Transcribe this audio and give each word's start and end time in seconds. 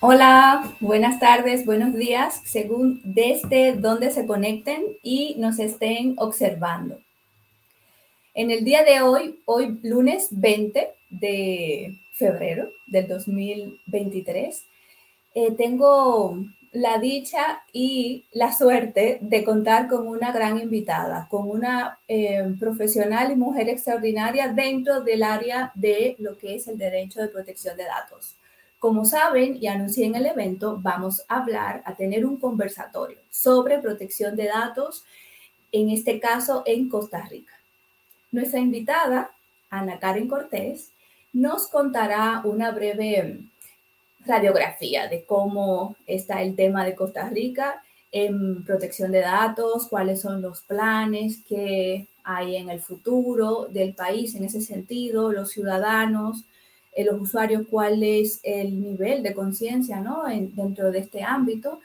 Hola, 0.00 0.76
buenas 0.78 1.18
tardes, 1.18 1.66
buenos 1.66 1.92
días, 1.92 2.40
según 2.44 3.00
desde 3.02 3.72
donde 3.72 4.12
se 4.12 4.28
conecten 4.28 4.84
y 5.02 5.34
nos 5.38 5.58
estén 5.58 6.14
observando. 6.18 7.00
En 8.32 8.52
el 8.52 8.62
día 8.62 8.84
de 8.84 9.00
hoy, 9.00 9.40
hoy 9.44 9.80
lunes 9.82 10.28
20 10.30 10.94
de 11.10 11.98
febrero 12.12 12.70
del 12.86 13.08
2023, 13.08 14.64
eh, 15.34 15.50
tengo 15.56 16.44
la 16.70 16.98
dicha 16.98 17.64
y 17.72 18.24
la 18.30 18.52
suerte 18.52 19.18
de 19.20 19.42
contar 19.42 19.88
con 19.88 20.06
una 20.06 20.30
gran 20.30 20.60
invitada, 20.60 21.26
con 21.28 21.50
una 21.50 21.98
eh, 22.06 22.54
profesional 22.60 23.32
y 23.32 23.34
mujer 23.34 23.68
extraordinaria 23.68 24.46
dentro 24.52 25.00
del 25.00 25.24
área 25.24 25.72
de 25.74 26.14
lo 26.20 26.38
que 26.38 26.54
es 26.54 26.68
el 26.68 26.78
derecho 26.78 27.20
de 27.20 27.26
protección 27.26 27.76
de 27.76 27.84
datos. 27.84 28.37
Como 28.78 29.04
saben 29.04 29.58
y 29.60 29.66
anuncié 29.66 30.06
en 30.06 30.14
el 30.14 30.26
evento, 30.26 30.78
vamos 30.80 31.24
a 31.28 31.38
hablar, 31.38 31.82
a 31.84 31.96
tener 31.96 32.24
un 32.24 32.36
conversatorio 32.36 33.18
sobre 33.30 33.78
protección 33.78 34.36
de 34.36 34.46
datos, 34.46 35.04
en 35.72 35.90
este 35.90 36.20
caso 36.20 36.62
en 36.64 36.88
Costa 36.88 37.26
Rica. 37.28 37.52
Nuestra 38.30 38.60
invitada, 38.60 39.32
Ana 39.68 39.98
Karen 39.98 40.28
Cortés, 40.28 40.92
nos 41.32 41.66
contará 41.68 42.42
una 42.44 42.70
breve 42.70 43.40
radiografía 44.24 45.08
de 45.08 45.24
cómo 45.24 45.96
está 46.06 46.42
el 46.42 46.54
tema 46.54 46.84
de 46.84 46.94
Costa 46.94 47.28
Rica 47.28 47.82
en 48.12 48.64
protección 48.64 49.10
de 49.12 49.20
datos, 49.20 49.88
cuáles 49.88 50.20
son 50.20 50.40
los 50.40 50.62
planes 50.62 51.42
que 51.48 52.06
hay 52.24 52.56
en 52.56 52.70
el 52.70 52.80
futuro 52.80 53.66
del 53.70 53.94
país 53.94 54.34
en 54.34 54.44
ese 54.44 54.60
sentido, 54.60 55.32
los 55.32 55.50
ciudadanos, 55.50 56.44
eh, 56.98 57.04
los 57.04 57.20
usuarios 57.20 57.62
cuál 57.70 58.02
es 58.02 58.40
el 58.42 58.82
nivel 58.82 59.22
de 59.22 59.32
conciencia 59.32 60.00
¿no? 60.00 60.24
dentro 60.26 60.90
de 60.90 60.98
este 60.98 61.22
ámbito. 61.22 61.78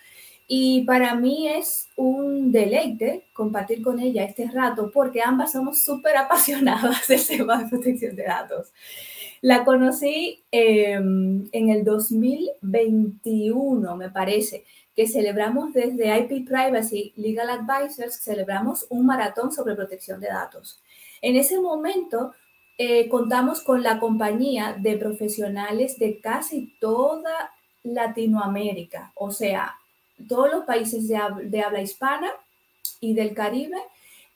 Y 0.48 0.82
para 0.86 1.14
mí 1.14 1.48
es 1.48 1.90
un 1.96 2.52
deleite 2.52 3.28
compartir 3.32 3.84
con 3.84 4.00
ella 4.00 4.24
este 4.24 4.50
rato 4.50 4.90
porque 4.92 5.22
ambas 5.22 5.52
somos 5.52 5.84
súper 5.84 6.18
apasionadas 6.18 7.08
del 7.08 7.28
tema 7.28 7.62
de 7.62 7.70
protección 7.70 8.16
de 8.16 8.24
datos. 8.24 8.74
La 9.42 9.64
conocí 9.64 10.42
em, 10.50 11.48
en 11.52 11.70
el 11.70 11.84
2021, 11.84 13.96
me 13.96 14.10
parece, 14.10 14.66
que 14.96 15.08
celebramos 15.08 15.74
desde 15.74 16.18
IP 16.18 16.48
Privacy 16.48 17.14
Legal 17.18 17.52
Advisors, 17.52 18.16
celebramos 18.16 18.88
un 18.90 19.06
maratón 19.06 19.52
sobre 19.52 19.76
protección 19.76 20.20
de 20.20 20.28
datos. 20.28 20.82
En 21.22 21.36
ese 21.36 21.60
momento 21.60 22.34
eh, 22.78 23.08
contamos 23.08 23.62
con 23.62 23.84
la 23.84 24.00
compañía 24.00 24.76
de 24.80 24.98
profesionales 24.98 26.00
de 26.00 26.20
casi 26.20 26.74
toda 26.80 27.52
Latinoamérica, 27.84 29.12
o 29.16 29.32
sea, 29.32 29.76
todos 30.28 30.52
los 30.52 30.66
países 30.66 31.08
de, 31.08 31.18
habla 31.62 31.82
hispana 31.82 32.32
y 33.00 33.14
del 33.14 33.34
Caribe, 33.34 33.78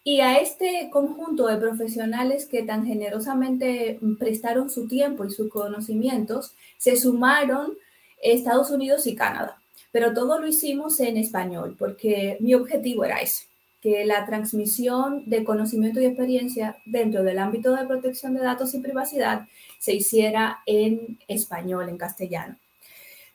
y 0.03 0.22
a 0.22 0.40
este 0.40 0.90
conjunto 0.92 1.47
de 1.47 1.58
profesionales 1.58 2.46
que 2.46 2.64
tan 2.64 2.86
generosamente 2.86 4.00
prestaron 4.20 4.70
su 4.70 4.88
tiempo 4.88 5.26
y 5.26 5.31
sus 5.31 5.50
conocimientos, 5.50 6.53
se 6.78 6.96
sumaron 6.96 7.74
Estados 8.22 8.72
Unidos 8.72 9.06
y 9.08 9.16
Canadá. 9.16 9.58
Pero 9.92 10.14
todo 10.14 10.40
lo 10.40 10.47
hicimos 10.47 11.00
en 11.00 11.18
español, 11.18 11.76
porque 11.78 12.38
mi 12.40 12.53
objetivo 12.53 13.03
era 13.03 13.18
ese, 13.18 13.47
que 13.82 14.06
la 14.06 14.26
transmisión 14.26 15.24
de 15.30 15.44
conocimiento 15.44 16.00
y 16.02 16.06
experiencia 16.06 16.78
dentro 16.86 17.24
del 17.24 17.40
ámbito 17.40 17.76
de 17.76 17.86
protección 17.86 18.34
de 18.34 18.42
datos 18.42 18.74
y 18.74 18.80
privacidad 18.80 19.48
se 19.80 19.94
hiciera 19.94 20.60
en 20.66 21.20
español, 21.28 21.90
en 21.90 21.98
castellano. 21.98 22.58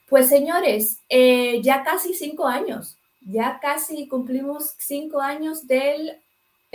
Pues 0.09 0.27
señores, 0.27 0.99
eh, 1.09 1.61
ya 1.61 1.83
casi 1.83 2.13
cinco 2.13 2.45
años, 2.45 2.97
ya 3.21 3.59
casi 3.61 4.07
cumplimos 4.07 4.75
cinco 4.77 5.21
años 5.21 5.65
del 5.65 6.17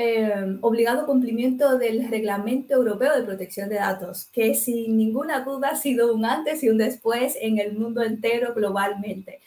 eh, 0.00 0.58
obligado 0.60 1.06
cumplimiento 1.06 1.76
del 1.76 2.08
Reglamento 2.08 2.74
Europeo 2.74 3.14
de 3.14 3.24
Protección 3.24 3.68
de 3.68 3.76
Datos, 3.76 4.26
que 4.32 4.54
sin 4.54 4.96
ninguna 4.96 5.40
duda 5.40 5.70
ha 5.70 5.76
sido 5.76 6.14
un 6.14 6.24
antes 6.24 6.62
y 6.62 6.68
un 6.68 6.78
después 6.78 7.36
en 7.40 7.58
el 7.58 7.76
mundo 7.76 8.02
entero 8.02 8.54
globalmente 8.54 9.40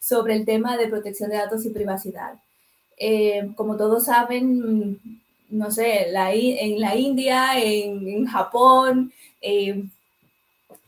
sobre 0.00 0.34
el 0.34 0.44
tema 0.44 0.76
de 0.76 0.88
protección 0.88 1.30
de 1.30 1.36
datos 1.36 1.64
y 1.64 1.70
privacidad. 1.70 2.34
Eh, 2.96 3.50
como 3.56 3.76
todos 3.76 4.04
saben, 4.04 5.00
no 5.50 5.70
sé, 5.70 6.08
la, 6.10 6.32
en 6.32 6.80
la 6.80 6.96
India, 6.96 7.58
en, 7.60 8.26
Japón, 8.26 9.12
eh, 9.40 9.84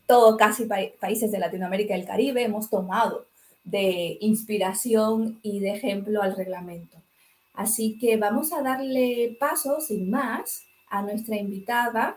todo 0.06 0.36
casi 0.36 0.66
países 1.00 1.30
de 1.32 1.38
Latinoamérica 1.38 1.96
y 1.96 2.00
el 2.00 2.06
Caribe 2.06 2.42
hemos 2.42 2.70
tomado 2.70 3.26
de 3.64 4.16
inspiración 4.20 5.38
y 5.42 5.60
de 5.60 5.72
ejemplo 5.72 6.22
al 6.22 6.36
reglamento. 6.36 6.96
Así 7.54 7.98
que 7.98 8.16
vamos 8.16 8.52
a 8.52 8.62
darle 8.62 9.36
paso, 9.40 9.80
sin 9.80 10.10
más, 10.10 10.62
a 10.88 11.02
nuestra 11.02 11.36
invitada 11.36 12.16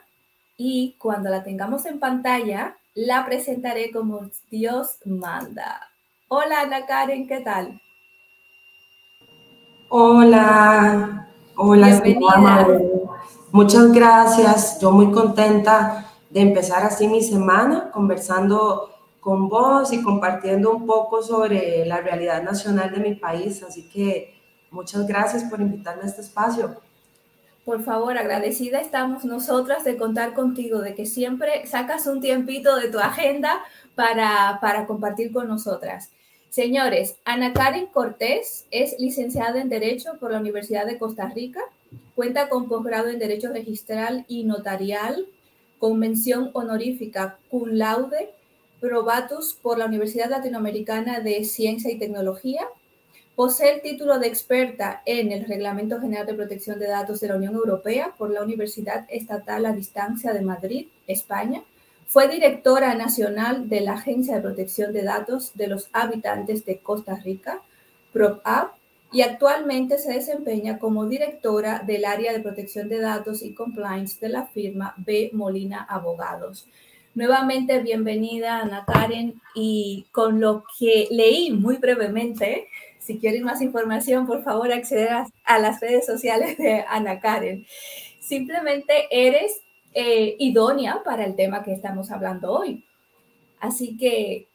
y 0.58 0.96
cuando 1.00 1.30
la 1.30 1.44
tengamos 1.44 1.86
en 1.86 2.00
pantalla, 2.00 2.78
la 2.94 3.26
presentaré 3.26 3.92
como 3.92 4.30
Dios 4.52 4.98
manda. 5.06 5.90
Hola 6.28 6.62
Ana 6.62 6.86
Karen, 6.86 7.28
¿qué 7.28 7.40
tal? 7.40 7.82
Hola, 9.92 11.28
hola, 11.56 12.04
Muchas 13.52 13.92
gracias. 13.92 14.80
Yo 14.80 14.92
muy 14.92 15.12
contenta 15.12 16.14
de 16.30 16.42
empezar 16.42 16.84
así 16.84 17.08
mi 17.08 17.24
semana 17.24 17.90
conversando 17.90 18.92
con 19.20 19.50
vos 19.50 19.92
y 19.92 20.04
compartiendo 20.04 20.70
un 20.70 20.86
poco 20.86 21.24
sobre 21.24 21.88
la 21.88 22.02
realidad 22.02 22.44
nacional 22.44 22.92
de 22.92 23.00
mi 23.00 23.16
país. 23.16 23.64
Así 23.64 23.90
que 23.90 24.40
muchas 24.70 25.08
gracias 25.08 25.46
por 25.46 25.60
invitarme 25.60 26.04
a 26.04 26.06
este 26.06 26.22
espacio. 26.22 26.80
Por 27.66 27.82
favor, 27.82 28.16
agradecida 28.16 28.82
estamos 28.82 29.26
nosotras 29.26 29.84
de 29.84 29.98
contar 29.98 30.36
contigo, 30.36 30.82
de 30.82 30.94
que 30.94 31.08
siempre 31.08 31.66
sacas 31.66 32.06
un 32.06 32.22
tiempito 32.22 32.76
de 32.76 32.90
tu 32.90 33.00
agenda 33.00 33.64
para, 33.96 34.60
para 34.62 34.86
compartir 34.86 35.34
con 35.34 35.48
nosotras. 35.48 36.12
Señores, 36.50 37.16
Ana 37.26 37.54
Karen 37.54 37.86
Cortés 37.88 38.66
es 38.72 39.00
licenciada 39.00 39.62
en 39.62 39.70
Derecho 39.70 40.18
por 40.20 40.32
la 40.32 40.40
Universidad 40.40 40.88
de 40.88 40.98
Costa 40.98 41.30
Rica, 41.30 41.62
cuenta 42.16 42.50
con 42.50 42.68
posgrado 42.68 43.10
en 43.10 43.20
Derecho 43.20 43.54
Registral 43.54 44.26
y 44.28 44.46
Notarial, 44.46 45.28
con 45.78 46.00
mención 46.00 46.50
honorífica 46.54 47.38
cum 47.50 47.70
laude, 47.74 48.32
probatus 48.80 49.54
por 49.54 49.78
la 49.78 49.86
Universidad 49.86 50.32
Latinoamericana 50.32 51.20
de 51.20 51.44
Ciencia 51.46 51.92
y 51.92 52.00
Tecnología, 52.00 52.68
posee 53.36 53.76
el 53.76 53.82
título 53.82 54.18
de 54.18 54.28
experta 54.28 55.04
en 55.06 55.32
el 55.32 55.46
Reglamento 55.46 56.02
General 56.02 56.26
de 56.26 56.34
Protección 56.34 56.80
de 56.80 56.88
Datos 56.88 57.20
de 57.20 57.28
la 57.28 57.36
Unión 57.36 57.54
Europea 57.54 58.16
por 58.18 58.32
la 58.32 58.42
Universidad 58.42 59.06
Estatal 59.08 59.68
a 59.68 59.74
Distancia 59.74 60.34
de 60.34 60.42
Madrid, 60.42 60.88
España, 61.06 61.62
fue 62.10 62.28
directora 62.28 62.96
nacional 62.96 63.70
de 63.70 63.82
la 63.82 63.94
Agencia 63.94 64.36
de 64.36 64.42
Protección 64.42 64.92
de 64.94 65.04
Datos 65.04 65.56
de 65.56 65.68
los 65.68 65.90
Habitantes 65.94 66.66
de 66.66 66.80
Costa 66.80 67.16
Rica, 67.24 67.62
PROPAP, 68.12 68.74
y 69.12 69.22
actualmente 69.22 70.00
se 70.00 70.14
desempeña 70.14 70.80
como 70.80 71.06
directora 71.06 71.84
del 71.86 72.06
área 72.06 72.34
de 72.34 72.40
protección 72.40 72.90
de 72.90 73.00
datos 73.00 73.44
y 73.44 73.54
compliance 73.54 74.18
de 74.20 74.30
la 74.30 74.48
firma 74.48 74.96
B. 74.98 75.30
Molina 75.34 75.86
Abogados. 75.88 76.68
Nuevamente, 77.14 77.78
bienvenida 77.80 78.58
Ana 78.58 78.86
Karen 78.88 79.40
y 79.54 80.08
con 80.12 80.40
lo 80.40 80.64
que 80.80 81.08
leí 81.12 81.52
muy 81.52 81.78
brevemente, 81.78 82.68
si 82.98 83.20
quieren 83.20 83.44
más 83.44 83.62
información, 83.62 84.26
por 84.26 84.44
favor 84.44 84.72
acceder 84.72 85.10
a, 85.10 85.28
a 85.46 85.60
las 85.60 85.80
redes 85.80 86.08
sociales 86.08 86.58
de 86.58 86.84
Ana 86.88 87.20
Karen. 87.20 87.68
Simplemente 88.20 89.08
eres 89.12 89.62
eh, 89.94 90.36
idónea 90.40 91.04
para 91.04 91.26
el 91.26 91.36
tema 91.36 91.64
que 91.64 91.74
estamos 91.74 92.12
hablando 92.12 92.52
hoy. 92.52 92.86
Así 93.60 93.98
que 93.98 94.48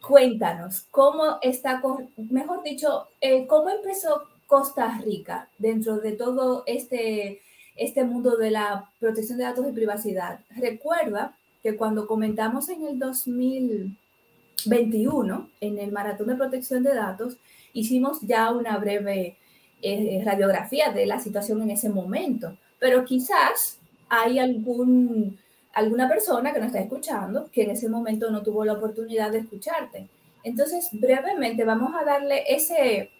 cuéntanos, 0.00 0.86
¿cómo 0.90 1.38
está, 1.40 1.80
mejor 2.16 2.62
dicho, 2.62 3.08
eh, 3.20 3.46
cómo 3.46 3.70
empezó 3.70 4.24
Costa 4.46 4.98
Rica 4.98 5.48
dentro 5.58 5.98
de 5.98 6.12
todo 6.12 6.62
este, 6.66 7.40
este 7.76 8.04
mundo 8.04 8.36
de 8.36 8.50
la 8.50 8.90
protección 8.98 9.38
de 9.38 9.44
datos 9.44 9.66
y 9.68 9.72
privacidad? 9.72 10.40
Recuerda 10.50 11.36
que 11.62 11.76
cuando 11.76 12.08
comentamos 12.08 12.68
en 12.68 12.84
el 12.84 12.98
2021, 12.98 15.50
en 15.60 15.78
el 15.78 15.92
Maratón 15.92 16.26
de 16.26 16.34
Protección 16.34 16.82
de 16.82 16.94
Datos, 16.94 17.36
hicimos 17.72 18.20
ya 18.22 18.50
una 18.50 18.76
breve 18.78 19.36
eh, 19.80 20.20
radiografía 20.24 20.90
de 20.90 21.06
la 21.06 21.20
situación 21.20 21.62
en 21.62 21.70
ese 21.70 21.88
momento, 21.88 22.56
pero 22.78 23.04
quizás 23.04 23.78
hay 24.14 24.38
algún, 24.38 25.38
alguna 25.72 26.06
persona 26.06 26.52
que 26.52 26.58
nos 26.58 26.66
está 26.66 26.80
escuchando 26.80 27.48
que 27.50 27.62
en 27.62 27.70
ese 27.70 27.88
momento 27.88 28.30
no 28.30 28.42
tuvo 28.42 28.62
la 28.62 28.74
oportunidad 28.74 29.30
de 29.30 29.38
escucharte. 29.38 30.06
Entonces, 30.44 30.90
brevemente 30.92 31.64
vamos 31.64 31.94
a 31.98 32.04
darle 32.04 32.44
ese, 32.46 33.10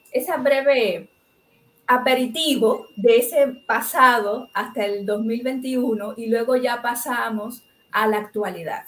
breve 0.42 1.08
aperitivo 1.86 2.88
de 2.96 3.16
ese 3.16 3.46
pasado 3.66 4.50
hasta 4.52 4.84
el 4.84 5.06
2021 5.06 6.14
y 6.18 6.26
luego 6.26 6.56
ya 6.56 6.82
pasamos 6.82 7.62
a 7.90 8.06
la 8.06 8.18
actualidad. 8.18 8.84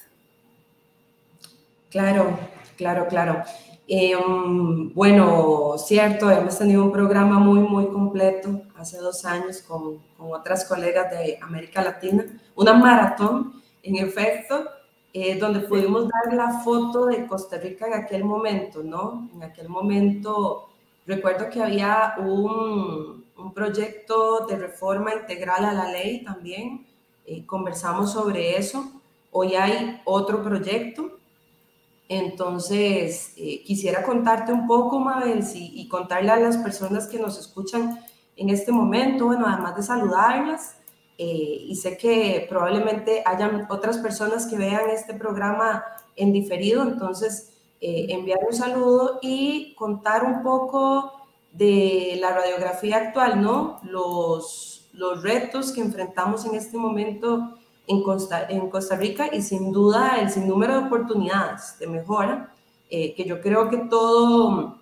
Claro, 1.90 2.38
Claro, 2.76 3.06
claro. 3.06 3.42
Em, 3.86 4.94
bueno, 4.94 5.75
cierto, 5.76 6.31
hemos 6.31 6.56
tenido 6.58 6.82
un 6.84 6.92
programa 6.92 7.38
muy, 7.38 7.60
muy 7.60 7.88
completo 7.88 8.62
hace 8.76 8.96
dos 8.98 9.25
años 9.26 9.60
con, 9.60 9.98
con 10.16 10.32
otras 10.32 10.64
colegas 10.64 11.10
de 11.10 11.38
América 11.42 11.82
Latina, 11.82 12.25
una 12.54 12.72
maratón, 12.72 13.62
en 13.82 13.96
efecto, 13.96 14.64
eh, 15.12 15.38
donde 15.38 15.60
pudimos 15.60 16.08
dar 16.08 16.32
la 16.34 16.60
foto 16.60 17.06
de 17.06 17.26
Costa 17.26 17.58
Rica 17.58 17.86
en 17.86 17.94
aquel 17.94 18.25
momento, 18.25 18.82
¿no? 18.82 19.28
En 19.34 19.42
aquel 19.42 19.69
momento, 19.69 20.70
recuerdo 21.06 21.50
que 21.50 21.62
había 21.62 22.14
un, 22.19 23.25
un 23.37 23.52
proyecto 23.52 24.46
de 24.46 24.56
reforma 24.56 25.12
integral 25.14 25.64
a 25.66 25.75
la 25.75 25.92
ley 25.92 26.25
también, 26.25 26.87
eh, 27.26 27.44
conversamos 27.44 28.12
sobre 28.12 28.56
eso. 28.56 28.90
Hoy 29.30 29.54
hay 29.56 30.00
otro 30.04 30.42
proyecto 30.42 31.19
entonces, 32.08 33.32
eh, 33.36 33.62
quisiera 33.64 34.02
contarte 34.02 34.52
un 34.52 34.66
poco, 34.66 35.00
Mabel, 35.00 35.44
y 35.54 35.88
contarle 35.88 36.30
a 36.30 36.36
las 36.36 36.58
personas 36.58 37.06
que 37.06 37.18
nos 37.18 37.38
escuchan 37.38 37.98
en 38.36 38.50
este 38.50 38.72
momento, 38.72 39.26
bueno, 39.26 39.46
además 39.46 39.76
de 39.76 39.82
saludarlas, 39.82 40.76
eh, 41.16 41.64
y 41.68 41.76
sé 41.76 41.96
que 41.96 42.44
probablemente 42.48 43.22
hayan 43.24 43.66
otras 43.70 43.98
personas 43.98 44.46
que 44.46 44.56
vean 44.56 44.90
este 44.90 45.14
programa 45.14 45.84
en 46.16 46.32
diferido, 46.32 46.82
entonces 46.82 47.52
eh, 47.80 48.06
enviar 48.08 48.40
un 48.48 48.54
saludo 48.54 49.20
y 49.22 49.74
contar 49.76 50.24
un 50.24 50.42
poco 50.42 51.12
de 51.52 52.16
la 52.20 52.34
radiografía 52.34 52.96
actual, 52.96 53.40
¿no? 53.40 53.78
Los, 53.84 54.88
los 54.92 55.22
retos 55.22 55.70
que 55.70 55.82
enfrentamos 55.82 56.44
en 56.46 56.56
este 56.56 56.76
momento 56.78 57.58
en 57.86 58.02
Costa, 58.02 58.46
en 58.48 58.70
Costa 58.70 58.96
Rica 58.96 59.28
y 59.32 59.42
sin 59.42 59.72
duda 59.72 60.19
el 60.20 60.31
sinnúmero 60.31 60.81
de 60.81 60.86
oportunidades 60.86 61.78
de 61.78 61.86
mejora, 61.86 62.52
eh, 62.90 63.14
que 63.14 63.25
yo 63.25 63.40
creo 63.40 63.69
que 63.69 63.76
todo, 63.76 64.78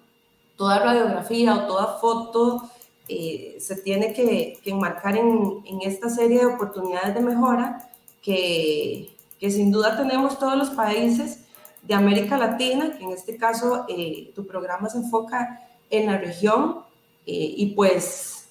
toda 0.57 0.79
radiografía 0.79 1.55
o 1.55 1.67
toda 1.67 1.99
foto 1.99 2.71
eh, 3.09 3.57
se 3.61 3.77
tiene 3.77 4.13
que, 4.13 4.59
que 4.63 4.71
enmarcar 4.71 5.17
en, 5.17 5.63
en, 5.65 5.83
esta 5.83 6.09
serie 6.09 6.41
de 6.41 6.47
oportunidades 6.47 7.15
de 7.15 7.21
mejora 7.21 7.91
que, 8.23 9.15
que, 9.41 9.51
sin 9.51 9.73
duda 9.73 9.97
tenemos 9.97 10.39
todos 10.39 10.57
los 10.57 10.71
países 10.71 11.41
de 11.83 11.95
América 11.95 12.39
Latina, 12.39 12.97
que 12.97 13.03
en 13.03 13.11
este 13.11 13.37
caso 13.37 13.85
eh, 13.89 14.31
tu 14.35 14.47
programa 14.47 14.89
se 14.89 14.99
enfoca 14.99 15.69
en 15.91 16.07
la 16.07 16.19
región 16.19 16.85
y 17.25 17.67
pues 17.77 18.49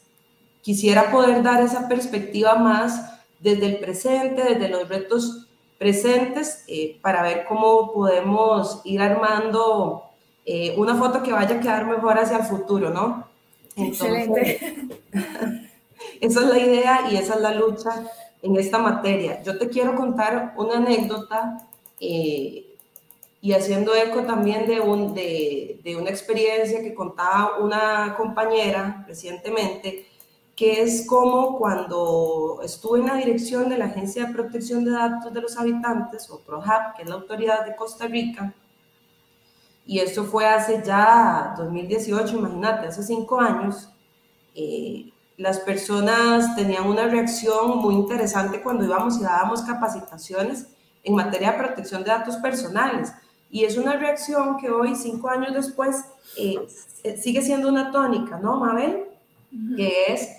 quisiera 0.62 1.12
poder 1.12 1.44
dar 1.44 1.62
esa 1.62 1.90
perspectiva 1.90 2.56
más 2.56 3.21
desde 3.42 3.66
el 3.66 3.78
presente, 3.80 4.44
desde 4.44 4.70
los 4.70 4.88
retos 4.88 5.48
presentes, 5.78 6.64
eh, 6.68 7.00
para 7.02 7.24
ver 7.24 7.46
cómo 7.48 7.92
podemos 7.92 8.82
ir 8.84 9.02
armando 9.02 10.04
eh, 10.46 10.76
una 10.78 10.96
foto 10.96 11.24
que 11.24 11.32
vaya 11.32 11.56
a 11.56 11.60
quedar 11.60 11.86
mejor 11.86 12.18
hacia 12.18 12.38
el 12.38 12.44
futuro, 12.44 12.92
¿no? 12.92 13.26
Excelente. 13.76 14.76
Esa 16.22 16.42
es 16.42 16.46
la 16.48 16.60
idea 16.60 17.08
y 17.12 17.16
esa 17.16 17.36
es 17.36 17.42
la 17.42 17.56
lucha 17.56 18.04
en 18.44 18.56
esta 18.58 18.78
materia. 18.78 19.42
Yo 19.44 19.58
te 19.58 19.70
quiero 19.70 19.96
contar 19.96 20.54
una 20.56 20.78
anécdota 20.78 21.68
eh, 22.00 22.66
y 23.42 23.54
haciendo 23.54 23.96
eco 23.96 24.22
también 24.22 24.68
de, 24.68 24.80
un, 24.80 25.16
de, 25.16 25.80
de, 25.84 25.96
una 25.96 26.12
experiencia 26.12 26.82
que 26.82 26.94
contaba 26.94 27.58
una 27.60 28.14
compañera 28.18 29.04
recientemente 29.08 30.06
que 30.62 30.80
es 30.84 31.08
como 31.08 31.58
cuando 31.58 32.60
estuve 32.64 33.00
en 33.00 33.08
la 33.08 33.16
dirección 33.16 33.68
de 33.68 33.80
la 33.80 33.86
Agencia 33.86 34.28
de 34.28 34.34
Protección 34.34 34.86
de 34.86 34.92
Datos 34.92 35.34
de 35.34 35.42
los 35.42 35.58
Habitantes, 35.58 36.30
o 36.30 36.40
PROHAB, 36.42 36.96
que 36.96 37.02
es 37.02 37.10
la 37.10 37.16
autoridad 37.16 37.66
de 37.66 37.76
Costa 37.76 38.06
Rica, 38.06 38.54
y 39.88 39.98
esto 39.98 40.24
fue 40.24 40.46
hace 40.46 40.84
ya 40.86 41.56
2018, 41.58 42.38
imagínate, 42.38 42.86
hace 42.86 43.02
cinco 43.02 43.40
años, 43.42 43.90
eh, 44.54 45.12
las 45.36 45.58
personas 45.62 46.56
tenían 46.56 46.86
una 46.86 47.08
reacción 47.08 47.80
muy 47.80 47.96
interesante 47.96 48.62
cuando 48.62 48.86
íbamos 48.86 49.18
y 49.18 49.24
dábamos 49.24 49.64
capacitaciones 49.64 50.68
en 51.04 51.16
materia 51.16 51.54
de 51.54 51.58
protección 51.58 52.04
de 52.04 52.12
datos 52.12 52.38
personales. 52.38 53.12
Y 53.50 53.64
es 53.64 53.78
una 53.78 53.94
reacción 53.94 54.58
que 54.58 54.70
hoy, 54.70 54.96
cinco 54.96 55.28
años 55.28 55.56
después, 55.56 56.06
eh, 56.38 56.60
sigue 57.20 57.42
siendo 57.42 57.68
una 57.68 57.92
tónica, 57.92 58.38
¿no, 58.38 58.60
Mabel? 58.60 59.06
Que 59.76 60.06
es 60.08 60.38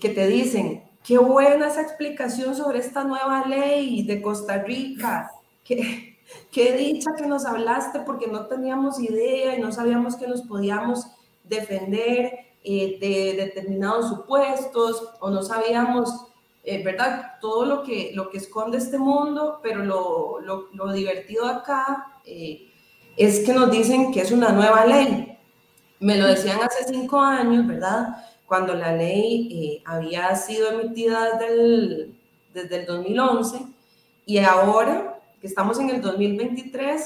que 0.00 0.08
te 0.08 0.26
dicen, 0.26 0.82
qué 1.04 1.18
buena 1.18 1.68
esa 1.68 1.82
explicación 1.82 2.54
sobre 2.54 2.78
esta 2.78 3.04
nueva 3.04 3.46
ley 3.46 4.02
de 4.02 4.22
Costa 4.22 4.58
Rica, 4.58 5.30
qué, 5.64 6.18
qué 6.50 6.76
dicha 6.76 7.10
que 7.16 7.26
nos 7.26 7.44
hablaste 7.44 8.00
porque 8.00 8.26
no 8.26 8.46
teníamos 8.46 9.00
idea 9.00 9.56
y 9.56 9.60
no 9.60 9.72
sabíamos 9.72 10.16
que 10.16 10.28
nos 10.28 10.42
podíamos 10.42 11.06
defender 11.44 12.52
eh, 12.64 12.98
de 13.00 13.44
determinados 13.44 14.08
supuestos 14.08 15.14
o 15.20 15.30
no 15.30 15.42
sabíamos, 15.42 16.26
eh, 16.62 16.82
¿verdad? 16.84 17.32
Todo 17.40 17.66
lo 17.66 17.82
que, 17.82 18.12
lo 18.14 18.30
que 18.30 18.38
esconde 18.38 18.78
este 18.78 18.98
mundo, 18.98 19.58
pero 19.62 19.84
lo, 19.84 20.38
lo, 20.40 20.92
divertido 20.92 21.46
acá 21.46 22.20
eh, 22.24 22.70
es 23.16 23.40
que 23.40 23.52
nos 23.52 23.68
dicen 23.70 24.12
que 24.12 24.20
es 24.20 24.30
una 24.30 24.52
nueva 24.52 24.86
ley. 24.86 25.36
Me 25.98 26.16
lo 26.16 26.26
decían 26.26 26.60
hace 26.62 26.84
cinco 26.84 27.20
años, 27.20 27.66
¿verdad? 27.66 28.16
Cuando 28.52 28.74
la 28.74 28.94
ley 28.94 29.48
eh, 29.50 29.82
había 29.86 30.36
sido 30.36 30.72
emitida 30.72 31.38
desde 31.38 31.54
el, 31.54 32.14
desde 32.52 32.80
el 32.80 32.84
2011 32.84 33.62
y 34.26 34.36
ahora 34.40 35.18
que 35.40 35.46
estamos 35.46 35.80
en 35.80 35.88
el 35.88 36.02
2023, 36.02 37.02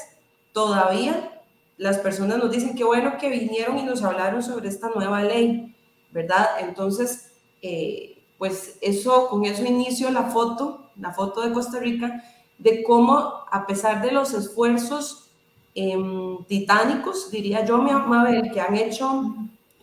todavía 0.53 1.41
las 1.77 1.99
personas 1.99 2.39
nos 2.39 2.51
dicen 2.51 2.75
que 2.75 2.83
bueno 2.83 3.17
que 3.17 3.31
vinieron 3.31 3.79
y 3.79 3.85
nos 3.85 4.03
hablaron 4.03 4.43
sobre 4.43 4.69
esta 4.69 4.91
nueva 4.93 5.23
ley, 5.23 5.73
¿verdad? 6.11 6.49
Entonces, 6.59 7.31
eh, 7.63 8.25
pues 8.39 8.79
eso, 8.81 9.29
con 9.29 9.45
eso 9.45 9.65
inicio 9.65 10.11
la 10.11 10.25
foto, 10.25 10.91
la 10.97 11.13
foto 11.13 11.43
de 11.43 11.53
Costa 11.53 11.79
Rica, 11.79 12.25
de 12.59 12.83
cómo 12.83 13.45
a 13.53 13.69
pesar 13.69 14.03
de 14.03 14.11
los 14.11 14.35
esfuerzos 14.35 15.31
em, 15.77 16.45
titánicos, 16.47 17.31
diría 17.31 17.65
yo, 17.65 17.79
Mabel, 17.79 18.51
que 18.51 18.61
han 18.61 18.77
hecho 18.77 19.33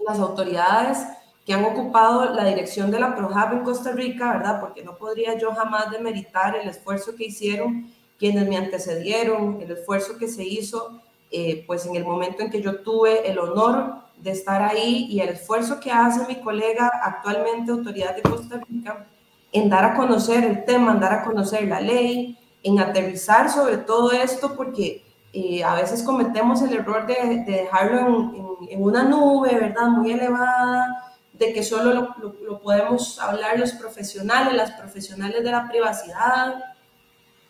las 0.06 0.20
autoridades 0.20 1.08
que 1.46 1.54
han 1.54 1.66
ocupado 1.66 2.34
la 2.34 2.46
dirección 2.46 2.90
de 2.90 3.00
la 3.00 3.16
PROJAB 3.16 3.54
en 3.54 3.64
Costa 3.64 3.92
Rica, 3.92 4.34
¿verdad? 4.34 4.60
Porque 4.62 4.84
no 4.84 4.96
podría 4.96 5.38
yo 5.38 5.54
jamás 5.54 5.92
demeritar 5.92 6.56
el 6.56 6.70
esfuerzo 6.70 7.16
que 7.16 7.26
hicieron 7.26 7.92
quienes 8.18 8.48
me 8.48 8.56
antecedieron, 8.56 9.60
el 9.62 9.72
esfuerzo 9.72 10.18
que 10.18 10.28
se 10.30 10.44
hizo, 10.46 11.02
eh, 11.32 11.64
pues 11.68 11.86
en 11.86 11.96
el 11.96 12.06
momento 12.06 12.42
en 12.42 12.50
que 12.50 12.62
yo 12.62 12.82
tuve 12.82 13.30
el 13.30 13.40
honor 13.40 13.96
de 14.18 14.32
estar 14.32 14.62
ahí 14.62 15.08
y 15.10 15.20
el 15.20 15.30
esfuerzo 15.30 15.80
que 15.80 15.92
hace 15.92 16.26
mi 16.28 16.40
colega 16.42 16.90
actualmente 17.04 17.72
autoridad 17.72 18.16
de 18.16 18.22
Costa 18.22 18.62
Rica 18.70 19.08
en 19.52 19.70
dar 19.70 19.84
a 19.84 19.96
conocer 19.96 20.44
el 20.44 20.64
tema, 20.64 20.94
en 20.94 21.00
dar 21.00 21.14
a 21.14 21.24
conocer 21.24 21.68
la 21.68 21.82
ley, 21.82 22.38
en 22.64 22.80
aterrizar 22.80 23.50
sobre 23.50 23.78
todo 23.78 24.12
esto, 24.12 24.56
porque 24.56 25.04
eh, 25.34 25.64
a 25.64 25.76
veces 25.76 26.04
cometemos 26.04 26.62
el 26.62 26.74
error 26.74 27.06
de, 27.06 27.44
de 27.46 27.52
dejarlo 27.64 28.00
en, 28.00 28.36
en, 28.36 28.70
en, 28.70 28.84
una 28.84 29.04
nube, 29.04 29.54
¿verdad? 29.54 29.88
Muy 29.90 30.12
elevada, 30.12 31.13
de 31.34 31.52
que 31.52 31.64
solo 31.64 32.16
lo, 32.18 32.62
podemos 32.62 33.20
hablar 33.20 33.60
los 33.60 33.74
profesionales, 33.74 34.54
las 34.54 34.72
profesionales 34.72 35.44
de 35.44 35.52
la 35.52 35.68
privacidad 35.68 36.64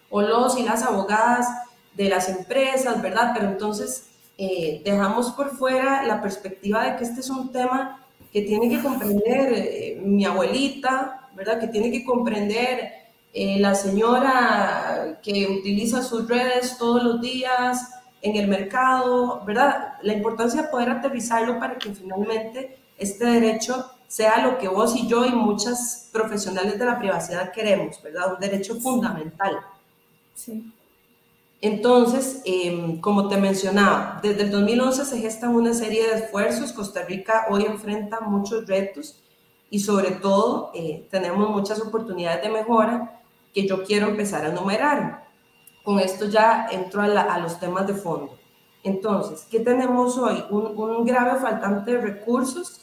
o 0.10 0.22
los 0.22 0.58
y 0.58 0.64
las 0.64 0.84
abogadas 0.84 1.48
de 1.94 2.10
las 2.10 2.30
empresas, 2.30 3.02
¿verdad? 3.02 3.32
Pero 3.36 3.50
entonces 3.50 4.08
eh, 4.38 4.82
dejamos 4.84 5.32
por 5.32 5.56
fuera 5.56 6.04
la 6.04 6.22
perspectiva 6.22 6.84
de 6.86 6.96
que 6.96 7.04
este 7.04 7.20
es 7.20 7.30
un 7.30 7.52
tema 7.52 8.00
que 8.32 8.42
tiene 8.42 8.70
que 8.70 8.82
comprender 8.82 9.54
eh, 9.54 10.02
mi 10.02 10.26
abuelita, 10.26 11.30
¿verdad? 11.36 11.60
Que 11.60 11.68
tiene 11.68 11.92
que 11.92 12.06
comprender 12.06 12.92
eh, 13.34 13.60
la 13.60 13.76
señora 13.76 15.20
que 15.22 15.48
utiliza 15.48 16.02
sus 16.02 16.28
redes 16.28 16.78
todos 16.78 17.04
los 17.04 17.22
días 17.22 17.90
en 18.22 18.38
el 18.38 18.48
mercado, 18.48 19.44
¿verdad? 19.46 19.96
La 20.02 20.14
importancia 20.14 20.64
de 20.64 20.68
poder 20.70 20.90
aterrizarlo 20.90 21.60
para 21.60 21.78
que 21.78 21.94
finalmente 21.94 22.83
este 22.98 23.26
derecho 23.26 23.86
sea 24.08 24.46
lo 24.46 24.60
que 24.60 24.68
vos 24.68 24.96
y 24.96 25.08
yo 25.08 25.26
y 25.26 25.32
muchas 25.32 26.10
profesionales 26.12 26.78
de 26.78 26.86
la 26.86 27.00
privacidad 27.00 27.52
queremos, 27.52 28.02
¿verdad? 28.04 28.36
Un 28.36 28.40
derecho 28.40 28.76
fundamental. 28.76 29.60
Sí. 30.36 30.72
Entonces, 31.62 32.42
eh, 32.46 33.00
como 33.02 33.30
te 33.30 33.38
mencionaba, 33.38 34.20
desde 34.22 34.44
el 34.44 34.52
2011 34.52 35.06
se 35.06 35.18
gestan 35.20 35.56
una 35.56 35.74
serie 35.74 36.08
de 36.08 36.16
esfuerzos. 36.16 36.74
Costa 36.74 37.04
Rica 37.06 37.48
hoy 37.50 37.64
enfrenta 37.64 38.20
muchos 38.20 38.68
retos 38.68 39.20
y 39.70 39.80
sobre 39.80 40.12
todo 40.12 40.72
eh, 40.76 41.08
tenemos 41.10 41.50
muchas 41.50 41.82
oportunidades 41.82 42.44
de 42.44 42.50
mejora 42.50 43.22
que 43.54 43.66
yo 43.66 43.84
quiero 43.84 44.10
empezar 44.10 44.46
a 44.46 44.50
enumerar. 44.50 45.24
Con 45.84 46.00
esto 46.00 46.26
ya 46.26 46.68
entro 46.70 47.02
a, 47.02 47.08
la, 47.08 47.22
a 47.22 47.40
los 47.40 47.60
temas 47.60 47.88
de 47.88 47.94
fondo. 47.94 48.38
Entonces, 48.84 49.48
¿qué 49.50 49.62
tenemos 49.62 50.18
hoy? 50.18 50.44
Un, 50.52 50.78
un 50.78 51.06
grave 51.06 51.40
faltante 51.40 51.94
de 51.94 52.02
recursos 52.02 52.82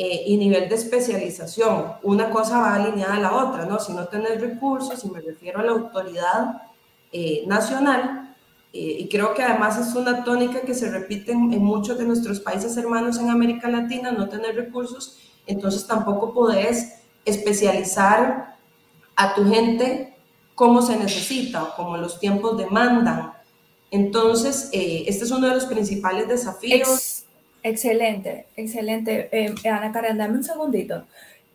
eh, 0.00 0.22
y 0.26 0.36
nivel 0.36 0.68
de 0.68 0.76
especialización. 0.76 1.94
Una 2.04 2.30
cosa 2.30 2.60
va 2.60 2.76
alineada 2.76 3.16
a 3.16 3.20
la 3.20 3.34
otra, 3.34 3.66
¿no? 3.66 3.80
Si 3.80 3.92
no 3.92 4.06
tenés 4.06 4.40
recursos, 4.40 5.04
y 5.04 5.10
me 5.10 5.20
refiero 5.20 5.58
a 5.58 5.64
la 5.64 5.72
autoridad 5.72 6.62
eh, 7.10 7.42
nacional, 7.46 8.24
Eh, 8.70 8.96
y 9.00 9.08
creo 9.08 9.32
que 9.34 9.42
además 9.42 9.78
es 9.78 9.94
una 9.94 10.24
tónica 10.24 10.60
que 10.60 10.74
se 10.74 10.90
repite 10.90 11.32
en, 11.32 11.64
muchos 11.64 11.96
de 11.96 12.04
nuestros 12.04 12.38
países 12.38 12.76
hermanos 12.76 13.18
en 13.18 13.30
América 13.30 13.66
Latina, 13.66 14.12
no 14.12 14.28
tener 14.28 14.54
recursos, 14.54 15.16
entonces 15.46 15.86
tampoco 15.86 16.34
podés 16.34 17.00
especializar 17.24 18.56
a 19.16 19.34
tu 19.34 19.42
gente 19.48 20.14
como 20.54 20.82
se 20.82 20.96
necesita 20.96 21.62
o 21.64 21.76
como 21.76 21.96
los 21.96 22.20
tiempos 22.20 22.58
demandan. 22.58 23.32
Entonces, 23.90 24.68
este 24.72 25.24
es 25.24 25.30
uno 25.30 25.48
de 25.48 25.54
los 25.54 25.64
principales 25.64 26.28
desafíos. 26.28 27.17
Excelente, 27.62 28.46
excelente. 28.56 29.28
Eh, 29.32 29.54
Ana 29.68 29.92
Karen, 29.92 30.18
dame 30.18 30.38
un 30.38 30.44
segundito, 30.44 31.04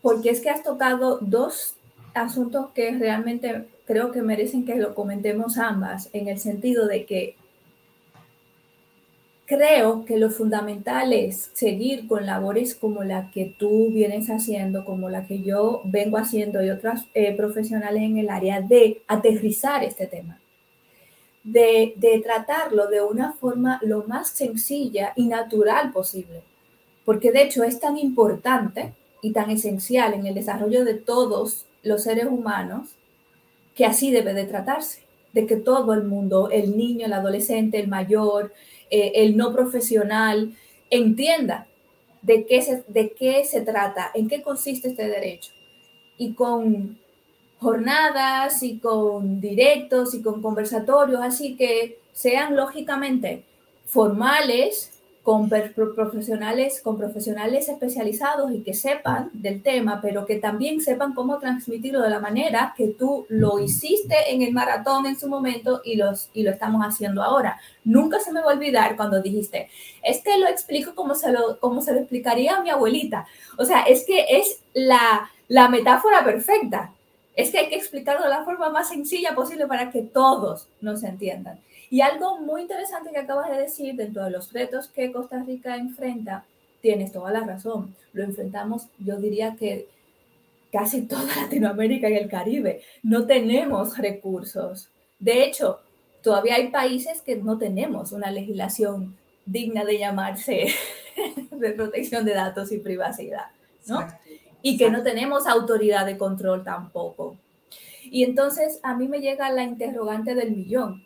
porque 0.01 0.29
es 0.29 0.41
que 0.41 0.49
has 0.49 0.63
tocado 0.63 1.19
dos 1.21 1.75
asuntos 2.13 2.71
que 2.71 2.91
realmente 2.91 3.65
creo 3.85 4.11
que 4.11 4.21
merecen 4.21 4.65
que 4.65 4.75
lo 4.75 4.95
comentemos 4.95 5.57
ambas, 5.57 6.09
en 6.13 6.27
el 6.27 6.39
sentido 6.39 6.87
de 6.87 7.05
que 7.05 7.35
creo 9.45 10.05
que 10.05 10.17
lo 10.17 10.29
fundamental 10.29 11.13
es 11.13 11.51
seguir 11.53 12.07
con 12.07 12.25
labores 12.25 12.75
como 12.75 13.03
la 13.03 13.29
que 13.31 13.53
tú 13.57 13.89
vienes 13.91 14.29
haciendo, 14.29 14.85
como 14.85 15.09
la 15.09 15.27
que 15.27 15.41
yo 15.41 15.81
vengo 15.85 16.17
haciendo 16.17 16.63
y 16.63 16.69
otras 16.69 17.05
eh, 17.13 17.35
profesionales 17.35 18.03
en 18.03 18.17
el 18.17 18.29
área 18.29 18.61
de 18.61 19.01
aterrizar 19.07 19.83
este 19.83 20.07
tema, 20.07 20.39
de, 21.43 21.93
de 21.97 22.19
tratarlo 22.19 22.87
de 22.87 23.01
una 23.01 23.33
forma 23.33 23.79
lo 23.83 24.03
más 24.03 24.29
sencilla 24.29 25.13
y 25.15 25.27
natural 25.27 25.91
posible, 25.91 26.41
porque 27.05 27.31
de 27.31 27.43
hecho 27.43 27.63
es 27.63 27.79
tan 27.79 27.97
importante 27.97 28.93
y 29.21 29.31
tan 29.31 29.49
esencial 29.49 30.13
en 30.13 30.25
el 30.25 30.35
desarrollo 30.35 30.85
de 30.85 30.95
todos 30.95 31.65
los 31.83 32.03
seres 32.03 32.25
humanos 32.25 32.89
que 33.75 33.85
así 33.85 34.11
debe 34.11 34.33
de 34.33 34.45
tratarse, 34.45 35.03
de 35.33 35.45
que 35.45 35.55
todo 35.55 35.93
el 35.93 36.03
mundo, 36.03 36.49
el 36.51 36.77
niño, 36.77 37.05
el 37.05 37.13
adolescente, 37.13 37.79
el 37.79 37.87
mayor, 37.87 38.53
eh, 38.89 39.11
el 39.15 39.35
no 39.35 39.53
profesional, 39.53 40.53
entienda 40.89 41.67
de 42.21 42.45
qué, 42.45 42.61
se, 42.61 42.83
de 42.87 43.11
qué 43.11 43.43
se 43.45 43.61
trata, 43.61 44.11
en 44.13 44.27
qué 44.27 44.41
consiste 44.41 44.89
este 44.89 45.07
derecho. 45.07 45.51
Y 46.17 46.33
con 46.33 46.99
jornadas 47.63 48.61
y 48.61 48.77
con 48.77 49.41
directos 49.41 50.13
y 50.13 50.21
con 50.21 50.41
conversatorios, 50.41 51.21
así 51.21 51.55
que 51.55 51.99
sean 52.11 52.55
lógicamente 52.55 53.43
formales, 53.85 54.93
con 55.23 55.47
profesionales, 55.47 56.81
con 56.83 56.97
profesionales 56.97 57.69
especializados 57.69 58.51
y 58.51 58.61
que 58.61 58.73
sepan 58.73 59.29
del 59.31 59.63
tema, 59.63 60.01
pero 60.01 60.25
que 60.25 60.35
también 60.35 60.81
sepan 60.81 61.13
cómo 61.13 61.39
transmitirlo 61.39 62.01
de 62.01 62.09
la 62.09 62.19
manera 62.19 62.73
que 62.75 62.87
tú 62.89 63.25
lo 63.29 63.57
hiciste 63.59 64.15
en 64.33 64.41
el 64.41 64.51
maratón 64.51 65.05
en 65.05 65.17
su 65.17 65.29
momento 65.29 65.81
y, 65.85 65.95
los, 65.95 66.29
y 66.33 66.43
lo 66.43 66.51
estamos 66.51 66.81
haciendo 66.85 67.23
ahora. 67.23 67.57
Nunca 67.85 68.19
se 68.19 68.33
me 68.33 68.41
va 68.41 68.51
a 68.51 68.55
olvidar 68.55 68.97
cuando 68.97 69.21
dijiste, 69.21 69.69
es 70.03 70.21
que 70.21 70.37
lo 70.37 70.47
explico 70.47 70.93
como 70.93 71.15
se 71.15 71.31
lo, 71.31 71.57
como 71.61 71.81
se 71.81 71.93
lo 71.93 71.99
explicaría 71.99 72.57
a 72.57 72.61
mi 72.61 72.69
abuelita. 72.69 73.25
O 73.57 73.63
sea, 73.63 73.83
es 73.83 74.05
que 74.05 74.25
es 74.29 74.59
la, 74.73 75.31
la 75.47 75.69
metáfora 75.69 76.25
perfecta. 76.25 76.91
Es 77.35 77.51
que 77.51 77.59
hay 77.59 77.69
que 77.69 77.75
explicarlo 77.75 78.23
de 78.23 78.29
la 78.29 78.45
forma 78.45 78.69
más 78.69 78.89
sencilla 78.89 79.33
posible 79.35 79.67
para 79.67 79.91
que 79.91 80.01
todos 80.01 80.67
nos 80.81 81.03
entiendan. 81.03 81.59
Y 81.89 82.01
algo 82.01 82.39
muy 82.39 82.61
interesante 82.61 83.11
que 83.11 83.19
acabas 83.19 83.49
de 83.49 83.57
decir, 83.57 83.95
dentro 83.95 84.23
de 84.23 84.31
los 84.31 84.51
retos 84.51 84.87
que 84.87 85.11
Costa 85.11 85.43
Rica 85.43 85.75
enfrenta, 85.75 86.45
tienes 86.81 87.11
toda 87.11 87.31
la 87.31 87.41
razón. 87.41 87.95
Lo 88.13 88.23
enfrentamos, 88.23 88.87
yo 88.99 89.17
diría 89.17 89.55
que 89.57 89.87
casi 90.71 91.03
toda 91.03 91.23
Latinoamérica 91.41 92.09
y 92.09 92.15
el 92.15 92.29
Caribe. 92.29 92.81
No 93.03 93.25
tenemos 93.25 93.97
recursos. 93.97 94.89
De 95.19 95.43
hecho, 95.43 95.79
todavía 96.21 96.55
hay 96.55 96.69
países 96.69 97.21
que 97.21 97.35
no 97.35 97.57
tenemos 97.57 98.11
una 98.11 98.31
legislación 98.31 99.15
digna 99.45 99.85
de 99.85 99.99
llamarse 99.99 100.67
de 101.51 101.71
protección 101.71 102.25
de 102.25 102.33
datos 102.33 102.71
y 102.71 102.79
privacidad, 102.79 103.47
¿no? 103.87 104.07
Y 104.63 104.77
que 104.77 104.89
no 104.89 105.03
tenemos 105.03 105.45
autoridad 105.45 106.07
de 106.07 106.17
control 106.17 106.63
tampoco. 106.63 107.37
Y 108.05 108.23
entonces 108.23 108.79
a 108.81 108.95
mí 108.95 109.07
me 109.07 109.21
llega 109.21 109.51
la 109.51 109.63
interrogante 109.63 110.33
del 110.33 110.55
millón. 110.55 111.05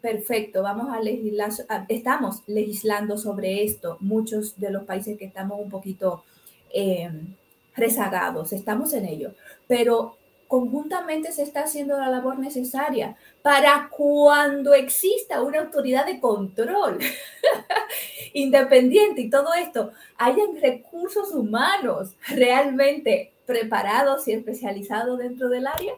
Perfecto, 0.00 0.62
vamos 0.62 0.88
a 0.90 1.00
legislar, 1.00 1.52
estamos 1.88 2.42
legislando 2.46 3.16
sobre 3.16 3.62
esto, 3.62 3.96
muchos 4.00 4.58
de 4.58 4.70
los 4.70 4.84
países 4.84 5.16
que 5.16 5.24
estamos 5.24 5.60
un 5.60 5.70
poquito 5.70 6.24
eh, 6.74 7.10
rezagados, 7.76 8.52
estamos 8.52 8.92
en 8.92 9.06
ello, 9.06 9.34
pero 9.66 10.16
conjuntamente 10.54 11.32
se 11.32 11.42
está 11.42 11.64
haciendo 11.64 11.98
la 11.98 12.08
labor 12.08 12.38
necesaria 12.38 13.16
para 13.42 13.90
cuando 13.90 14.72
exista 14.72 15.42
una 15.42 15.58
autoridad 15.58 16.06
de 16.06 16.20
control 16.20 17.00
independiente 18.34 19.22
y 19.22 19.30
todo 19.30 19.52
esto, 19.52 19.90
hayan 20.16 20.54
recursos 20.62 21.34
humanos 21.34 22.14
realmente 22.28 23.32
preparados 23.46 24.28
y 24.28 24.32
especializados 24.32 25.18
dentro 25.18 25.48
del 25.48 25.66
área 25.66 25.94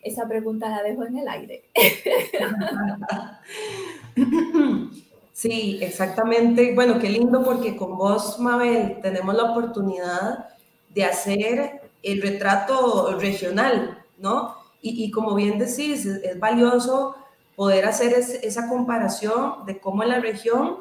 esa 0.00 0.28
pregunta 0.28 0.68
la 0.68 0.84
dejo 0.84 1.04
en 1.04 1.18
el 1.18 1.28
aire. 1.28 1.64
Sí, 5.34 5.78
exactamente. 5.80 6.74
Bueno, 6.74 6.98
qué 7.00 7.08
lindo 7.08 7.42
porque 7.42 7.74
con 7.74 7.96
vos, 7.96 8.38
Mabel, 8.38 9.00
tenemos 9.00 9.34
la 9.34 9.50
oportunidad 9.50 10.50
de 10.90 11.04
hacer 11.04 11.81
el 12.02 12.22
retrato 12.22 13.18
regional, 13.18 14.04
¿no? 14.18 14.56
Y, 14.84 15.10
como 15.12 15.36
bien 15.36 15.58
decís, 15.58 16.04
es, 16.06 16.40
valioso 16.40 17.14
poder 17.54 17.84
hacer 17.84 18.12
esa 18.14 18.68
comparación 18.68 19.64
de 19.64 19.78
cómo 19.78 20.02
en 20.02 20.08
la 20.08 20.18
región 20.18 20.78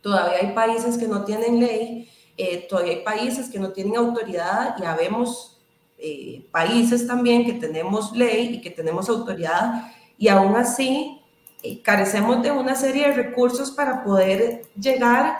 todavía 0.00 0.38
hay 0.40 0.52
países 0.54 0.98
que 0.98 1.06
no 1.06 1.24
tienen 1.24 1.60
ley, 1.60 2.10
eh, 2.36 2.66
todavía 2.68 2.94
hay 2.94 3.04
países 3.04 3.48
que 3.48 3.60
no 3.60 3.70
tienen 3.70 3.96
autoridad 3.96 4.74
y 4.76 4.84
habemos 4.84 5.60
eh, 5.98 6.44
países 6.50 7.06
también 7.06 7.44
que 7.46 7.52
tenemos 7.52 8.10
ley 8.10 8.56
y 8.56 8.60
que 8.60 8.70
tenemos 8.70 9.08
autoridad 9.08 9.92
y 10.18 10.26
aún 10.26 10.56
así 10.56 11.20
eh, 11.62 11.80
carecemos 11.80 12.42
de 12.42 12.50
una 12.50 12.74
serie 12.74 13.06
de 13.06 13.14
recursos 13.14 13.70
para 13.70 14.02
poder 14.02 14.62
llegar 14.74 15.36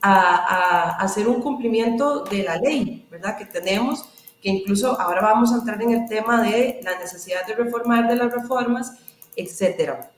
a, 0.00 0.96
hacer 1.02 1.28
un 1.28 1.42
cumplimiento 1.42 2.24
de 2.24 2.44
la 2.44 2.56
ley, 2.56 3.06
¿verdad? 3.10 3.36
Que 3.36 3.44
tenemos, 3.44 4.04
que 4.42 4.50
incluso 4.50 5.00
ahora 5.00 5.22
vamos 5.22 5.52
a 5.52 5.56
entrar 5.56 5.80
en 5.82 5.92
el 5.92 6.08
tema 6.08 6.42
de 6.42 6.80
la 6.82 6.98
necesidad 6.98 7.46
de 7.46 7.54
reformar 7.54 8.08
de 8.08 8.16
las 8.16 8.32
reformas, 8.32 8.92
etcétera. 9.34 10.10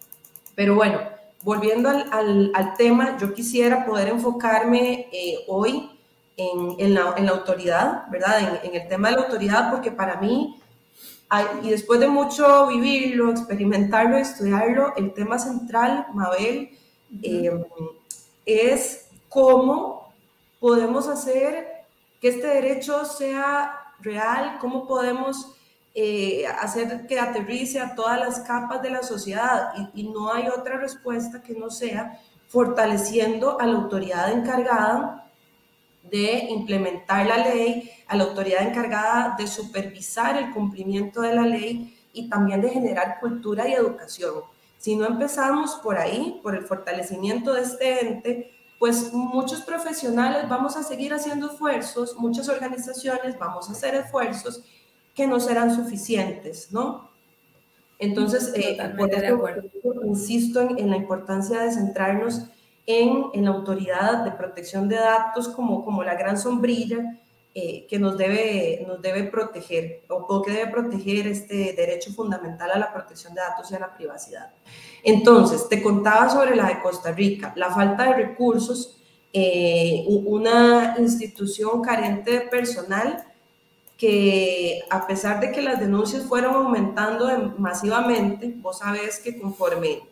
Pero 0.54 0.74
bueno, 0.74 1.00
volviendo 1.42 1.88
al, 1.88 2.50
al, 2.54 2.74
tema, 2.76 3.16
yo 3.18 3.32
quisiera 3.32 3.86
poder 3.86 4.08
enfocarme 4.08 5.08
eh, 5.12 5.38
hoy 5.46 5.90
en, 6.36 6.94
la, 6.94 7.14
autoridad, 7.30 8.08
¿verdad? 8.10 8.60
En, 8.62 8.74
el 8.74 8.88
tema 8.88 9.10
de 9.10 9.16
la 9.16 9.22
autoridad, 9.22 9.70
porque 9.70 9.90
para 9.90 10.20
mí, 10.20 10.60
y 11.62 11.70
después 11.70 12.00
de 12.00 12.08
mucho 12.08 12.68
vivirlo, 12.68 13.30
experimentarlo, 13.30 14.16
estudiarlo, 14.16 14.94
el 14.96 15.12
tema 15.12 15.38
central, 15.38 16.06
Mabel, 16.14 16.70
eh, 17.22 17.50
es 18.46 19.08
cómo 19.28 20.12
podemos 20.60 21.08
hacer 21.08 21.84
que 22.20 22.28
este 22.28 22.46
derecho 22.46 23.04
sea 23.04 23.77
real, 24.00 24.58
cómo 24.60 24.86
podemos 24.86 25.54
eh, 25.94 26.46
hacer 26.46 27.06
que 27.06 27.18
aterrice 27.18 27.80
a 27.80 27.94
todas 27.94 28.18
las 28.18 28.40
capas 28.40 28.82
de 28.82 28.90
la 28.90 29.02
sociedad. 29.02 29.72
y 29.94 30.04
no 30.04 30.32
hay 30.32 30.48
otra 30.48 30.78
respuesta 30.78 31.42
que 31.42 31.54
no 31.54 31.70
sea 31.70 32.20
fortaleciendo 32.48 33.60
a 33.60 33.66
la 33.66 33.78
autoridad 33.78 34.32
encargada 34.32 35.30
de 36.10 36.46
implementar 36.50 37.26
la 37.26 37.38
ley, 37.38 37.90
a 38.06 38.16
la 38.16 38.24
autoridad 38.24 38.66
encargada 38.66 39.34
de 39.38 39.46
supervisar 39.46 40.36
el 40.36 40.52
cumplimiento 40.52 41.20
de 41.20 41.34
la 41.34 41.42
ley 41.42 41.94
y 42.12 42.28
también 42.28 42.62
de 42.62 42.70
generar 42.70 43.20
cultura 43.20 43.68
y 43.68 43.72
educación. 43.72 44.34
Si 44.78 44.96
no 44.96 45.06
empezamos 45.06 45.74
por 45.76 45.98
ahí, 45.98 46.40
por 46.42 46.54
el 46.54 46.64
fortalecimiento 46.64 47.52
de 47.52 47.62
este 47.62 48.06
ente, 48.06 48.57
pues 48.78 49.12
muchos 49.12 49.62
profesionales 49.62 50.48
vamos 50.48 50.76
a 50.76 50.82
seguir 50.82 51.12
haciendo 51.12 51.50
esfuerzos, 51.50 52.16
muchas 52.16 52.48
organizaciones 52.48 53.38
vamos 53.38 53.68
a 53.68 53.72
hacer 53.72 53.94
esfuerzos 53.94 54.62
que 55.14 55.26
no 55.26 55.40
serán 55.40 55.74
suficientes, 55.74 56.70
¿no? 56.70 57.10
Entonces, 57.98 58.52
eh, 58.54 58.78
por 59.82 60.06
insisto 60.06 60.60
en, 60.60 60.78
en 60.78 60.90
la 60.90 60.96
importancia 60.96 61.60
de 61.60 61.72
centrarnos 61.72 62.44
en, 62.88 63.44
la 63.44 63.50
autoridad 63.50 64.24
de 64.24 64.30
protección 64.32 64.88
de 64.88 64.96
datos 64.96 65.48
como, 65.48 65.84
como 65.84 66.02
la 66.02 66.14
gran 66.14 66.38
sombrilla 66.38 67.18
eh, 67.54 67.86
que 67.86 67.98
nos 67.98 68.16
debe, 68.16 68.82
nos 68.86 69.02
debe 69.02 69.24
proteger 69.24 70.04
o, 70.08 70.40
que 70.42 70.52
debe 70.52 70.70
proteger 70.70 71.26
este 71.26 71.74
derecho 71.74 72.12
fundamental 72.14 72.70
a 72.70 72.78
la 72.78 72.92
protección 72.92 73.34
de 73.34 73.42
datos 73.42 73.70
y 73.70 73.74
a 73.74 73.80
la 73.80 73.94
privacidad. 73.94 74.54
Entonces, 75.02 75.68
te 75.68 75.82
contaba 75.82 76.28
sobre 76.28 76.56
la 76.56 76.66
de 76.66 76.80
Costa 76.80 77.12
Rica, 77.12 77.52
la 77.56 77.70
falta 77.70 78.04
de 78.04 78.14
recursos, 78.14 78.98
eh, 79.32 80.04
una 80.08 80.96
institución 80.98 81.82
carente 81.82 82.32
de 82.32 82.40
personal 82.42 83.24
que 83.98 84.80
a 84.90 85.06
pesar 85.06 85.40
de 85.40 85.50
que 85.50 85.60
las 85.60 85.80
denuncias 85.80 86.24
fueron 86.24 86.54
aumentando 86.54 87.54
masivamente, 87.58 88.54
vos 88.56 88.78
sabés 88.78 89.18
que 89.18 89.38
conforme 89.38 90.02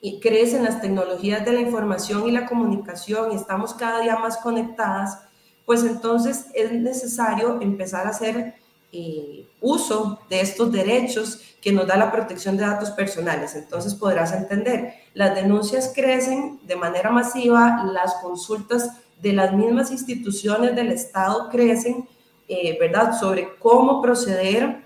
y 0.00 0.18
crece 0.18 0.56
en 0.56 0.64
las 0.64 0.80
tecnologías 0.80 1.44
de 1.44 1.52
la 1.52 1.60
información 1.60 2.26
y 2.26 2.32
la 2.32 2.44
comunicación 2.44 3.30
y 3.30 3.36
estamos 3.36 3.72
cada 3.72 4.00
día 4.00 4.16
más 4.16 4.36
conectadas, 4.38 5.20
pues 5.64 5.84
entonces 5.84 6.46
es 6.54 6.72
necesario 6.72 7.60
empezar 7.60 8.06
a 8.06 8.10
hacer 8.10 8.56
eh, 8.92 9.46
uso 9.60 10.20
de 10.28 10.42
estos 10.42 10.70
derechos 10.70 11.40
que 11.62 11.72
nos 11.72 11.86
da 11.86 11.96
la 11.96 12.12
protección 12.12 12.56
de 12.56 12.64
datos 12.66 12.90
personales. 12.90 13.54
Entonces 13.54 13.94
podrás 13.94 14.32
entender, 14.32 14.94
las 15.14 15.34
denuncias 15.34 15.92
crecen 15.94 16.60
de 16.64 16.76
manera 16.76 17.10
masiva, 17.10 17.84
las 17.90 18.14
consultas 18.16 18.90
de 19.22 19.32
las 19.32 19.54
mismas 19.54 19.90
instituciones 19.90 20.76
del 20.76 20.92
Estado 20.92 21.48
crecen, 21.48 22.06
eh, 22.48 22.76
¿verdad? 22.78 23.18
Sobre 23.18 23.56
cómo 23.58 24.02
proceder 24.02 24.82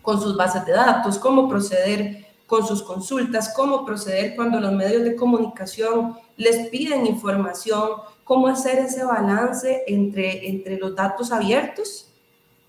con 0.00 0.20
sus 0.20 0.36
bases 0.36 0.64
de 0.64 0.72
datos, 0.72 1.18
cómo 1.18 1.48
proceder 1.48 2.24
con 2.46 2.66
sus 2.66 2.82
consultas, 2.82 3.52
cómo 3.54 3.84
proceder 3.84 4.36
cuando 4.36 4.60
los 4.60 4.72
medios 4.72 5.04
de 5.04 5.16
comunicación 5.16 6.16
les 6.36 6.68
piden 6.68 7.06
información, 7.06 7.90
cómo 8.24 8.46
hacer 8.48 8.78
ese 8.78 9.04
balance 9.04 9.84
entre, 9.86 10.48
entre 10.48 10.78
los 10.78 10.94
datos 10.94 11.32
abiertos, 11.32 12.08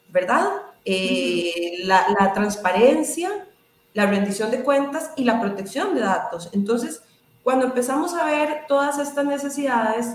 ¿verdad? 0.10 0.48
Eh, 0.86 1.82
la, 1.86 2.06
la, 2.20 2.34
transparencia, 2.34 3.48
la 3.94 4.06
rendición 4.06 4.52
de 4.52 4.64
cuentas 4.64 5.12
y 5.16 5.24
la 5.24 5.40
protección 5.40 5.96
de 5.96 6.02
datos. 6.02 6.50
Entonces, 6.52 7.02
cuando 7.44 7.66
empezamos 7.66 8.14
a 8.14 8.26
ver 8.26 8.66
todas 8.68 9.00
estas 9.00 9.26
necesidades, 9.26 10.08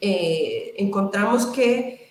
eh, 0.00 0.74
encontramos 0.78 1.46
que 1.46 2.10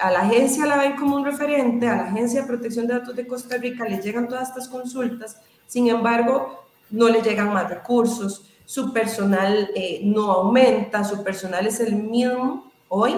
a 0.00 0.10
la 0.10 0.20
agencia 0.20 0.66
la 0.66 0.78
ven 0.78 0.96
como 0.96 1.16
un 1.16 1.24
referente, 1.24 1.88
a 1.88 1.96
la 1.96 2.02
Agencia 2.04 2.42
de 2.42 2.46
Protección 2.46 2.86
de 2.86 2.94
Datos 2.94 3.14
de 3.14 3.26
Costa 3.26 3.56
Rica 3.58 3.84
le 3.84 4.00
llegan 4.00 4.28
todas 4.28 4.48
estas 4.48 4.68
consultas, 4.68 5.40
sin 5.66 5.88
embargo, 5.88 6.64
no 6.90 7.08
le 7.08 7.22
llegan 7.22 7.52
más 7.52 7.68
recursos, 7.68 8.46
su 8.64 8.92
personal 8.92 9.70
eh, 9.74 10.00
no 10.02 10.32
aumenta, 10.32 11.04
su 11.04 11.22
personal 11.22 11.66
es 11.66 11.80
el 11.80 11.94
mismo 11.94 12.72
hoy 12.88 13.14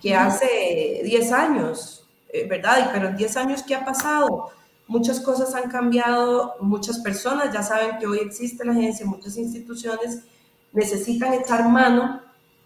que 0.00 0.14
hace 0.14 1.00
10 1.04 1.32
años, 1.32 2.03
¿verdad? 2.48 2.90
Pero 2.92 3.08
en 3.08 3.16
10 3.16 3.36
años, 3.36 3.62
¿qué 3.62 3.74
ha 3.74 3.84
pasado? 3.84 4.50
Muchas 4.86 5.20
cosas 5.20 5.54
han 5.54 5.70
cambiado, 5.70 6.56
muchas 6.60 6.98
personas 6.98 7.52
ya 7.52 7.62
saben 7.62 7.98
que 7.98 8.06
hoy 8.06 8.18
existe 8.18 8.64
la 8.64 8.72
agencia, 8.72 9.06
muchas 9.06 9.36
instituciones 9.36 10.24
necesitan 10.72 11.32
echar 11.32 11.68
mano, 11.68 12.20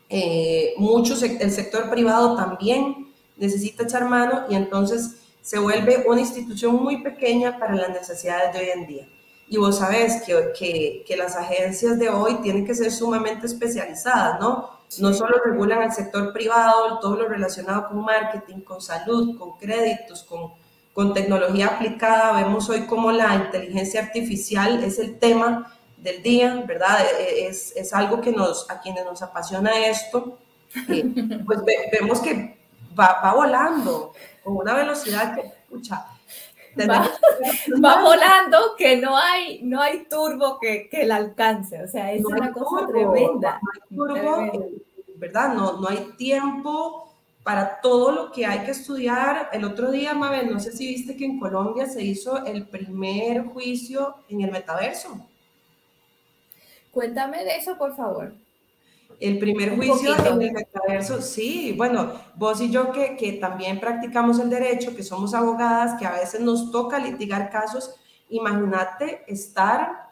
eh, 0.09 0.73
muchos, 0.79 1.23
el 1.23 1.51
sector 1.53 1.91
privado 1.91 2.35
también 2.35 3.09
necesita 3.37 3.85
echar 3.85 4.07
mano 4.07 4.45
y 4.49 4.55
entonces 4.55 5.17
se 5.43 5.59
vuelve 5.59 6.05
una 6.09 6.21
institución 6.21 6.83
muy 6.83 7.03
pequeña 7.03 7.59
para 7.59 7.77
las 7.77 7.91
necesidades 7.91 8.53
de 8.53 8.59
hoy 8.59 8.71
en 8.75 8.87
día. 8.87 9.09
Y 9.47 9.57
vos 9.59 9.79
sabés 9.79 10.23
que, 10.23 10.53
que, 10.59 11.05
que 11.07 11.17
las 11.17 11.37
agencias 11.37 11.99
de 11.99 12.09
hoy 12.09 12.37
tienen 12.43 12.67
que 12.67 12.75
ser 12.75 12.91
sumamente 12.91 13.47
especializadas, 13.47 14.41
¿no? 14.41 14.78
No 15.01 15.13
solo 15.13 15.39
regulan 15.45 15.83
el 15.83 15.93
sector 15.93 16.33
privado, 16.33 16.99
todo 16.99 17.17
lo 17.17 17.29
relacionado 17.29 17.89
con 17.89 18.05
marketing, 18.05 18.61
con 18.61 18.81
salud, 18.81 19.39
con 19.39 19.59
créditos, 19.59 20.23
con, 20.25 20.53
con 20.95 21.13
tecnología 21.13 21.67
aplicada. 21.67 22.43
Vemos 22.43 22.69
hoy 22.71 22.87
cómo 22.87 23.13
la 23.13 23.35
inteligencia 23.35 24.03
artificial 24.03 24.83
es 24.83 24.99
el 24.99 25.19
tema 25.19 25.75
del 25.99 26.23
día, 26.23 26.65
¿verdad? 26.67 27.01
E, 27.01 27.23
e, 27.23 27.49
es, 27.49 27.77
es 27.77 27.93
algo 27.93 28.21
que 28.21 28.33
nos, 28.33 28.71
a 28.71 28.81
quienes 28.81 29.05
nos 29.05 29.21
apasiona 29.23 29.87
esto, 29.87 30.39
pues 30.87 31.61
vemos 31.93 32.21
que 32.21 32.59
va, 32.99 33.33
volando 33.35 34.13
con 34.43 34.57
una 34.57 34.75
velocidad 34.75 35.35
que, 35.35 35.43
escucha, 35.47 36.07
va, 37.85 38.03
volando 38.03 38.77
que 38.77 38.97
no 38.97 39.17
hay, 39.17 39.63
no 39.63 39.81
hay 39.81 40.05
turbo 40.05 40.59
que, 40.61 40.89
que 40.89 41.05
la 41.05 41.17
alcance, 41.17 41.83
o 41.83 41.89
sea, 41.89 42.13
es 42.13 42.25
una 42.25 42.53
cosa 42.53 42.87
tremenda. 42.87 43.61
No 43.91 44.05
hay 44.05 44.21
turbo, 44.21 44.71
¿verdad? 45.17 45.55
No, 45.55 45.81
no 45.81 45.89
hay 45.89 46.13
tiempo 46.17 47.09
para 47.43 47.81
todo 47.81 48.13
lo 48.13 48.33
que 48.33 48.45
hay 48.45 48.65
que 48.65 48.73
estudiar. 48.73 49.49
El 49.53 49.65
otro 49.65 49.91
día, 49.91 50.13
Mabel, 50.15 50.53
no 50.53 50.61
sé 50.61 50.71
si 50.73 50.87
viste 50.87 51.17
que 51.17 51.25
en 51.25 51.41
Colombia 51.41 51.87
se 51.87 52.03
hizo 52.05 52.45
el 52.45 52.67
primer 52.67 53.47
juicio 53.47 54.17
en 54.29 54.43
el 54.43 54.51
metaverso. 54.51 55.27
Cuéntame 56.91 57.45
de 57.45 57.57
eso, 57.57 57.79
por 57.79 57.97
favor. 57.97 58.35
El 59.21 59.39
primer 59.39 59.75
juicio 59.75 60.15
en 60.17 60.43
el 60.43 60.53
metaverso, 60.53 61.21
sí, 61.21 61.75
bueno, 61.77 62.13
vos 62.37 62.61
y 62.61 62.71
yo 62.71 62.93
que, 62.93 63.17
que 63.17 63.33
también 63.33 63.81
practicamos 63.81 64.39
el 64.39 64.49
derecho, 64.49 64.95
que 64.95 65.03
somos 65.03 65.35
abogadas, 65.35 65.99
que 65.99 66.07
a 66.07 66.13
veces 66.13 66.41
nos 66.41 66.71
toca 66.71 67.01
litigar 67.01 67.51
casos, 67.51 67.95
imagínate 68.31 69.25
estar 69.27 70.11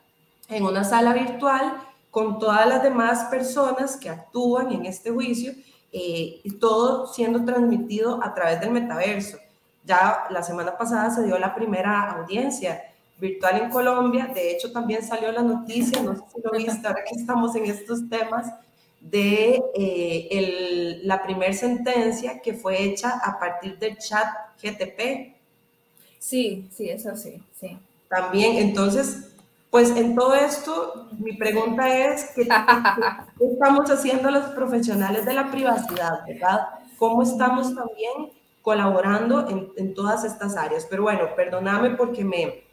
en 0.49 0.64
una 0.64 0.83
sala 0.83 1.12
virtual 1.12 1.77
con 2.11 2.38
todas 2.38 2.66
las 2.66 2.83
demás 2.83 3.25
personas 3.25 3.97
que 3.97 4.09
actúan 4.09 4.73
en 4.73 4.87
este 4.87 5.11
juicio 5.11 5.53
eh, 5.92 6.40
y 6.42 6.51
todo 6.53 7.07
siendo 7.07 7.45
transmitido 7.45 8.23
a 8.23 8.35
través 8.35 8.61
del 8.61 8.71
metaverso. 8.71 9.38
Ya 9.85 10.25
la 10.31 10.42
semana 10.42 10.77
pasada 10.77 11.11
se 11.11 11.25
dio 11.25 11.38
la 11.38 11.55
primera 11.55 12.11
audiencia 12.12 12.83
virtual 13.19 13.62
en 13.62 13.71
Colombia, 13.71 14.31
de 14.35 14.51
hecho 14.51 14.73
también 14.73 15.03
salió 15.03 15.33
la 15.33 15.42
noticia, 15.42 16.03
no 16.03 16.14
sé 16.14 16.23
si 16.35 16.42
lo 16.42 16.51
viste 16.51 16.87
ahora 16.87 17.05
que 17.05 17.14
estamos 17.14 17.55
en 17.55 17.66
estos 17.66 18.09
temas, 18.09 18.53
de 19.11 19.62
eh, 19.75 21.01
la 21.05 21.23
primera 21.23 21.53
sentencia 21.53 22.40
que 22.40 22.55
fue 22.55 22.83
hecha 22.83 23.21
a 23.23 23.38
partir 23.38 23.79
del 23.79 23.97
chat 23.99 24.27
GTP. 24.61 25.35
Sí, 26.19 26.69
sí, 26.75 26.88
eso 26.88 27.16
sí, 27.16 27.40
sí. 27.59 27.79
También, 28.09 28.57
entonces, 28.57 29.33
pues 29.71 29.90
en 29.97 30.14
todo 30.16 30.35
esto, 30.35 31.09
mi 31.19 31.35
pregunta 31.35 31.95
es, 31.95 32.31
¿qué, 32.35 32.42
estamos 32.42 33.90
haciendo 33.90 34.31
los 34.31 34.47
profesionales 34.47 35.25
de 35.25 35.35
la 35.35 35.51
privacidad, 35.51 36.25
verdad? 36.27 36.69
¿Cómo 36.99 37.23
estamos 37.23 37.75
también 37.75 38.33
colaborando 38.62 39.49
en, 39.49 39.71
en 39.77 39.95
todas 39.95 40.25
estas 40.25 40.57
áreas? 40.57 40.87
Pero 40.90 41.05
bueno, 41.05 41.29
perdóname 41.37 41.90
porque 41.90 42.25
me, 42.25 42.64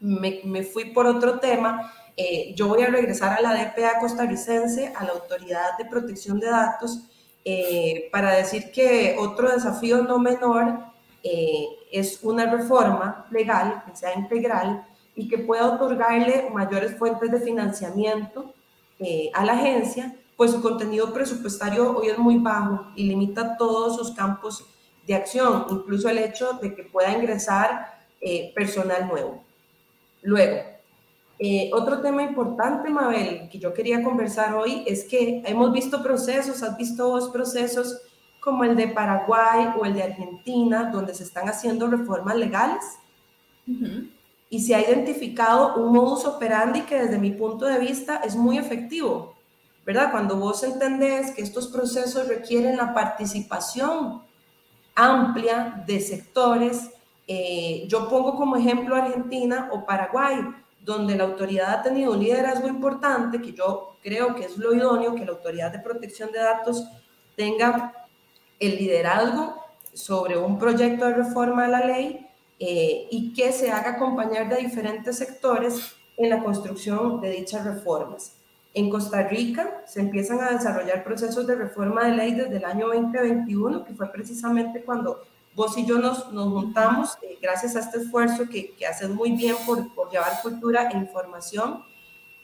me, 0.00 0.40
me 0.44 0.62
fui 0.64 0.86
por 0.86 1.06
otro 1.06 1.38
tema 1.38 1.92
eh, 2.20 2.52
yo 2.56 2.66
voy 2.66 2.82
a 2.82 2.88
regresar 2.88 3.38
a 3.38 3.40
la 3.40 3.54
DPA 3.54 4.00
costarricense, 4.00 4.92
a 4.96 5.04
la 5.04 5.12
Autoridad 5.12 5.78
de 5.78 5.84
Protección 5.84 6.40
de 6.40 6.48
Datos, 6.48 7.04
eh, 7.44 8.08
para 8.10 8.34
decir 8.34 8.72
que 8.72 9.14
otro 9.16 9.52
desafío 9.52 10.02
no 10.02 10.18
menor 10.18 10.80
eh, 11.22 11.68
es 11.92 12.18
una 12.24 12.50
reforma 12.50 13.24
legal 13.30 13.84
que 13.86 13.94
sea 13.94 14.18
integral 14.18 14.84
y 15.14 15.28
que 15.28 15.38
pueda 15.38 15.72
otorgarle 15.72 16.50
mayores 16.52 16.98
fuentes 16.98 17.30
de 17.30 17.40
financiamiento 17.40 18.52
a 19.32 19.44
la 19.44 19.52
agencia, 19.52 20.16
pues 20.36 20.50
su 20.50 20.60
contenido 20.60 21.14
presupuestario 21.14 21.96
hoy 21.96 22.08
es 22.08 22.18
muy 22.18 22.38
bajo 22.38 22.88
y 22.96 23.04
limita 23.04 23.56
todos 23.56 23.96
sus 23.96 24.10
campos 24.10 24.66
de 25.06 25.14
acción, 25.14 25.66
incluso 25.70 26.08
el 26.08 26.18
hecho 26.18 26.54
de 26.54 26.74
que 26.74 26.82
pueda 26.82 27.12
ingresar 27.12 27.94
personal 28.56 29.06
nuevo. 29.06 29.44
Luego, 30.22 30.77
eh, 31.38 31.70
otro 31.72 32.00
tema 32.00 32.22
importante, 32.22 32.90
Mabel, 32.90 33.48
que 33.48 33.58
yo 33.58 33.72
quería 33.72 34.02
conversar 34.02 34.54
hoy 34.54 34.82
es 34.86 35.04
que 35.04 35.42
hemos 35.46 35.72
visto 35.72 36.02
procesos, 36.02 36.62
has 36.64 36.76
visto 36.76 37.08
dos 37.08 37.30
procesos 37.30 38.00
como 38.40 38.64
el 38.64 38.74
de 38.74 38.88
Paraguay 38.88 39.68
o 39.78 39.84
el 39.84 39.94
de 39.94 40.02
Argentina, 40.02 40.90
donde 40.90 41.14
se 41.14 41.22
están 41.22 41.48
haciendo 41.48 41.86
reformas 41.86 42.34
legales. 42.36 42.84
Y 44.50 44.60
se 44.60 44.74
ha 44.74 44.80
identificado 44.80 45.76
un 45.76 45.92
modus 45.92 46.24
operandi 46.24 46.80
que 46.82 47.02
desde 47.02 47.18
mi 47.18 47.30
punto 47.32 47.66
de 47.66 47.78
vista 47.78 48.22
es 48.24 48.34
muy 48.34 48.56
efectivo, 48.56 49.34
¿verdad? 49.84 50.10
Cuando 50.10 50.36
vos 50.36 50.64
entendés 50.64 51.32
que 51.32 51.42
estos 51.42 51.68
procesos 51.68 52.26
requieren 52.26 52.78
la 52.78 52.94
participación 52.94 54.22
amplia 54.94 55.84
de 55.86 56.00
sectores, 56.00 56.90
eh, 57.26 57.84
yo 57.88 58.08
pongo 58.08 58.34
como 58.36 58.56
ejemplo 58.56 58.96
Argentina 58.96 59.68
o 59.70 59.84
Paraguay, 59.84 60.38
donde 60.88 61.16
la 61.16 61.24
autoridad 61.24 61.80
ha 61.80 61.82
tenido 61.82 62.12
un 62.12 62.20
liderazgo 62.20 62.66
importante, 62.66 63.42
que 63.42 63.52
yo 63.52 63.98
creo 64.02 64.34
que 64.34 64.46
es 64.46 64.56
lo 64.56 64.72
idóneo, 64.72 65.14
que 65.14 65.26
la 65.26 65.32
autoridad 65.32 65.70
de 65.70 65.80
protección 65.80 66.32
de 66.32 66.38
datos 66.38 66.82
tenga 67.36 67.92
el 68.58 68.76
liderazgo 68.76 69.62
sobre 69.92 70.38
un 70.38 70.58
proyecto 70.58 71.04
de 71.04 71.12
reforma 71.12 71.64
de 71.64 71.68
la 71.68 71.80
ley 71.80 72.26
eh, 72.58 73.06
y 73.10 73.34
que 73.34 73.52
se 73.52 73.70
haga 73.70 73.90
acompañar 73.90 74.48
de 74.48 74.62
diferentes 74.62 75.18
sectores 75.18 75.94
en 76.16 76.30
la 76.30 76.42
construcción 76.42 77.20
de 77.20 77.32
dichas 77.32 77.66
reformas. 77.66 78.36
En 78.72 78.88
Costa 78.88 79.24
Rica 79.24 79.82
se 79.86 80.00
empiezan 80.00 80.40
a 80.40 80.52
desarrollar 80.52 81.04
procesos 81.04 81.46
de 81.46 81.54
reforma 81.54 82.06
de 82.06 82.16
ley 82.16 82.32
desde 82.32 82.56
el 82.56 82.64
año 82.64 82.86
2021, 82.86 83.84
que 83.84 83.92
fue 83.92 84.10
precisamente 84.10 84.82
cuando 84.82 85.20
vos 85.58 85.76
y 85.76 85.84
yo 85.84 85.98
nos, 85.98 86.32
nos 86.32 86.52
juntamos 86.52 87.18
eh, 87.20 87.36
gracias 87.42 87.74
a 87.74 87.80
este 87.80 87.98
esfuerzo 87.98 88.48
que, 88.48 88.70
que 88.76 88.86
haces 88.86 89.10
muy 89.10 89.32
bien 89.32 89.56
por, 89.66 89.92
por, 89.92 90.08
llevar 90.08 90.40
cultura 90.40 90.88
e 90.88 90.96
información. 90.96 91.82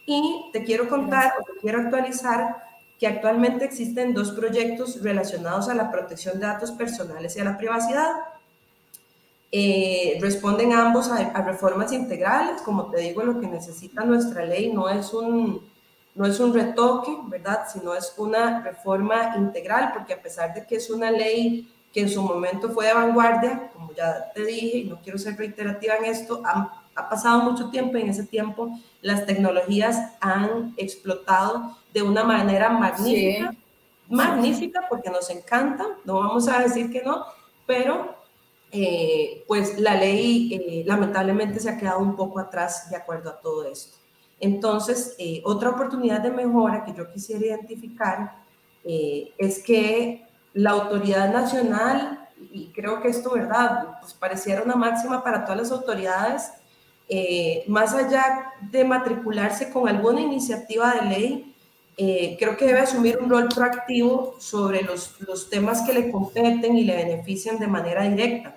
Y 0.04 0.50
te 0.52 0.64
quiero 0.64 0.88
contar 0.88 1.32
o 1.40 1.44
te 1.44 1.60
quiero 1.60 1.78
actualizar 1.80 2.56
que 2.98 3.06
actualmente 3.06 3.64
existen 3.64 4.12
dos 4.14 4.32
proyectos 4.32 5.00
relacionados 5.00 5.68
a 5.68 5.74
la 5.74 5.92
protección 5.92 6.40
de 6.40 6.46
datos 6.46 6.72
personales 6.72 7.36
y 7.36 7.40
a 7.40 7.44
la 7.44 7.56
privacidad. 7.56 8.10
Eh, 9.52 10.18
responden 10.20 10.72
ambos 10.72 11.08
a, 11.08 11.18
a, 11.18 11.42
reformas 11.42 11.92
integrales, 11.92 12.62
como 12.62 12.90
te 12.90 12.98
digo, 12.98 13.22
lo 13.22 13.40
que 13.40 13.46
necesita 13.46 14.04
nuestra 14.04 14.44
ley 14.44 14.72
no 14.72 14.88
es 14.88 15.14
un, 15.14 15.64
no 16.16 16.26
es 16.26 16.40
un 16.40 16.52
retoque, 16.52 17.16
¿verdad? 17.28 17.60
Sino 17.72 17.94
es 17.94 18.12
una 18.18 18.60
reforma 18.60 19.36
integral, 19.36 19.92
porque 19.94 20.14
a 20.14 20.20
pesar 20.20 20.52
de 20.52 20.66
que 20.66 20.76
es 20.76 20.90
una 20.90 21.12
ley 21.12 21.70
que 21.94 22.00
en 22.00 22.10
su 22.10 22.20
momento 22.20 22.70
fue 22.70 22.86
de 22.86 22.94
vanguardia, 22.94 23.70
como 23.72 23.94
ya 23.94 24.32
te 24.34 24.44
dije, 24.44 24.78
y 24.78 24.84
no 24.84 25.00
quiero 25.00 25.16
ser 25.16 25.36
reiterativa 25.36 25.94
en 25.96 26.06
esto, 26.06 26.42
ha, 26.44 26.84
ha 26.96 27.08
pasado 27.08 27.42
mucho 27.42 27.70
tiempo 27.70 27.96
y 27.96 28.02
en 28.02 28.08
ese 28.08 28.24
tiempo 28.24 28.76
las 29.00 29.24
tecnologías 29.26 30.12
han 30.20 30.74
explotado 30.76 31.76
de 31.92 32.02
una 32.02 32.24
manera 32.24 32.68
magnífica, 32.70 33.54
magnífica 34.08 34.86
porque 34.90 35.08
nos 35.08 35.30
encanta, 35.30 35.86
no 36.04 36.18
vamos 36.18 36.48
a 36.48 36.60
decir 36.60 36.90
que 36.90 37.02
no, 37.02 37.24
pero 37.66 38.16
eh, 38.72 39.44
pues 39.46 39.78
la 39.78 39.94
ley 39.94 40.52
eh, 40.52 40.82
lamentablemente 40.84 41.60
se 41.60 41.70
ha 41.70 41.78
quedado 41.78 42.00
un 42.00 42.16
poco 42.16 42.40
atrás 42.40 42.90
de 42.90 42.96
acuerdo 42.96 43.30
a 43.30 43.40
todo 43.40 43.64
esto. 43.66 43.98
Entonces, 44.40 45.14
eh, 45.18 45.40
otra 45.44 45.70
oportunidad 45.70 46.20
de 46.20 46.32
mejora 46.32 46.84
que 46.84 46.92
yo 46.92 47.10
quisiera 47.12 47.46
identificar 47.46 48.42
es 48.86 49.62
que 49.62 50.23
la 50.54 50.70
autoridad 50.70 51.32
nacional, 51.32 52.28
y 52.50 52.68
creo 52.68 53.02
que 53.02 53.08
esto, 53.08 53.32
¿verdad? 53.32 53.98
Pues 54.00 54.14
pareciera 54.14 54.62
una 54.62 54.76
máxima 54.76 55.22
para 55.22 55.44
todas 55.44 55.62
las 55.62 55.70
autoridades, 55.70 56.50
más 57.68 57.94
allá 57.94 58.52
de 58.60 58.84
matricularse 58.84 59.70
con 59.70 59.88
alguna 59.88 60.20
iniciativa 60.20 60.94
de 60.94 61.02
ley, 61.02 61.54
creo 62.38 62.56
que 62.56 62.66
debe 62.66 62.80
asumir 62.80 63.18
un 63.18 63.28
rol 63.28 63.48
proactivo 63.48 64.36
sobre 64.38 64.82
los, 64.82 65.20
los 65.20 65.50
temas 65.50 65.82
que 65.82 65.92
le 65.92 66.10
competen 66.10 66.76
y 66.78 66.84
le 66.84 66.96
benefician 66.96 67.58
de 67.58 67.66
manera 67.66 68.02
directa. 68.02 68.56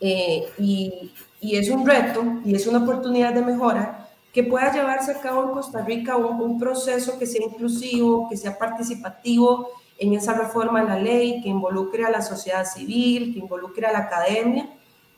Eh, 0.00 0.48
y, 0.58 1.12
es 1.40 1.70
un 1.70 1.86
reto 1.86 2.24
y 2.44 2.54
es 2.54 2.66
una 2.66 2.82
oportunidad 2.82 3.32
de 3.32 3.40
mejora 3.40 4.08
que 4.32 4.42
pueda 4.42 4.72
llevarse 4.72 5.12
a 5.12 5.20
cabo 5.20 5.44
en 5.44 5.50
Costa 5.50 5.82
Rica 5.84 6.16
un, 6.16 6.58
proceso 6.58 7.18
que 7.18 7.26
sea 7.26 7.46
inclusivo, 7.46 8.28
que 8.28 8.36
sea 8.36 8.58
participativo 8.58 9.68
en 9.98 10.14
esa 10.14 10.34
reforma 10.34 10.82
de 10.82 10.88
la 10.88 10.98
ley, 10.98 11.40
que 11.42 11.48
involucre 11.48 12.04
a 12.04 12.10
la 12.10 12.22
sociedad 12.22 12.64
civil, 12.64 13.32
que 13.32 13.40
involucre 13.40 13.86
a 13.86 13.92
la 13.92 14.00
academia. 14.00 14.68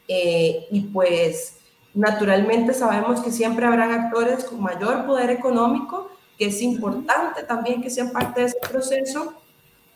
Eh, 0.06 0.66
y 0.70 0.80
pues 0.80 1.58
naturalmente 1.94 2.72
sabemos 2.74 3.20
que 3.20 3.32
siempre 3.32 3.66
habrán 3.66 3.90
actores 3.90 4.44
con 4.44 4.60
mayor 4.60 5.04
poder 5.06 5.30
económico, 5.30 6.10
que 6.38 6.46
es 6.46 6.62
importante 6.62 7.42
también 7.42 7.82
que 7.82 7.90
sean 7.90 8.12
parte 8.12 8.40
de 8.40 8.46
ese 8.46 8.58
proceso, 8.70 9.34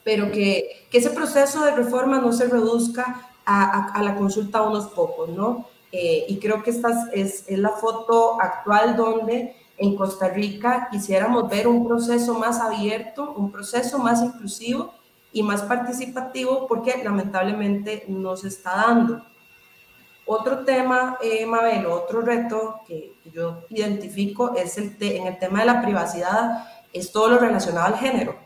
pero 0.03 0.33
que, 0.33 0.87
que 0.91 0.99
ese 0.99 1.11
proceso 1.11 1.65
de 1.65 1.71
reforma 1.73 2.19
no 2.19 2.33
se 2.33 2.49
reduzca 2.49 3.29
a, 3.45 4.01
la 4.03 4.15
consulta 4.17 4.59
a 4.59 4.63
unos 4.63 4.87
pocos, 4.89 5.29
¿no? 5.29 5.67
Eh, 5.91 6.25
y 6.29 6.39
creo 6.39 6.63
que 6.63 6.71
esta 6.71 7.11
es, 7.13 7.45
es, 7.47 7.59
la 7.59 7.71
foto 7.71 8.41
actual 8.41 8.97
donde 8.97 9.55
en 9.79 9.97
Costa 9.97 10.29
Rica 10.29 10.89
quisiéramos 10.91 11.49
ver 11.49 11.67
un 11.67 11.87
proceso 11.87 12.35
más 12.35 12.61
abierto, 12.61 13.33
un 13.37 13.51
proceso 13.51 13.99
más 13.99 14.23
inclusivo 14.23 14.95
y 15.33 15.43
más 15.43 15.63
participativo 15.63 16.67
porque 16.67 17.03
lamentablemente 17.03 18.05
no 18.09 18.37
se 18.37 18.49
está 18.49 18.77
dando. 18.77 19.25
Otro 20.25 20.65
tema, 20.65 21.19
eh, 21.21 21.45
Mabel, 21.47 21.87
otro 21.87 22.21
reto 22.21 22.81
que, 22.87 23.13
yo 23.33 23.65
identifico 23.71 24.55
es 24.55 24.79
el 24.79 24.97
en 25.01 25.27
el 25.27 25.39
tema 25.39 25.61
de 25.61 25.67
la 25.67 25.83
privacidad, 25.83 26.69
es 26.93 27.11
todo 27.11 27.29
lo 27.29 27.39
relacionado 27.39 27.87
al 27.87 27.99
género. 27.99 28.37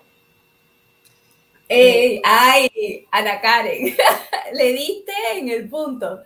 Eh, 1.68 2.20
ay, 2.24 3.06
Ana 3.10 3.40
Karen, 3.40 3.94
le 4.52 4.72
diste 4.72 5.12
en 5.34 5.48
el 5.48 5.68
punto. 5.68 6.20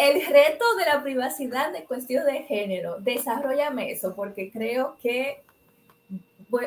El 0.00 0.24
reto 0.24 0.64
de 0.78 0.86
la 0.86 1.02
privacidad 1.02 1.72
de 1.72 1.84
cuestión 1.84 2.24
de 2.24 2.44
género, 2.44 2.96
desarrollame 3.00 3.92
eso, 3.92 4.14
porque 4.14 4.50
creo 4.50 4.96
que 5.02 5.42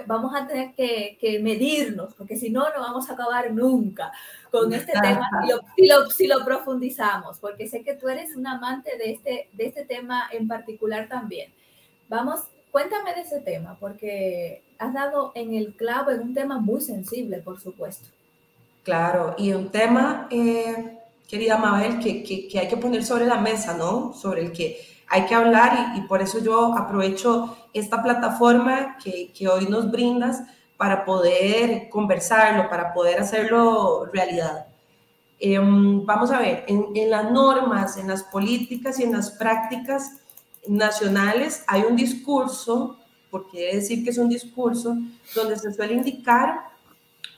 vamos 0.05 0.33
a 0.35 0.47
tener 0.47 0.75
que, 0.75 1.39
medirnos, 1.41 2.13
porque 2.13 2.37
si 2.37 2.51
no, 2.51 2.61
no 2.69 2.79
vamos 2.79 3.09
a 3.09 3.13
acabar 3.13 3.51
nunca 3.51 4.11
con 4.51 4.71
este 4.71 4.93
tema 4.93 5.27
si 5.75 5.87
lo, 5.87 6.09
si 6.11 6.27
lo, 6.27 6.45
profundizamos, 6.45 7.39
porque 7.39 7.67
sé 7.67 7.83
que 7.83 7.95
tú 7.95 8.07
eres 8.07 8.35
un 8.35 8.45
amante 8.45 8.97
de 8.99 9.13
este, 9.13 9.49
de 9.51 9.65
este 9.65 9.83
tema 9.83 10.29
en 10.31 10.47
particular 10.47 11.07
también. 11.09 11.51
Vamos, 12.09 12.41
cuéntame 12.71 13.15
de 13.15 13.21
ese 13.21 13.39
tema, 13.39 13.77
porque 13.79 14.61
has 14.77 14.93
dado 14.93 15.31
en 15.33 15.55
el 15.55 15.73
clavo 15.73 16.11
en 16.11 16.21
un 16.21 16.33
tema 16.35 16.59
muy 16.59 16.81
sensible, 16.81 17.39
por 17.39 17.59
supuesto. 17.59 18.09
Claro, 18.83 19.33
y 19.39 19.53
un 19.53 19.71
tema, 19.71 20.27
eh, 20.29 20.99
querida 21.33 21.57
Mabel, 21.57 21.97
que, 21.97 22.21
que, 22.21 22.59
hay 22.59 22.67
que 22.67 22.77
poner 22.77 23.03
sobre 23.03 23.25
la 23.25 23.41
mesa, 23.41 23.73
¿no? 23.73 24.13
Sobre 24.13 24.43
el 24.43 24.51
que 24.51 24.79
hay 25.07 25.25
que 25.25 25.33
hablar 25.33 25.93
y, 25.97 26.01
por 26.01 26.21
eso 26.21 26.37
yo 26.43 26.77
aprovecho 26.77 27.57
esta 27.73 28.03
plataforma 28.03 28.97
que, 29.03 29.31
que, 29.33 29.47
hoy 29.47 29.65
nos 29.65 29.89
brindas 29.89 30.43
para 30.77 31.03
poder 31.03 31.89
conversarlo, 31.89 32.69
para 32.69 32.93
poder 32.93 33.19
hacerlo 33.19 34.05
realidad. 34.13 34.67
Em, 35.39 36.05
vamos 36.05 36.29
a 36.29 36.37
ver, 36.37 36.65
en, 36.67 36.85
en 36.93 37.09
las 37.09 37.31
normas, 37.31 37.97
en 37.97 38.09
las 38.09 38.21
políticas 38.21 38.99
y 38.99 39.03
en 39.03 39.13
las 39.13 39.31
prácticas 39.31 40.11
nacionales 40.67 41.63
hay 41.65 41.81
un 41.81 41.95
discurso, 41.95 42.99
porque 43.31 43.57
quiere 43.57 43.77
decir 43.77 44.03
que 44.03 44.11
es 44.11 44.19
un 44.19 44.29
discurso, 44.29 44.95
donde 45.33 45.57
se 45.57 45.73
suele 45.73 45.95
indicar 45.95 46.72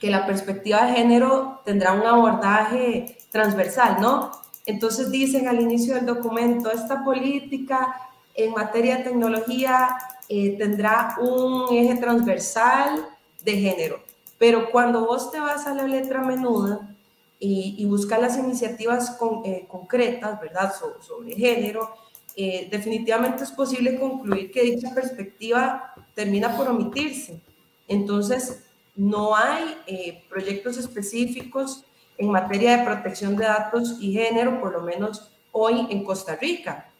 que 0.00 0.10
la 0.10 0.26
perspectiva 0.26 0.86
de 0.86 0.94
género 0.94 1.60
tendrá 1.64 1.92
un 1.92 2.06
abordaje 2.06 3.16
transversal, 3.30 3.98
¿no? 4.00 4.30
Entonces 4.66 5.10
dicen 5.10 5.48
al 5.48 5.60
inicio 5.60 5.94
del 5.94 6.06
documento, 6.06 6.70
esta 6.70 7.04
política 7.04 7.96
en 8.34 8.52
materia 8.52 8.98
de 8.98 9.04
tecnología 9.04 9.88
eh, 10.28 10.56
tendrá 10.58 11.16
un 11.20 11.74
eje 11.74 11.96
transversal 11.96 13.06
de 13.42 13.56
género, 13.56 14.00
pero 14.38 14.70
cuando 14.70 15.06
vos 15.06 15.30
te 15.30 15.38
vas 15.40 15.66
a 15.66 15.74
la 15.74 15.84
letra 15.84 16.22
menuda 16.22 16.92
y, 17.38 17.84
buscas 17.86 18.20
las 18.20 18.38
iniciativas 18.38 19.16
eh, 19.44 19.66
concretas, 19.68 20.40
¿verdad?, 20.40 20.72
sobre, 21.00 21.34
género, 21.34 21.94
eh, 22.34 22.68
definitivamente 22.70 23.44
es 23.44 23.52
posible 23.52 23.98
concluir 23.98 24.50
que 24.50 24.62
dicha 24.62 24.92
perspectiva 24.94 25.94
termina 26.14 26.56
por 26.56 26.68
omitirse. 26.68 27.40
Entonces, 27.88 28.65
no 28.96 29.36
hay 29.36 29.76
eh, 29.86 30.24
proyectos 30.28 30.78
específicos 30.78 31.84
en 32.18 32.30
materia 32.30 32.78
de 32.78 32.84
protección 32.84 33.36
de 33.36 33.44
datos 33.44 33.98
y 34.00 34.12
género, 34.12 34.60
por 34.60 34.72
lo 34.72 34.80
menos 34.80 35.30
hoy 35.52 35.86
en 35.90 36.02
Costa 36.04 36.36
Rica, 36.36 36.90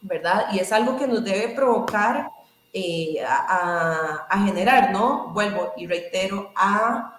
¿verdad? 0.00 0.46
Y 0.52 0.60
es 0.60 0.72
algo 0.72 0.96
que 0.96 1.06
nos 1.06 1.24
debe 1.24 1.54
provocar 1.54 2.30
eh, 2.72 3.16
a, 3.26 4.42
generar, 4.44 4.92
¿no? 4.92 5.30
Vuelvo 5.32 5.72
y 5.76 5.86
reitero, 5.86 6.52
a, 6.54 7.16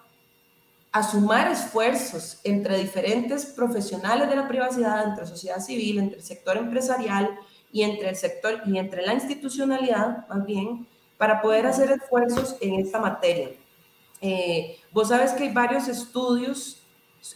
sumar 1.09 1.49
esfuerzos 1.51 2.39
entre 2.43 2.77
diferentes 2.77 3.45
profesionales 3.45 4.29
de 4.29 4.35
la 4.35 4.47
privacidad, 4.47 5.07
entre 5.07 5.25
sociedad 5.25 5.59
civil, 5.59 5.99
entre 5.99 6.17
el 6.17 6.23
sector 6.23 6.57
empresarial 6.57 7.37
y 7.71 7.83
entre 7.83 8.09
el 8.09 8.15
sector 8.15 8.61
y 8.65 8.77
entre 8.77 9.05
la 9.05 9.13
institucionalidad, 9.13 10.27
más 10.27 10.45
bien, 10.45 10.87
para 11.17 11.41
poder 11.41 11.65
hacer 11.65 11.91
esfuerzos 11.91 12.57
en 12.59 12.75
esta 12.75 12.99
materia. 12.99 13.49
Eh, 14.21 14.77
vos 14.91 15.09
sabes 15.09 15.31
que 15.33 15.43
hay 15.43 15.53
varios 15.53 15.87
estudios 15.87 16.83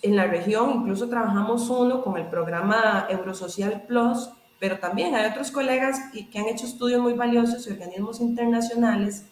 en 0.01 0.15
la 0.15 0.27
región, 0.27 0.81
incluso 0.81 1.09
trabajamos 1.09 1.69
uno 1.69 2.03
con 2.03 2.17
el 2.17 2.27
programa 2.27 3.07
Eurosocial 3.09 3.83
Plus, 3.87 4.29
pero 4.59 4.79
también 4.79 5.15
hay 5.15 5.29
otros 5.29 5.51
colegas 5.51 5.99
que 6.11 6.39
han 6.39 6.47
hecho 6.47 6.65
estudios 6.65 7.01
muy 7.01 7.13
valiosos 7.13 7.67
y 7.67 7.71
organismos 7.71 8.21
internacionales 8.21 9.25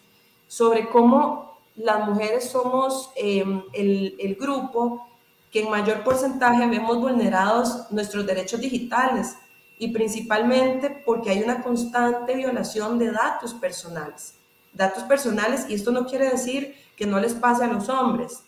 sobre 0.46 0.88
cómo 0.88 1.58
las 1.76 2.06
mujeres 2.06 2.50
somos 2.50 3.10
em, 3.16 3.62
el, 3.72 4.16
el 4.18 4.34
grupo 4.36 5.06
que 5.50 5.62
en 5.62 5.70
mayor 5.70 6.04
porcentaje 6.04 6.66
vemos 6.66 7.00
vulnerados 7.00 7.90
nuestros 7.90 8.26
derechos 8.26 8.60
digitales 8.60 9.36
y 9.78 9.88
principalmente 9.88 11.02
porque 11.04 11.30
hay 11.30 11.42
una 11.42 11.62
constante 11.62 12.34
violación 12.34 12.98
de 12.98 13.10
datos 13.10 13.54
personales. 13.54 14.34
Datos 14.74 15.04
personales, 15.04 15.66
y 15.68 15.74
esto 15.74 15.92
no 15.92 16.06
quiere 16.06 16.28
decir 16.28 16.74
que 16.96 17.06
no 17.06 17.18
les 17.20 17.34
pase 17.34 17.64
a 17.64 17.68
los 17.68 17.88
hombres, 17.88 18.42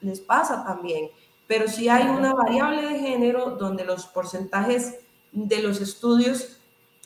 les 0.00 0.20
pasa 0.20 0.64
también, 0.64 1.08
pero 1.46 1.68
sí 1.68 1.88
hay 1.88 2.06
una 2.06 2.32
variable 2.32 2.82
de 2.82 3.00
género 3.00 3.50
donde 3.50 3.84
los 3.84 4.06
porcentajes 4.06 5.00
de 5.32 5.62
los 5.62 5.80
estudios 5.80 6.58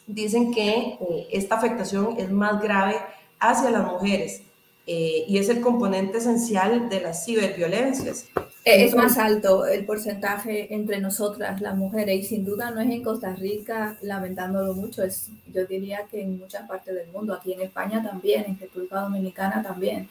dicen 0.06 0.52
que 0.52 0.70
eh, 0.70 1.28
esta 1.32 1.56
afectación 1.56 2.16
es 2.18 2.30
más 2.30 2.60
grave 2.60 2.96
hacia 3.40 3.70
las 3.70 3.90
mujeres 3.90 4.42
eh, 4.87 5.24
y 5.26 5.38
es 5.38 5.48
el 5.48 5.60
componente 5.60 6.18
esencial 6.18 6.88
de 6.88 7.00
las 7.00 7.24
ciberviolencias. 7.24 8.26
Eh, 8.66 8.85
es 8.85 8.94
más 8.94 9.18
alto 9.18 9.66
el 9.66 9.85
porcentaje 9.85 10.74
entre 10.74 10.98
nosotras, 10.98 11.61
las 11.61 11.77
mujeres, 11.77 12.20
y 12.20 12.22
sin 12.22 12.46
duda 12.46 12.70
no 12.70 12.81
es 12.81 12.90
en 12.90 13.03
Costa 13.03 13.35
Rica, 13.35 13.98
lamentándolo 14.00 14.72
mucho, 14.72 15.03
es, 15.03 15.29
yo 15.53 15.66
diría 15.66 16.07
que 16.11 16.22
en 16.22 16.38
muchas 16.38 16.66
partes 16.66 16.94
del 16.94 17.09
mundo, 17.09 17.35
aquí 17.35 17.53
en 17.53 17.61
España 17.61 18.03
también, 18.03 18.44
en 18.46 18.59
República 18.59 19.00
Dominicana 19.00 19.62
también. 19.62 20.09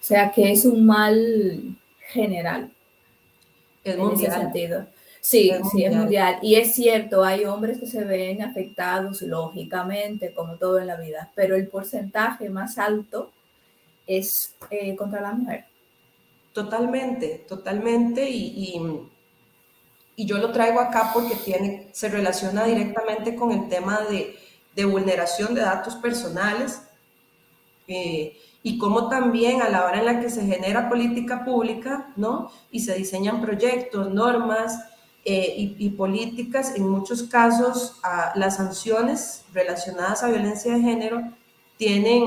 O 0.00 0.02
sea 0.02 0.32
que 0.32 0.50
es 0.50 0.64
un 0.64 0.86
mal 0.86 1.76
general. 2.08 2.70
Es 3.84 3.96
en 3.96 4.10
ese 4.12 4.30
sentido. 4.30 4.86
Sí, 5.20 5.52
sí, 5.70 5.84
es 5.84 5.94
mundial. 5.94 6.38
Y 6.40 6.54
es 6.54 6.74
cierto, 6.74 7.22
hay 7.22 7.44
hombres 7.44 7.78
que 7.78 7.86
se 7.86 8.04
ven 8.04 8.40
afectados, 8.40 9.20
lógicamente, 9.20 10.32
como 10.32 10.54
todo 10.54 10.78
en 10.78 10.86
la 10.86 10.96
vida, 10.96 11.30
pero 11.34 11.54
el 11.54 11.68
porcentaje 11.68 12.48
más 12.48 12.78
alto 12.78 13.30
es 14.06 14.54
eh, 14.70 14.96
contra 14.96 15.20
la 15.20 15.32
mujer. 15.32 15.64
Totalmente, 16.52 17.44
totalmente. 17.48 18.28
Y, 18.28 19.06
y, 20.16 20.26
yo 20.26 20.36
lo 20.38 20.52
traigo 20.52 20.80
acá 20.80 21.12
porque 21.14 21.34
tiene, 21.36 21.88
se 21.92 22.08
relaciona 22.08 22.64
directamente 22.64 23.34
con 23.34 23.52
el 23.52 23.68
tema 23.68 24.00
de, 24.02 24.36
de 24.74 24.84
vulneración 24.84 25.54
de 25.54 25.62
datos 25.62 25.96
personales. 25.96 26.82
Eh, 27.88 28.36
y 28.62 28.78
cómo 28.78 29.08
también 29.08 29.62
a 29.62 29.70
la 29.70 29.84
hora 29.84 30.00
en 30.00 30.06
la 30.06 30.20
que 30.20 30.28
se 30.28 30.44
genera 30.44 30.88
política 30.88 31.44
pública, 31.44 32.12
¿no? 32.16 32.50
Y 32.70 32.80
se 32.80 32.94
diseñan 32.94 33.40
proyectos, 33.40 34.12
normas 34.12 34.78
eh, 35.24 35.74
y, 35.78 35.90
políticas, 35.90 36.74
en 36.76 36.88
muchos 36.88 37.24
casos 37.24 38.00
las 38.34 38.56
sanciones 38.56 39.44
relacionadas 39.52 40.22
a 40.22 40.28
violencia 40.28 40.74
de 40.74 40.80
género 40.80 41.22
tienen, 41.76 42.24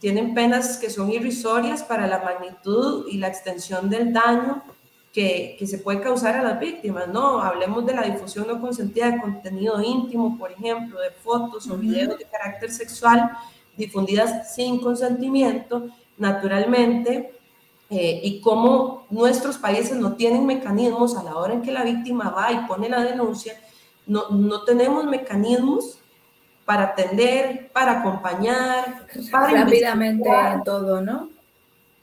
tienen 0.00 0.34
penas 0.34 0.78
que 0.78 0.90
son 0.90 1.12
irrisorias 1.12 1.82
para 1.82 2.06
la 2.06 2.22
magnitud 2.22 3.06
y 3.08 3.18
la 3.18 3.28
extensión 3.28 3.90
del 3.90 4.12
daño 4.12 4.62
que, 5.12 5.56
que, 5.58 5.66
se 5.66 5.78
puede 5.78 6.00
causar 6.00 6.36
a 6.36 6.42
las 6.42 6.58
víctimas, 6.58 7.08
¿no? 7.08 7.40
Hablemos 7.42 7.84
de 7.84 7.94
la 7.94 8.02
difusión 8.02 8.46
no 8.46 8.60
consentida 8.60 9.10
de 9.10 9.20
contenido 9.20 9.80
íntimo, 9.82 10.38
por 10.38 10.52
ejemplo, 10.52 11.00
de 11.00 11.10
fotos 11.10 11.68
o 11.68 11.76
videos 11.76 12.16
de 12.16 12.24
carácter 12.24 12.70
sexual, 12.70 13.30
difundidas 13.76 14.54
sin 14.54 14.80
consentimiento, 14.80 15.88
naturalmente, 16.16 17.32
eh, 17.90 18.20
y 18.22 18.40
cómo 18.40 19.06
nuestros 19.10 19.58
países 19.58 19.96
no 19.96 20.14
tienen 20.14 20.46
mecanismos 20.46 21.16
a 21.16 21.24
la 21.24 21.34
hora 21.34 21.54
en 21.54 21.62
que 21.62 21.72
la 21.72 21.82
víctima 21.82 22.30
va 22.30 22.52
y 22.52 22.66
pone 22.68 22.88
la 22.88 23.02
denuncia, 23.02 23.60
no, 24.06 24.30
no 24.30 24.62
tenemos 24.62 25.04
mecanismos 25.04 25.99
para 26.64 26.84
atender, 26.84 27.68
para 27.72 28.00
acompañar, 28.00 29.06
para 29.30 29.64
rápidamente 29.64 30.28
todo, 30.64 31.00
¿no? 31.00 31.30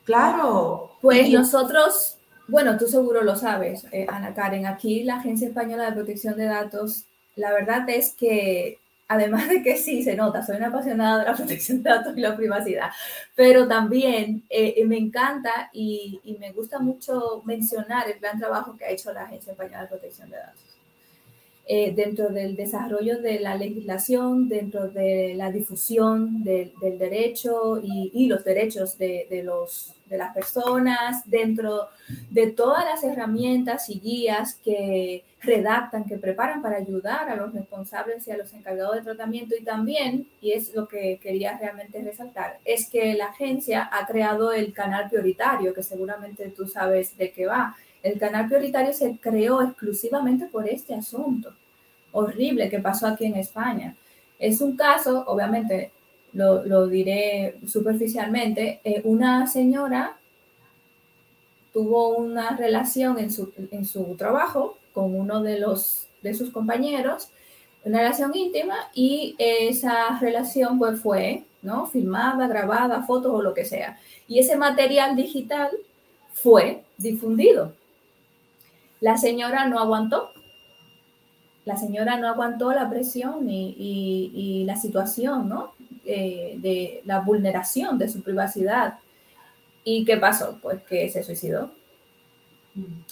Claro. 0.03 0.91
Pues 1.01 1.29
nosotros, 1.29 2.17
bueno, 2.47 2.77
tú 2.77 2.87
seguro 2.87 3.23
lo 3.23 3.35
sabes, 3.35 3.85
eh, 3.91 4.05
Ana 4.09 4.33
Karen, 4.33 4.65
aquí 4.65 5.03
la 5.03 5.17
Agencia 5.17 5.47
Española 5.47 5.85
de 5.85 5.91
Protección 5.93 6.37
de 6.37 6.45
Datos, 6.45 7.05
la 7.35 7.51
verdad 7.51 7.87
es 7.89 8.13
que 8.13 8.79
además 9.07 9.47
de 9.49 9.63
que 9.63 9.77
sí 9.77 10.03
se 10.03 10.15
nota, 10.15 10.45
soy 10.45 10.57
una 10.57 10.67
apasionada 10.67 11.19
de 11.19 11.25
la 11.25 11.35
protección 11.37 11.81
de 11.81 11.89
datos 11.89 12.17
y 12.17 12.21
la 12.21 12.35
privacidad, 12.35 12.89
pero 13.35 13.67
también 13.67 14.43
eh, 14.49 14.83
me 14.85 14.97
encanta 14.97 15.69
y, 15.71 16.19
y, 16.23 16.37
me 16.37 16.51
gusta 16.51 16.79
mucho 16.79 17.41
mencionar 17.45 18.09
el 18.09 18.19
gran 18.19 18.39
trabajo 18.39 18.75
que 18.75 18.85
ha 18.85 18.89
hecho 18.89 19.13
la 19.13 19.23
Agencia 19.23 19.51
Española 19.51 19.83
de 19.83 19.87
Protección 19.87 20.29
de 20.29 20.37
Datos. 20.37 20.66
Eh, 21.69 21.91
dentro 21.93 22.29
del 22.29 22.55
desarrollo 22.55 23.19
de 23.21 23.41
la 23.41 23.55
legislación, 23.55 24.47
dentro 24.47 24.87
de 24.87 25.33
la 25.35 25.51
difusión 25.51 26.41
del 26.41 26.71
derecho 26.97 27.81
y, 27.83 28.09
y, 28.13 28.27
los 28.27 28.45
derechos 28.45 28.97
de, 28.97 29.27
de, 29.29 29.43
los, 29.43 29.93
de 30.05 30.17
las 30.17 30.33
personas, 30.33 31.29
dentro 31.29 31.89
de 32.29 32.51
todas 32.51 32.85
las 32.85 33.03
herramientas 33.03 33.89
y 33.89 33.99
guías 33.99 34.55
que 34.63 35.25
redactan, 35.41 36.05
que 36.05 36.17
preparan 36.17 36.61
para 36.61 36.77
ayudar 36.77 37.29
a 37.29 37.35
los 37.35 37.53
responsables 37.53 38.25
y 38.25 38.31
a 38.31 38.37
los 38.37 38.53
encargados 38.53 38.95
de 38.95 39.01
tratamiento. 39.01 39.53
Y 39.59 39.65
también, 39.65 40.25
y 40.39 40.53
es 40.53 40.73
lo 40.73 40.87
que 40.87 41.19
quería 41.21 41.57
realmente 41.57 42.01
resaltar, 42.01 42.59
es 42.63 42.89
que 42.89 43.13
la 43.15 43.25
agencia 43.25 43.89
ha 43.91 44.07
creado 44.07 44.53
el 44.53 44.71
canal 44.71 45.09
prioritario, 45.09 45.73
que 45.73 45.83
seguramente 45.83 46.47
tú 46.47 46.65
sabes 46.65 47.17
de 47.17 47.33
qué 47.33 47.45
va 47.45 47.75
el 48.07 48.19
canal 48.19 48.47
prioritario 48.47 48.93
se 48.93 49.17
creó 49.17 49.61
exclusivamente 49.61 50.45
por 50.47 50.67
este 50.67 50.93
asunto 50.93 51.53
horrible 52.11 52.69
que 52.69 52.79
pasó 52.79 53.07
aquí 53.07 53.25
en 53.25 53.35
España. 53.35 53.95
Es 54.39 54.61
un 54.61 54.75
caso, 54.75 55.23
obviamente, 55.27 55.91
lo, 56.33 56.87
diré 56.87 57.57
superficialmente, 57.65 58.79
eh, 58.83 59.01
una 59.03 59.47
señora 59.47 60.17
tuvo 61.73 62.09
una 62.17 62.55
relación 62.57 63.19
en 63.19 63.31
su, 63.31 63.51
en 63.71 63.85
su 63.85 64.15
trabajo 64.15 64.77
con 64.93 65.15
uno 65.15 65.41
de, 65.41 65.59
los, 65.59 66.07
de 66.21 66.33
sus 66.33 66.49
compañeros, 66.51 67.29
una 67.83 67.99
relación 67.99 68.35
íntima, 68.35 68.75
y 68.93 69.35
esa 69.37 70.19
relación 70.19 70.79
pues 70.79 70.99
fue 70.99 71.43
¿no? 71.61 71.85
filmada, 71.85 72.47
grabada, 72.47 73.03
fotos 73.03 73.31
o 73.33 73.41
lo 73.41 73.53
que 73.53 73.65
sea. 73.65 73.99
Y 74.27 74.39
ese 74.39 74.55
material 74.55 75.15
digital 75.15 75.69
fue 76.33 76.83
difundido 76.97 77.73
la 78.99 79.17
señora 79.17 79.67
no 79.67 79.79
aguantó. 79.79 80.31
La 81.65 81.77
señora 81.77 82.17
no 82.17 82.27
aguantó 82.27 82.71
la 82.71 82.89
presión 82.89 83.49
y, 83.49 84.63
la 84.65 84.75
situación, 84.75 85.49
¿no? 85.49 85.73
Eh, 86.05 86.55
de 86.59 87.01
la 87.05 87.19
vulneración 87.19 87.97
de 87.97 88.07
su 88.07 88.21
privacidad. 88.21 88.99
¿Y 89.83 90.05
qué 90.05 90.17
pasó? 90.17 90.57
Pues 90.61 90.81
que 90.83 91.09
se 91.09 91.23
suicidó. 91.23 91.71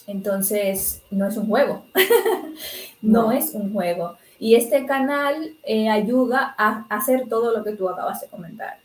Entonces, 0.07 1.01
no 1.11 1.27
es 1.27 1.37
un 1.37 1.47
juego. 1.47 1.85
no, 3.01 3.31
es 3.31 3.53
un 3.53 3.73
juego. 3.73 4.17
Y 4.39 4.55
este 4.55 4.85
canal 4.85 5.55
eh, 5.63 5.89
ayuda 5.89 6.55
a 6.57 6.85
hacer 6.89 7.27
todo 7.27 7.55
lo 7.55 7.63
que 7.63 7.73
tú 7.73 7.89
acabas 7.89 8.21
de 8.21 8.27
comentar, 8.27 8.79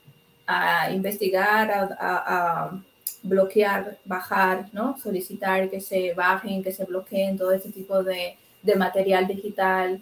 a 0.47 0.91
investigar, 0.91 1.71
a 1.99 2.81
bloquear, 3.23 3.99
bajar, 4.05 4.69
¿no? 4.73 4.99
Solicitar 4.99 5.71
que 5.71 5.81
se 5.81 6.15
bajen, 6.15 6.63
que 6.63 6.73
se 6.73 6.85
bloqueen 6.85 7.39
todo 7.39 7.53
este 7.53 7.71
tipo 7.71 8.03
de, 8.03 8.37
de 8.63 8.77
material 8.77 9.27
digital 9.27 10.01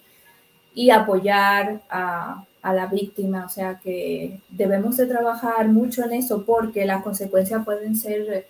y 0.75 0.91
apoyar 0.91 1.83
a, 1.91 2.45
a, 2.63 2.73
la 2.73 2.87
víctima. 2.87 3.45
O 3.45 3.49
sea 3.49 3.79
que 3.83 4.39
debemos 4.49 4.97
de 4.97 5.07
trabajar 5.07 5.69
mucho 5.69 6.05
en 6.05 6.13
eso 6.15 6.45
porque 6.45 6.87
las 6.87 7.03
consecuencias 7.03 7.65
pueden 7.65 7.97
ser 7.97 8.47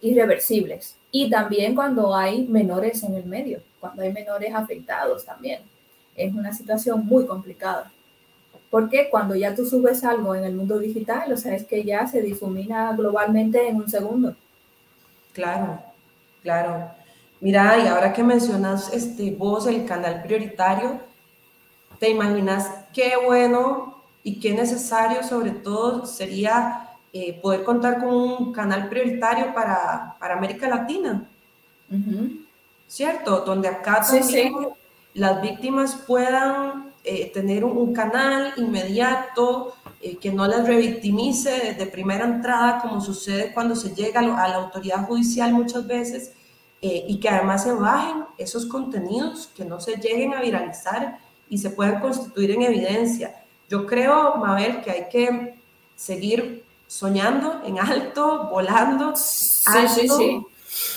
irreversibles. 0.00 0.96
Y 1.10 1.28
también 1.30 1.74
cuando 1.74 2.14
hay 2.14 2.46
menores 2.46 3.02
en 3.02 3.14
el 3.14 3.24
medio, 3.24 3.60
cuando 3.80 4.02
hay 4.02 4.12
menores 4.12 4.54
afectados 4.54 5.24
también. 5.24 5.60
Es 6.16 6.34
una 6.34 6.52
situación 6.52 7.06
muy 7.06 7.26
complicada. 7.26 7.91
Porque 8.72 9.10
cuando 9.10 9.34
ya 9.34 9.54
tú 9.54 9.66
subes 9.66 10.02
algo 10.02 10.34
en 10.34 10.44
el 10.44 10.54
mundo 10.54 10.78
digital, 10.78 11.30
o 11.30 11.36
sea, 11.36 11.54
es 11.54 11.66
que 11.66 11.84
ya 11.84 12.06
se 12.06 12.22
difumina 12.22 12.90
globalmente 12.96 13.68
en 13.68 13.76
un 13.76 13.86
segundo. 13.86 14.34
Claro, 15.34 15.78
claro. 16.42 16.90
Mira, 17.40 17.78
y 17.84 17.86
ahora 17.86 18.14
que 18.14 18.22
mencionas 18.22 18.90
este, 18.94 19.30
vos 19.32 19.66
el 19.66 19.84
canal 19.84 20.22
prioritario, 20.22 21.00
¿te 21.98 22.08
imaginas 22.08 22.66
qué 22.94 23.12
bueno 23.22 24.02
y 24.22 24.40
qué 24.40 24.54
necesario 24.54 25.22
sobre 25.22 25.50
todo 25.50 26.06
sería 26.06 26.88
eh, 27.12 27.38
poder 27.42 27.64
contar 27.64 27.98
con 27.98 28.14
un 28.14 28.52
canal 28.54 28.88
prioritario 28.88 29.52
para, 29.52 30.16
para 30.18 30.32
América 30.32 30.66
Latina? 30.66 31.28
¿Cierto? 32.88 33.40
Donde 33.40 33.68
acá 33.68 34.00
también 34.00 34.54
las 35.12 35.42
víctimas 35.42 35.94
puedan 36.06 36.91
eh, 37.04 37.32
tener 37.32 37.64
un, 37.64 37.92
canal 37.92 38.52
inmediato 38.56 39.74
eh, 40.00 40.18
que 40.18 40.30
no 40.30 40.46
las 40.46 40.66
revictimice 40.66 41.74
de 41.74 41.86
primera 41.86 42.24
entrada, 42.24 42.80
como 42.80 43.00
sucede 43.00 43.52
cuando 43.52 43.74
se 43.74 43.92
llega 43.92 44.20
a, 44.20 44.48
la 44.48 44.54
autoridad 44.54 45.04
judicial 45.06 45.52
muchas 45.52 45.84
veces, 45.84 46.32
eh, 46.80 47.04
y 47.08 47.18
que 47.18 47.28
además 47.28 47.64
se 47.64 47.72
bajen 47.72 48.24
esos 48.38 48.66
contenidos, 48.66 49.48
que 49.48 49.64
no 49.64 49.80
se 49.80 49.96
lleguen 49.96 50.34
a 50.34 50.42
viralizar 50.42 51.18
y 51.48 51.58
se 51.58 51.70
puedan 51.70 52.00
constituir 52.00 52.52
en 52.52 52.62
evidencia. 52.62 53.44
Yo 53.68 53.84
creo, 53.84 54.36
Mabel, 54.36 54.80
que 54.82 54.90
hay 54.92 55.08
que 55.08 55.60
seguir 55.96 56.64
soñando 56.86 57.62
en 57.64 57.80
alto, 57.80 58.48
volando 58.48 59.14
alto 59.66 60.46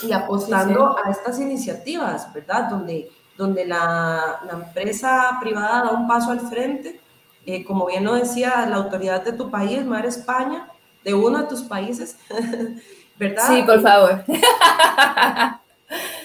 y 0.02 0.12
apostando 0.12 0.96
a 1.04 1.10
estas 1.10 1.40
iniciativas, 1.40 2.32
¿verdad? 2.32 2.70
Donde 2.70 3.10
donde 3.36 3.66
la, 3.66 4.40
empresa 4.52 5.38
privada 5.40 5.84
da 5.84 5.90
un 5.92 6.06
paso 6.06 6.30
al 6.30 6.40
frente. 6.40 7.00
Eh, 7.44 7.64
como 7.64 7.86
bien 7.86 8.04
lo 8.04 8.14
decía 8.14 8.66
la 8.66 8.76
autoridad 8.76 9.22
de 9.22 9.32
tu 9.32 9.50
país, 9.50 9.84
Mar 9.84 10.04
España, 10.04 10.68
de 11.04 11.14
uno 11.14 11.38
de 11.38 11.44
tus 11.44 11.62
países, 11.62 12.16
¿verdad? 13.18 13.46
Sí, 13.48 13.62
por 13.62 13.80
favor. 13.82 14.24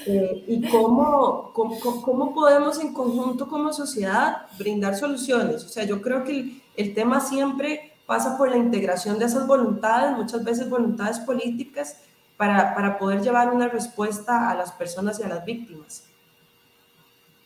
Eh, 0.08 0.46
y 0.48 0.68
cómo, 0.68 1.52
cómo, 1.54 1.80
cómo, 2.02 2.34
podemos 2.34 2.80
en 2.80 2.92
conjunto 2.92 3.48
como 3.48 3.72
sociedad 3.72 4.48
brindar 4.58 4.96
soluciones. 4.96 5.64
O 5.64 5.70
sea, 5.70 5.84
yo 5.84 6.02
creo 6.02 6.24
que 6.24 6.32
el, 6.32 6.62
el, 6.76 6.96
tema 6.96 7.20
siempre 7.20 7.94
pasa 8.08 8.36
por 8.36 8.50
la 8.50 8.58
integración 8.58 9.20
de 9.20 9.26
esas 9.26 9.46
voluntades, 9.46 10.18
muchas 10.18 10.44
veces 10.44 10.68
voluntades 10.68 11.20
políticas, 11.20 11.98
para, 12.42 12.74
para 12.74 12.98
poder 12.98 13.22
llevar 13.22 13.54
una 13.54 13.68
respuesta 13.68 14.50
a 14.50 14.56
las 14.56 14.72
personas 14.72 15.20
y 15.20 15.24
a 15.24 15.28
las 15.28 15.46
víctimas. 15.46 16.06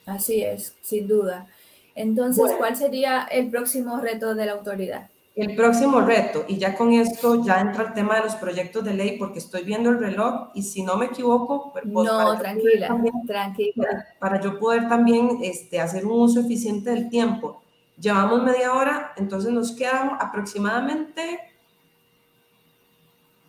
Así 0.05 0.43
es, 0.43 0.75
sin 0.81 1.07
duda. 1.07 1.47
Entonces, 1.95 2.51
¿cuál 2.57 2.75
sería 2.75 3.23
el 3.23 3.49
próximo 3.49 3.97
reto 3.97 4.35
de 4.35 4.45
la 4.45 4.51
autoridad? 4.53 5.09
El 5.35 5.55
próximo 5.55 5.99
reto, 5.99 6.45
y 6.47 6.57
ya 6.57 6.75
con 6.75 6.93
esto 6.93 7.43
ya 7.43 7.59
entra 7.59 7.83
el 7.83 7.93
tema 7.93 8.15
de 8.15 8.21
los 8.21 8.35
proyectos 8.35 8.85
de 8.85 8.93
ley, 8.93 9.17
porque 9.17 9.39
estoy 9.39 9.63
viendo 9.63 9.89
el 9.89 9.99
reloj 9.99 10.49
y 10.53 10.63
si 10.63 10.81
no 10.81 10.95
me 10.95 11.07
equivoco, 11.07 11.73
pues, 11.73 11.83
pues 11.91 12.05
no, 12.05 12.37
tranquila, 12.37 12.95
tranquila. 13.27 14.05
Para, 14.17 14.39
yo 14.39 14.57
poder 14.57 14.87
también 14.87 15.39
este, 15.41 15.81
hacer 15.81 16.05
un 16.05 16.21
uso 16.21 16.39
eficiente 16.39 16.89
del 16.91 17.09
tiempo. 17.09 17.61
Llevamos 17.99 18.43
media 18.43 18.73
hora, 18.73 19.13
entonces 19.17 19.51
nos 19.51 19.73
quedan 19.73 20.11
aproximadamente 20.19 21.39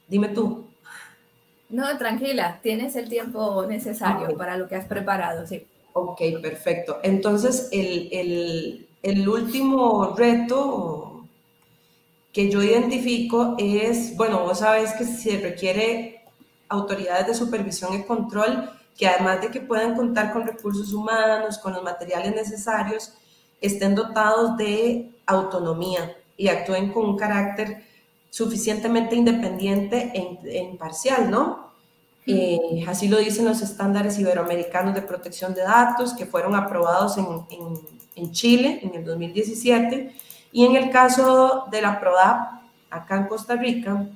Dime 0.09 0.29
tú. 0.29 0.69
No, 1.69 1.99
tranquila, 1.99 2.61
tienes 2.63 2.95
el 2.95 3.09
tiempo 3.09 3.67
necesario 3.67 4.37
para 4.37 4.57
lo 4.57 4.69
que 4.69 4.77
has 4.77 4.87
preparado, 4.87 5.47
sí. 5.47 5.67
Ok, 5.99 6.21
perfecto. 6.43 6.99
Entonces, 7.03 7.71
el, 7.73 8.87
el 9.03 9.29
último 9.29 10.15
reto 10.15 11.27
que 12.35 12.51
yo 12.51 12.63
identifico 12.63 13.55
es, 13.59 14.15
bueno, 14.15 14.41
vos 14.41 14.59
sabés 14.59 14.93
que 14.93 15.05
se 15.05 15.39
requiere 15.39 16.21
autoridades 16.69 17.29
de 17.29 17.35
supervisión 17.35 17.95
y 17.95 18.03
control 18.03 18.69
que 18.95 19.09
además 19.09 19.41
de 19.41 19.51
que 19.51 19.61
puedan 19.63 19.97
contar 19.97 20.35
con 20.35 20.47
recursos 20.47 20.93
humanos, 20.93 21.57
con 21.57 21.73
los 21.73 21.83
materiales 21.83 22.35
necesarios, 22.35 23.15
estén 23.59 23.95
dotados 23.95 24.59
de 24.59 25.11
autonomía 25.25 26.15
y 26.37 26.49
actúen 26.49 26.93
con 26.93 27.07
un 27.07 27.17
carácter 27.17 27.85
suficientemente 28.29 29.17
independiente 29.17 30.13
e, 30.15 30.61
imparcial, 30.61 31.31
¿no? 31.31 31.66
Eh, 32.27 32.85
así 32.89 33.07
lo 33.07 33.19
dicen 33.19 33.45
los 33.45 33.63
estándares 33.63 34.19
iberoamericanos 34.19 34.95
de 34.95 35.03
protección 35.03 35.55
de 35.55 35.63
datos 35.63 36.13
que 36.13 36.27
fueron 36.27 36.57
aprobados 36.57 37.17
en, 37.19 38.33
Chile 38.33 38.81
en 38.83 38.95
el 38.95 39.05
2017 39.05 40.13
y 40.51 40.65
en 40.65 40.75
el 40.75 40.91
caso 40.91 41.67
de 41.71 41.83
la 41.83 42.01
PRODAP, 42.01 42.63
acá 42.91 43.17
en 43.17 43.27
Costa 43.27 43.55
Rica, 43.55 44.09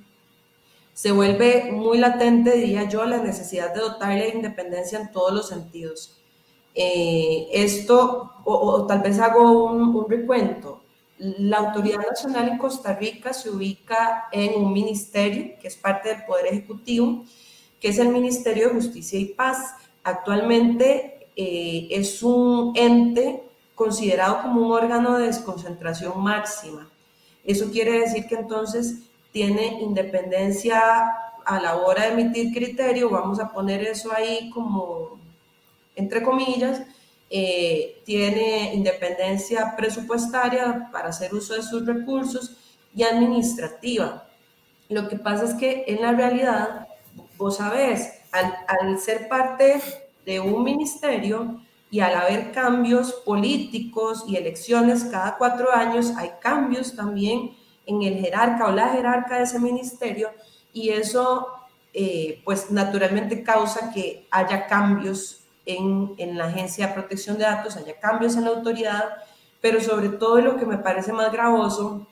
se 0.93 1.13
vuelve 1.13 1.71
muy 1.71 1.99
latente, 1.99 2.53
diría 2.57 2.89
yo, 2.89 3.05
la 3.05 3.19
necesidad 3.19 3.73
de 3.73 3.81
dotarle 3.81 4.25
de 4.25 4.37
independencia 4.37 4.99
en 4.99 5.13
todos 5.13 5.33
los 5.33 5.49
sentidos. 5.49 6.21
Eh, 6.75 7.49
esto, 7.53 8.33
o, 8.45 8.87
tal 8.87 9.01
vez 9.01 9.19
hago 9.19 9.65
un, 9.65 10.09
recuento, 10.09 10.83
la 11.19 11.59
Autoridad 11.59 12.01
Nacional 12.09 12.49
en 12.49 12.59
Costa 12.59 12.95
Rica 12.95 13.33
se 13.33 13.51
ubica 13.51 14.29
en 14.33 14.63
un 14.63 14.73
ministerio 14.73 15.55
que 15.61 15.69
es 15.69 15.77
parte 15.77 16.09
del 16.09 16.25
Poder 16.25 16.47
Ejecutivo, 16.47 17.25
que 17.81 17.89
es 17.89 17.99
el 17.99 18.09
Ministerio 18.09 18.69
de 18.69 18.75
Justicia 18.75 19.19
y 19.19 19.27
Paz. 19.27 19.75
Actualmente 20.05 21.27
eh, 21.37 21.89
es 21.91 22.23
un 22.23 22.73
ente 22.77 23.43
considerado 23.75 24.43
como 24.43 24.67
un 24.67 24.73
órgano 24.73 25.19
de 25.19 25.27
desconcentración 25.27 26.21
máxima. 26.23 26.89
Eso 27.45 27.71
quiere 27.71 28.01
decir 28.01 28.27
que 28.27 28.35
entonces 28.35 28.97
tiene 29.33 29.81
independencia 29.81 30.81
a 31.45 31.61
la 31.61 31.77
hora 31.77 32.05
de 32.05 32.13
emitir 32.13 32.53
criterio, 32.53 33.09
vamos 33.09 33.41
a 33.41 33.51
poner 33.51 33.83
eso 33.83 34.13
ahí 34.15 34.51
como 34.51 35.19
entre 35.97 36.23
comillas, 36.23 36.83
eh, 37.29 38.01
tiene 38.05 38.75
independencia 38.75 39.75
presupuestaria 39.77 40.89
para 40.91 41.11
hacer 41.11 41.33
uso 41.35 41.55
de 41.55 41.63
sus 41.63 41.87
recursos 41.87 42.57
y 42.95 43.03
administrativa. 43.03 44.27
Lo 44.89 45.09
que 45.09 45.17
pasa 45.17 45.45
es 45.45 45.55
que 45.55 45.85
en 45.87 46.01
la 46.01 46.13
realidad, 46.13 46.89
vos 47.41 47.57
sabés, 47.57 48.21
al, 48.31 48.55
al 48.69 49.01
ser 49.01 49.29
parte 49.29 49.81
de 50.25 50.39
un 50.39 50.63
ministerio 50.63 51.61
y 51.91 52.01
al 52.01 52.15
haber 52.15 52.53
cambios 52.53 53.13
políticos 53.13 54.25
y 54.29 54.37
elecciones 54.37 55.05
cada 55.05 55.37
cuatro 55.37 55.73
años, 55.75 56.13
hay 56.17 56.31
cambios 56.41 56.95
también 56.95 57.57
en 57.87 58.03
el 58.03 58.21
jerarca 58.21 58.67
o 58.67 58.71
la 58.71 58.91
jerarca 58.91 59.39
de 59.39 59.45
ese 59.45 59.59
ministerio 59.59 60.31
y 60.73 60.91
eso 60.91 61.49
eh, 61.93 62.41
pues 62.45 62.71
naturalmente 62.71 63.43
causa 63.43 63.91
que 63.93 64.27
haya 64.31 64.69
cambios 64.69 65.41
en, 65.67 66.15
en, 66.19 66.39
la 66.39 66.45
Agencia 66.45 66.89
de 66.89 66.95
Protección 66.95 67.37
de 67.37 67.45
Datos, 67.45 67.77
haya 67.77 67.99
cambios 67.99 68.37
en 68.37 68.45
la 68.45 68.51
autoridad, 68.51 69.05
pero 69.61 69.81
sobre 69.81 70.11
todo 70.11 70.41
lo 70.41 70.57
que 70.57 70.67
me 70.67 70.79
parece 70.79 71.13
más 71.13 71.33
gravoso, 71.33 72.07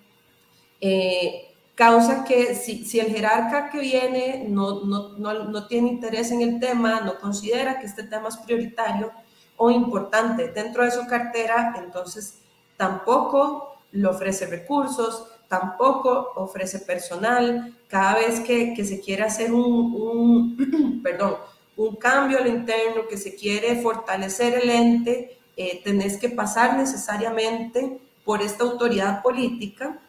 eh, 0.81 1.48
causa 1.79 2.25
que 2.25 2.57
si, 2.57 2.85
si, 2.85 2.99
el 2.99 3.15
jerarca 3.15 3.71
que 3.71 3.79
viene 3.79 4.47
no, 4.49 4.85
no, 4.85 5.17
no, 5.17 5.45
no 5.45 5.67
tiene 5.69 5.91
interés 5.91 6.33
en 6.33 6.43
el 6.43 6.59
tema, 6.59 7.03
no 7.03 7.21
considera 7.21 7.79
que 7.79 7.87
este 7.87 8.03
tema 8.03 8.31
es 8.31 8.37
prioritario 8.37 9.13
o 9.57 9.71
importante 9.71 10.49
dentro 10.49 10.83
de 10.83 10.91
su 10.91 11.07
cartera, 11.07 11.77
entonces 11.79 12.41
tampoco 12.77 13.77
le 13.93 14.09
ofrece 14.09 14.47
recursos, 14.47 15.29
tampoco 15.47 16.33
ofrece 16.35 16.81
personal. 16.81 17.73
Cada 17.87 18.17
vez 18.17 18.41
que, 18.41 18.75
se 18.85 19.01
quiere 19.01 19.23
hacer 19.23 19.53
un, 19.53 21.01
perdón, 21.05 21.37
un 21.77 21.95
cambio 21.95 22.39
al 22.39 22.49
interno, 22.49 23.07
que 23.09 23.17
se 23.17 23.37
quiere 23.37 23.81
fortalecer 23.81 24.55
el 24.55 24.69
ente, 24.69 25.39
eh, 25.57 25.81
tenés 25.85 26.17
que 26.19 26.29
pasar 26.29 26.77
necesariamente 26.77 28.01
por 28.25 28.43
esta 28.43 28.65
autoridad 28.65 29.23
política 29.23 30.01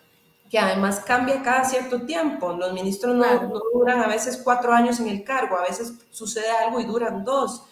que 0.50 0.58
además 0.58 1.02
cambia 1.02 1.44
cada 1.44 1.64
cierto 1.64 2.02
tiempo. 2.02 2.52
Los 2.54 2.74
ministros 2.74 3.16
no, 3.16 3.44
no, 3.44 3.62
duran 3.74 4.02
a 4.02 4.08
veces 4.08 4.42
cuatro 4.44 4.74
años 4.74 5.00
en 5.00 5.08
el 5.08 5.24
cargo, 5.24 5.58
a 5.58 5.62
veces 5.62 5.94
sucede 6.10 6.50
algo 6.50 6.80
y 6.80 6.86
duran 6.86 7.24
dos. 7.24 7.64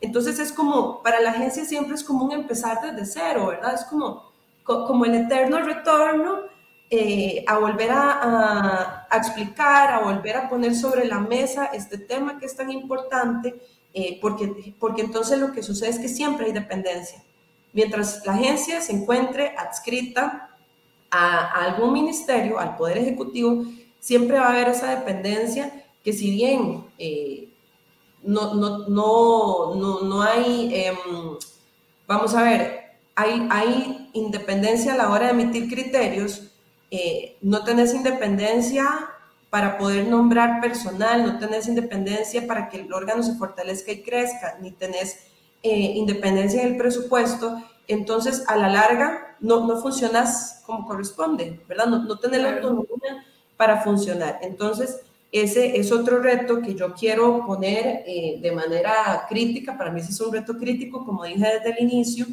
Entonces 0.00 0.38
es 0.38 0.52
como, 0.52 1.02
para 1.02 1.20
la 1.20 1.30
agencia 1.30 1.64
siempre 1.64 1.94
es 1.94 2.02
como 2.02 2.24
un 2.24 2.32
empezar 2.32 2.80
desde 2.82 3.06
cero, 3.06 3.46
¿verdad? 3.46 3.74
Es 3.74 3.84
como, 3.84 4.32
como 4.64 5.04
el 5.04 5.14
eterno 5.14 5.58
retorno 5.58 6.40
eh, 6.90 7.44
a 7.46 7.58
volver 7.58 7.90
a, 7.92 9.06
explicar, 9.12 9.92
a 9.92 10.00
volver 10.00 10.36
a 10.36 10.48
poner 10.48 10.74
sobre 10.74 11.06
la 11.06 11.20
mesa 11.20 11.66
este 11.66 11.98
tema 11.98 12.38
que 12.38 12.46
es 12.46 12.56
tan 12.56 12.70
importante, 12.70 13.54
eh, 13.94 14.18
porque, 14.20 14.74
porque 14.78 15.02
entonces 15.02 15.38
lo 15.38 15.52
que 15.52 15.62
sucede 15.62 15.90
es 15.90 15.98
que 15.98 16.08
siempre 16.08 16.46
hay 16.46 16.52
dependencia. 16.52 17.22
Mientras 17.72 18.26
la 18.26 18.34
agencia 18.34 18.80
se 18.80 18.92
encuentre 18.92 19.54
adscrita 19.56 20.53
a, 21.14 21.64
algún 21.64 21.92
ministerio, 21.92 22.58
al 22.58 22.76
Poder 22.76 22.98
Ejecutivo, 22.98 23.64
siempre 24.00 24.38
va 24.38 24.46
a 24.46 24.50
haber 24.50 24.68
esa 24.68 24.90
dependencia 24.90 25.84
que 26.02 26.12
si 26.12 26.30
bien 26.30 26.84
eh, 26.98 27.48
no, 28.22 28.54
no, 28.54 28.88
no, 28.88 30.00
no, 30.02 30.22
hay, 30.22 30.70
em, 30.74 30.96
vamos 32.06 32.34
a 32.34 32.42
ver, 32.42 32.80
hay, 33.14 33.46
hay 33.50 34.10
independencia 34.12 34.94
a 34.94 34.96
la 34.96 35.10
hora 35.10 35.26
de 35.26 35.32
emitir 35.32 35.68
criterios, 35.68 36.50
eh, 36.90 37.36
no 37.40 37.64
tenés 37.64 37.94
independencia 37.94 38.84
para 39.50 39.78
poder 39.78 40.06
nombrar 40.08 40.60
personal, 40.60 41.24
no 41.24 41.38
tenés 41.38 41.68
independencia 41.68 42.46
para 42.46 42.68
que 42.68 42.80
el 42.80 42.92
órgano 42.92 43.22
se 43.22 43.36
fortalezca 43.36 43.92
y 43.92 44.02
crezca, 44.02 44.58
ni 44.60 44.72
tenés 44.72 45.28
eh, 45.62 45.92
independencia 45.94 46.62
en 46.62 46.72
el 46.72 46.76
presupuesto, 46.76 47.62
entonces 47.88 48.44
a 48.48 48.56
la 48.56 48.68
larga 48.68 49.36
no, 49.40 49.66
no 49.66 49.80
funcionas 49.80 50.62
como 50.66 50.86
corresponde, 50.86 51.60
¿verdad? 51.68 51.86
No, 51.86 52.04
no 52.04 52.18
tenés 52.18 52.42
la 52.42 52.54
autonomía 52.54 53.24
para 53.56 53.82
funcionar. 53.82 54.38
Entonces, 54.42 55.00
ese 55.30 55.78
es 55.78 55.90
otro 55.90 56.20
reto 56.20 56.60
que 56.62 56.74
yo 56.74 56.94
quiero 56.94 57.44
poner 57.44 58.04
eh, 58.06 58.38
de 58.40 58.52
manera 58.52 59.26
crítica, 59.28 59.76
para 59.76 59.90
mí 59.90 60.00
ese 60.00 60.12
es 60.12 60.20
un 60.20 60.32
reto 60.32 60.56
crítico, 60.56 61.04
como 61.04 61.24
dije 61.24 61.44
desde 61.44 61.70
el 61.70 61.90
inicio, 61.90 62.26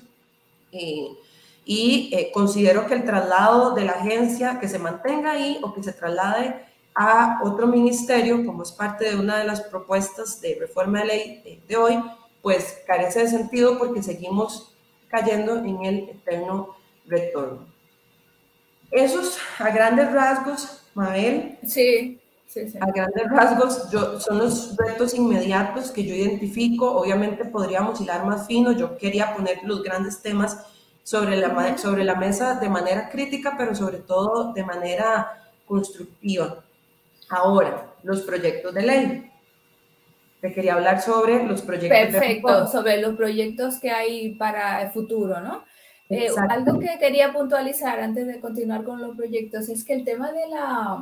y 1.66 2.10
eh, 2.14 2.32
considero 2.34 2.88
que 2.88 2.94
el 2.94 3.04
traslado 3.04 3.74
de 3.74 3.86
la 3.86 3.94
agencia 3.94 4.60
que 4.60 4.68
se 4.68 4.80
mantenga 4.80 5.32
ahí 5.32 5.60
o 5.62 5.74
que 5.74 5.84
se 5.84 5.94
traslade 5.94 6.56
a 6.94 7.40
otro 7.44 7.68
ministerio, 7.68 8.46
como 8.46 8.64
es 8.64 8.72
parte 8.72 9.10
de 9.10 9.16
una 9.16 9.38
de 9.40 9.46
las 9.46 9.62
propuestas 9.62 10.42
de 10.42 10.58
reforma 10.60 11.00
de 11.00 11.06
ley 11.06 11.64
de, 11.68 11.78
hoy, 11.78 12.00
pues 12.42 12.82
carece 12.86 13.22
de 13.22 13.30
sentido 13.30 13.78
porque 13.78 14.04
seguimos 14.04 14.71
cayendo 15.12 15.58
en 15.58 15.86
el 15.86 16.10
eterno 16.10 16.76
retorno. 17.06 17.68
Esos 18.90 19.38
a 19.60 19.70
grandes 19.70 20.12
rasgos, 20.12 20.84
Mabel. 20.94 21.58
Sí, 21.66 22.20
sí, 22.48 22.70
sí. 22.70 22.78
A 22.82 22.88
grandes 22.88 23.30
rasgos 23.30 23.90
yo, 23.92 24.20
son 24.20 24.40
los 24.40 24.76
retos 24.78 25.14
inmediatos 25.14 25.92
que 25.92 26.04
yo 26.04 26.16
identifico. 26.16 26.92
Obviamente 26.92 27.46
podríamos 27.46 28.02
hilar 28.02 28.26
más 28.26 28.48
fino. 28.48 28.72
Yo 28.72 28.98
quería 28.98 29.36
poner 29.36 29.60
los 29.64 29.84
grandes 29.84 30.22
temas 30.22 30.66
sobre 31.04 31.38
la, 31.38 31.78
sobre 31.78 32.04
la 32.04 32.16
mesa 32.16 32.56
de 32.56 32.70
manera 32.70 33.10
crítica, 33.10 33.56
pero 33.58 33.76
sobre 33.76 34.00
todo 34.00 34.54
de 34.54 34.64
manera 34.64 35.52
constructiva. 35.66 36.64
Ahora, 37.30 37.94
los 38.04 38.22
proyectos 38.22 38.74
de 38.74 38.82
ley. 38.82 39.31
Te 40.42 40.52
quería 40.52 40.74
hablar 40.74 41.02
sobre 41.02 41.46
los 41.46 41.62
proyectos. 41.62 42.00
Perfecto, 42.00 42.68
sobre 42.68 43.00
los 43.00 43.16
proyectos 43.16 43.80
que 43.80 43.92
hay 43.92 44.34
para 44.34 44.82
el 44.82 44.90
futuro, 44.90 45.40
¿no? 45.40 45.64
Eh, 46.10 46.28
algo 46.50 46.78
que 46.80 46.98
quería 47.00 47.32
puntualizar 47.32 48.00
antes 48.02 48.28
de 48.28 48.42
continuar 48.42 48.84
con 48.84 49.00
los 49.00 49.16
proyectos 49.16 49.70
es 49.70 49.86
que 49.86 49.94
el 49.94 50.04
tema 50.04 50.32
de 50.32 50.48
la 50.50 51.02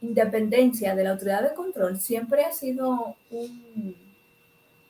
independencia 0.00 0.96
de 0.96 1.04
la 1.04 1.10
autoridad 1.10 1.42
de 1.42 1.54
control 1.54 2.00
siempre 2.00 2.44
ha 2.44 2.50
sido 2.50 3.14
un, 3.30 3.94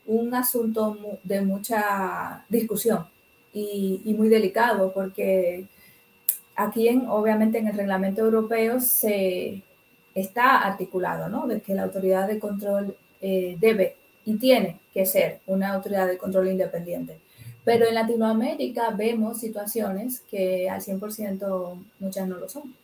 un 0.07 0.35
asunto 0.35 0.97
de 1.23 1.43
mucha 1.43 2.45
discusión 2.49 3.07
y, 3.53 4.15
muy 4.17 4.29
delicado 4.29 4.93
porque 4.93 5.67
aquí 6.57 6.89
en, 6.89 7.09
obviamente 7.09 7.59
en 7.59 7.69
el 7.69 7.77
reglamento 7.77 8.23
europeo 8.23 8.81
se 8.81 9.63
está 10.15 10.59
articulado, 10.59 11.29
¿no? 11.29 11.47
De 11.47 11.61
que 11.61 11.75
la 11.75 11.85
autoridad 11.85 12.27
de 12.27 12.39
control 12.39 12.97
eh, 13.21 13.57
debe 13.61 13.97
y 14.25 14.37
tiene 14.37 14.81
que 14.93 15.07
ser 15.07 15.41
una 15.47 15.75
autoridad 15.75 16.07
de 16.07 16.19
control 16.19 16.49
independiente. 16.49 17.19
Pero 17.65 17.87
en 17.87 17.95
Latinoamérica 17.95 18.91
vemos 18.91 19.41
situaciones 19.41 20.21
que 20.31 20.69
al 20.71 20.81
100% 20.83 21.85
muchas 22.01 22.29
no 22.29 22.37
lo 22.39 22.49
son. 22.49 22.75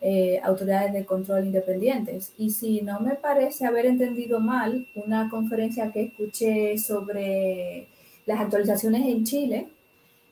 eh, 0.00 0.40
autoridades 0.42 0.92
de 0.92 1.04
control 1.06 1.46
independientes. 1.46 2.32
Y 2.36 2.50
si 2.50 2.82
no 2.82 3.00
me 3.00 3.14
parece 3.16 3.64
haber 3.66 3.86
entendido 3.86 4.38
mal, 4.40 4.86
una 4.94 5.30
conferencia 5.30 5.90
que 5.92 6.02
escuché 6.04 6.76
sobre 6.78 7.86
las 8.26 8.40
actualizaciones 8.40 9.06
en 9.06 9.24
Chile, 9.24 9.68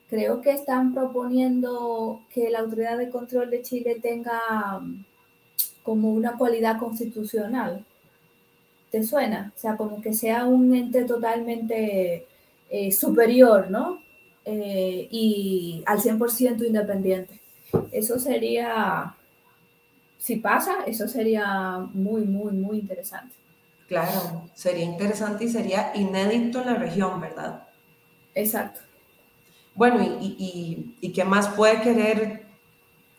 creo 0.09 0.41
que 0.41 0.51
están 0.51 0.93
proponiendo 0.93 2.21
que 2.33 2.49
la 2.51 2.59
autoridad 2.59 2.97
de 2.97 3.09
control 3.09 3.49
de 3.49 3.61
Chile 3.63 3.97
tenga 4.01 4.39
mm, 4.81 5.05
como 5.83 6.13
una 6.13 6.37
cualidad 6.37 6.79
constitucional. 6.79 7.85
¿Te 8.93 9.01
suena? 9.01 9.51
O 9.55 9.59
sea, 9.59 9.75
como 9.75 9.99
que 10.01 10.13
sea 10.13 10.45
un 10.45 10.71
ente 10.75 11.03
totalmente 11.05 12.27
eh, 12.69 12.91
superior, 12.91 13.71
¿no? 13.71 14.03
Eh, 14.45 15.07
y 15.09 15.83
al 15.87 15.99
100% 15.99 16.63
independiente. 16.63 17.41
Eso 17.91 18.19
sería, 18.19 19.15
si 20.19 20.35
pasa, 20.35 20.83
eso 20.85 21.07
sería 21.07 21.79
muy, 21.91 22.21
muy, 22.25 22.51
muy 22.51 22.77
interesante. 22.77 23.33
Claro, 23.87 24.47
sería 24.53 24.85
interesante 24.85 25.45
y 25.45 25.49
sería 25.49 25.91
inédito 25.95 26.61
en 26.61 26.67
la 26.67 26.75
región, 26.75 27.19
¿verdad? 27.19 27.67
Exacto. 28.35 28.79
Bueno, 29.73 30.03
y, 30.21 30.93
y, 31.01 31.11
qué 31.13 31.23
más 31.23 31.47
puede 31.47 31.81
querer, 31.81 32.45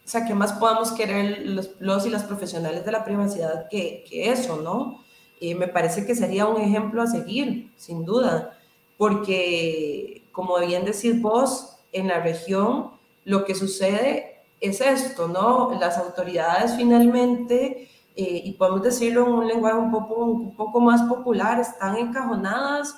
o 0.04 0.08
sea, 0.08 0.24
qué 0.24 0.34
más 0.34 0.52
podamos 0.52 0.92
querer 0.92 1.44
los, 1.44 2.06
y 2.06 2.10
las 2.10 2.22
profesionales 2.22 2.84
de 2.84 2.92
la 2.92 3.04
privacidad 3.04 3.66
que, 3.68 4.04
que 4.08 4.30
eso, 4.30 4.62
¿no? 4.62 5.03
Y 5.40 5.54
me 5.54 5.68
parece 5.68 6.06
que 6.06 6.14
sería 6.14 6.46
un 6.46 6.60
ejemplo 6.60 7.02
a 7.02 7.06
seguir, 7.06 7.70
sin 7.76 8.04
duda, 8.04 8.58
porque, 8.96 10.22
como 10.32 10.58
bien 10.60 10.84
decir 10.84 11.20
vos, 11.20 11.76
en 11.92 12.08
la 12.08 12.20
región 12.20 12.90
lo 13.24 13.44
que 13.44 13.54
sucede 13.54 14.42
es 14.60 14.80
esto, 14.80 15.28
¿no? 15.28 15.76
Las 15.78 15.98
autoridades 15.98 16.74
finalmente, 16.76 17.88
eh, 18.16 18.42
y 18.44 18.52
podemos 18.52 18.82
decirlo 18.82 19.26
en 19.26 19.32
un 19.32 19.48
lenguaje 19.48 19.76
un 19.76 19.90
poco, 19.90 20.24
un 20.24 20.56
poco 20.56 20.80
más 20.80 21.02
popular, 21.02 21.60
están 21.60 21.96
encajonadas 21.96 22.94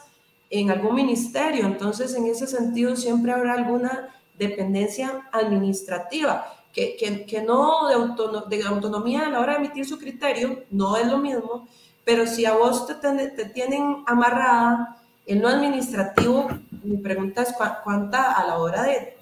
en 0.50 0.70
algún 0.70 0.94
ministerio. 0.94 1.66
Entonces, 1.66 2.14
en 2.14 2.26
ese 2.26 2.46
sentido, 2.46 2.94
siempre 2.96 3.32
habrá 3.32 3.54
alguna 3.54 4.08
dependencia 4.38 5.28
administrativa, 5.32 6.52
que, 6.72 6.96
que, 7.26 7.40
no 7.40 7.88
de, 7.88 8.56
de, 8.56 8.64
autonomía 8.64 9.26
a 9.26 9.30
la 9.30 9.40
hora 9.40 9.52
de 9.54 9.64
emitir 9.64 9.86
su 9.86 9.98
criterio, 9.98 10.64
no 10.70 10.96
es 10.98 11.06
lo 11.06 11.16
mismo, 11.16 11.66
pero 12.06 12.24
si 12.26 12.46
a 12.46 12.54
vos 12.54 12.86
te, 12.86 12.94
te 12.94 13.44
tienen 13.46 14.04
amarrada 14.06 15.02
en 15.26 15.42
lo 15.42 15.48
administrativo, 15.48 16.48
mi 16.84 16.96
pregunta 16.98 17.42
es 17.42 17.52
cuánta 17.82 18.32
a 18.32 18.46
la 18.46 18.58
hora 18.58 18.84
de, 18.84 19.16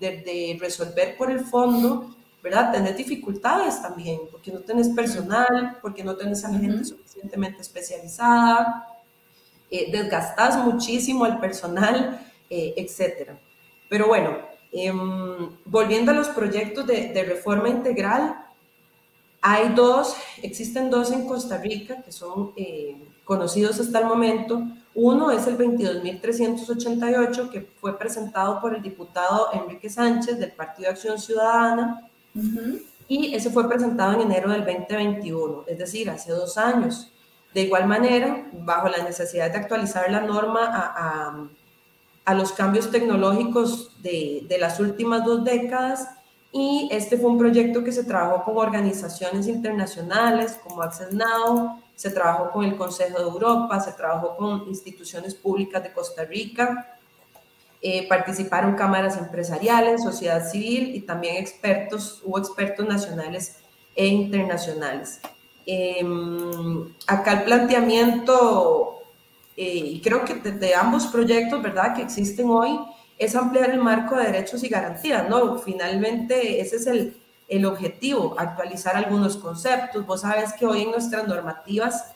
de, 0.00 0.58
resolver 0.60 1.16
por 1.16 1.30
el 1.30 1.40
fondo, 1.40 2.12
¿verdad? 2.42 2.72
Tenés 2.72 2.96
dificultades 2.96 3.80
también, 3.80 4.22
porque 4.32 4.50
no 4.50 4.58
tenés 4.60 4.88
personal, 4.88 5.78
porque 5.80 6.02
no 6.02 6.16
tenés 6.16 6.44
a 6.44 6.50
gente 6.50 6.84
suficientemente 6.84 7.60
especializada, 7.60 8.84
eh, 9.70 9.92
desgastas 9.92 10.58
muchísimo 10.58 11.24
al 11.24 11.38
personal, 11.38 12.20
eh, 12.50 12.74
etcétera. 12.76 13.38
Pero 13.88 14.08
bueno, 14.08 14.38
em, 14.72 15.50
volviendo 15.66 16.10
a 16.10 16.14
los 16.14 16.30
proyectos 16.30 16.84
de, 16.84 17.24
reforma 17.24 17.68
integral, 17.68 18.41
hay 19.42 19.70
dos, 19.74 20.14
existen 20.40 20.88
dos 20.88 21.10
en 21.10 21.26
Costa 21.26 21.58
Rica 21.58 22.00
que 22.02 22.12
son 22.12 22.52
eh, 22.56 22.96
conocidos 23.24 23.80
hasta 23.80 23.98
el 23.98 24.06
momento. 24.06 24.62
Uno 24.94 25.32
es 25.32 25.48
el 25.48 25.58
22.388 25.58 27.50
que 27.50 27.60
fue 27.80 27.98
presentado 27.98 28.60
por 28.60 28.74
el 28.74 28.82
diputado 28.82 29.48
Enrique 29.52 29.90
Sánchez 29.90 30.38
del 30.38 30.52
Partido 30.52 30.90
Acción 30.90 31.18
Ciudadana 31.18 32.08
y 33.08 33.34
ese 33.34 33.50
fue 33.50 33.68
presentado 33.68 34.14
en 34.14 34.20
enero 34.22 34.50
del 34.50 34.64
2021, 34.64 35.64
es 35.66 35.78
decir, 35.78 36.08
hace 36.08 36.30
dos 36.30 36.56
años. 36.56 37.12
De 37.52 37.62
igual 37.62 37.86
manera, 37.86 38.46
bajo 38.52 38.88
la 38.88 39.02
necesidad 39.02 39.50
de 39.50 39.58
actualizar 39.58 40.10
la 40.10 40.22
norma 40.22 40.70
a, 40.72 41.48
a, 42.24 42.34
los 42.34 42.52
cambios 42.52 42.90
tecnológicos 42.90 44.00
de, 44.02 44.44
de, 44.48 44.58
las 44.58 44.80
últimas 44.80 45.24
dos 45.24 45.44
décadas, 45.44 46.08
y 46.52 46.88
este 46.92 47.16
fue 47.16 47.30
un 47.30 47.38
proyecto 47.38 47.82
que 47.82 47.92
se 47.92 48.04
trabajó 48.04 48.44
con 48.44 48.58
organizaciones 48.58 49.48
internacionales 49.48 50.60
como 50.62 50.82
Access 50.82 51.12
Now, 51.12 51.82
se 51.96 52.10
trabajó 52.10 52.50
con 52.50 52.64
el 52.64 52.76
Consejo 52.76 53.18
de 53.18 53.24
Europa, 53.24 53.80
se 53.80 53.92
trabajó 53.92 54.36
con 54.36 54.68
instituciones 54.68 55.34
públicas 55.34 55.82
de 55.82 55.92
Costa 55.92 56.24
Rica, 56.24 56.98
eh, 57.80 58.06
participaron 58.06 58.74
cámaras 58.74 59.16
empresariales, 59.16 60.02
sociedad 60.02 60.46
civil 60.46 60.94
y 60.94 61.00
también 61.00 61.36
expertos, 61.36 62.20
hubo 62.22 62.38
expertos 62.38 62.86
nacionales 62.86 63.56
e 63.96 64.06
internacionales. 64.06 65.20
Em, 65.64 66.92
acá 67.06 67.32
el 67.32 67.42
planteamiento, 67.44 69.00
eh, 69.56 70.00
creo 70.02 70.24
que 70.24 70.34
de, 70.34 70.74
ambos 70.74 71.06
proyectos, 71.06 71.62
¿verdad?, 71.62 71.94
que 71.94 72.02
existen 72.02 72.50
hoy, 72.50 72.78
es 73.24 73.36
ampliar 73.36 73.70
el 73.70 73.80
marco 73.80 74.16
de 74.16 74.24
derechos 74.24 74.64
y 74.64 74.68
garantías, 74.68 75.28
¿no? 75.28 75.58
Finalmente, 75.58 76.60
ese 76.60 76.76
es 76.76 76.86
el, 76.86 77.16
el 77.48 77.66
objetivo, 77.66 78.34
actualizar 78.38 78.96
algunos 78.96 79.36
conceptos. 79.36 80.06
Vos 80.06 80.22
sabes 80.22 80.54
que 80.54 80.64
hoy 80.66 80.82
en 80.82 80.90
nuestras 80.90 81.28
normativas, 81.28 82.06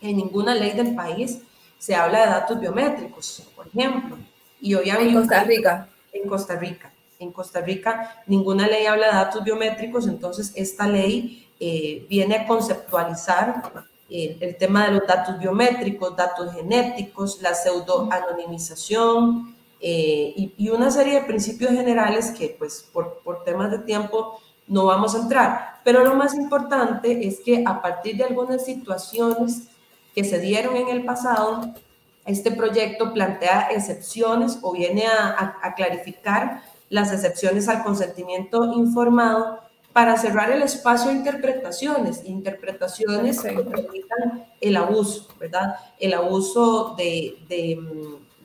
en 0.00 0.16
ninguna 0.16 0.54
ley 0.54 0.72
del 0.72 0.94
país 0.94 1.40
se 1.78 1.94
habla 1.94 2.20
de 2.20 2.26
datos 2.26 2.60
biométricos, 2.60 3.42
por 3.54 3.66
ejemplo. 3.66 4.16
Y 4.60 4.74
hoy 4.74 4.90
en 4.90 5.14
Costa 5.14 5.44
Rica. 5.44 5.88
En 6.12 6.28
Costa 6.28 6.56
Rica. 6.56 6.92
En 7.18 7.32
Costa 7.32 7.60
Rica 7.60 8.22
ninguna 8.26 8.66
ley 8.66 8.84
habla 8.86 9.06
de 9.06 9.12
datos 9.12 9.42
biométricos, 9.42 10.06
entonces 10.06 10.52
esta 10.54 10.86
ley 10.86 11.48
eh, 11.58 12.04
viene 12.08 12.36
a 12.36 12.46
conceptualizar 12.46 13.72
eh, 14.08 14.36
el 14.40 14.56
tema 14.56 14.86
de 14.86 14.92
los 14.92 15.06
datos 15.06 15.38
biométricos, 15.38 16.16
datos 16.16 16.54
genéticos, 16.54 17.42
la 17.42 17.54
pseudo-anonimización 17.54 19.55
eh, 19.80 20.52
y, 20.56 20.68
una 20.70 20.90
serie 20.90 21.14
de 21.14 21.26
principios 21.26 21.72
generales 21.72 22.30
que 22.30 22.56
pues 22.58 22.88
por, 22.92 23.20
por 23.24 23.44
temas 23.44 23.70
de 23.70 23.78
tiempo 23.80 24.40
no 24.66 24.86
vamos 24.86 25.14
a 25.14 25.18
entrar. 25.18 25.80
Pero 25.84 26.04
lo 26.04 26.14
más 26.14 26.34
importante 26.34 27.26
es 27.26 27.40
que 27.40 27.62
a 27.66 27.80
partir 27.80 28.16
de 28.16 28.24
algunas 28.24 28.64
situaciones 28.64 29.68
que 30.14 30.24
se 30.24 30.38
dieron 30.38 30.76
en 30.76 30.88
el 30.88 31.04
pasado, 31.04 31.74
este 32.24 32.50
proyecto 32.50 33.12
plantea 33.12 33.68
excepciones 33.70 34.58
o 34.62 34.72
viene 34.72 35.06
a, 35.06 35.58
a 35.62 35.74
clarificar 35.74 36.62
las 36.88 37.12
excepciones 37.12 37.68
al 37.68 37.84
consentimiento 37.84 38.72
informado 38.72 39.60
para 39.96 40.18
cerrar 40.18 40.52
el 40.52 40.60
espacio 40.60 41.10
de 41.10 41.16
interpretaciones, 41.16 42.22
interpretaciones 42.26 43.40
que 43.40 43.64
el 44.60 44.76
abuso, 44.76 45.26
¿verdad? 45.40 45.76
El 45.98 46.12
abuso 46.12 46.94
de, 46.98 47.38
de, 47.48 47.80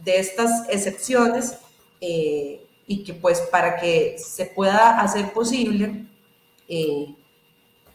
de 0.03 0.19
estas 0.19 0.67
excepciones 0.69 1.57
eh, 1.99 2.65
y 2.87 3.03
que 3.03 3.13
pues 3.13 3.41
para 3.41 3.77
que 3.77 4.17
se 4.17 4.45
pueda 4.45 4.99
hacer 4.99 5.31
posible 5.31 6.05
eh, 6.67 7.15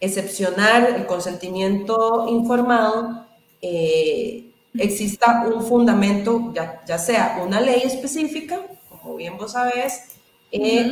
excepcionar 0.01 0.91
el 0.97 1.07
consentimiento 1.07 2.27
informado, 2.29 3.27
eh, 3.63 4.51
exista 4.75 5.47
un 5.47 5.65
fundamento, 5.65 6.53
ya, 6.55 6.83
ya 6.87 6.99
sea 6.99 7.43
una 7.45 7.61
ley 7.61 7.83
específica, 7.85 8.61
como 8.89 9.17
bien 9.17 9.37
vos 9.37 9.53
sabés, 9.53 10.05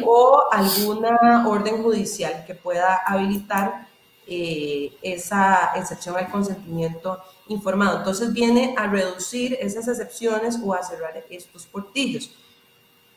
o 0.04 0.42
alguna 0.50 1.46
orden 1.48 1.82
judicial 1.82 2.44
que 2.46 2.54
pueda 2.54 2.96
habilitar 3.06 3.86
eh, 4.27 4.93
esa 5.03 5.72
excepción 5.77 6.16
al 6.16 6.31
consentimiento 6.31 7.20
informado. 7.49 7.99
Entonces 7.99 8.33
viene 8.33 8.75
a 8.77 8.87
reducir 8.87 9.57
esas 9.61 9.89
excepciones 9.89 10.59
o 10.62 10.75
a 10.75 10.83
cerrar 10.83 11.25
estos 11.31 11.66
portillos. 11.66 12.31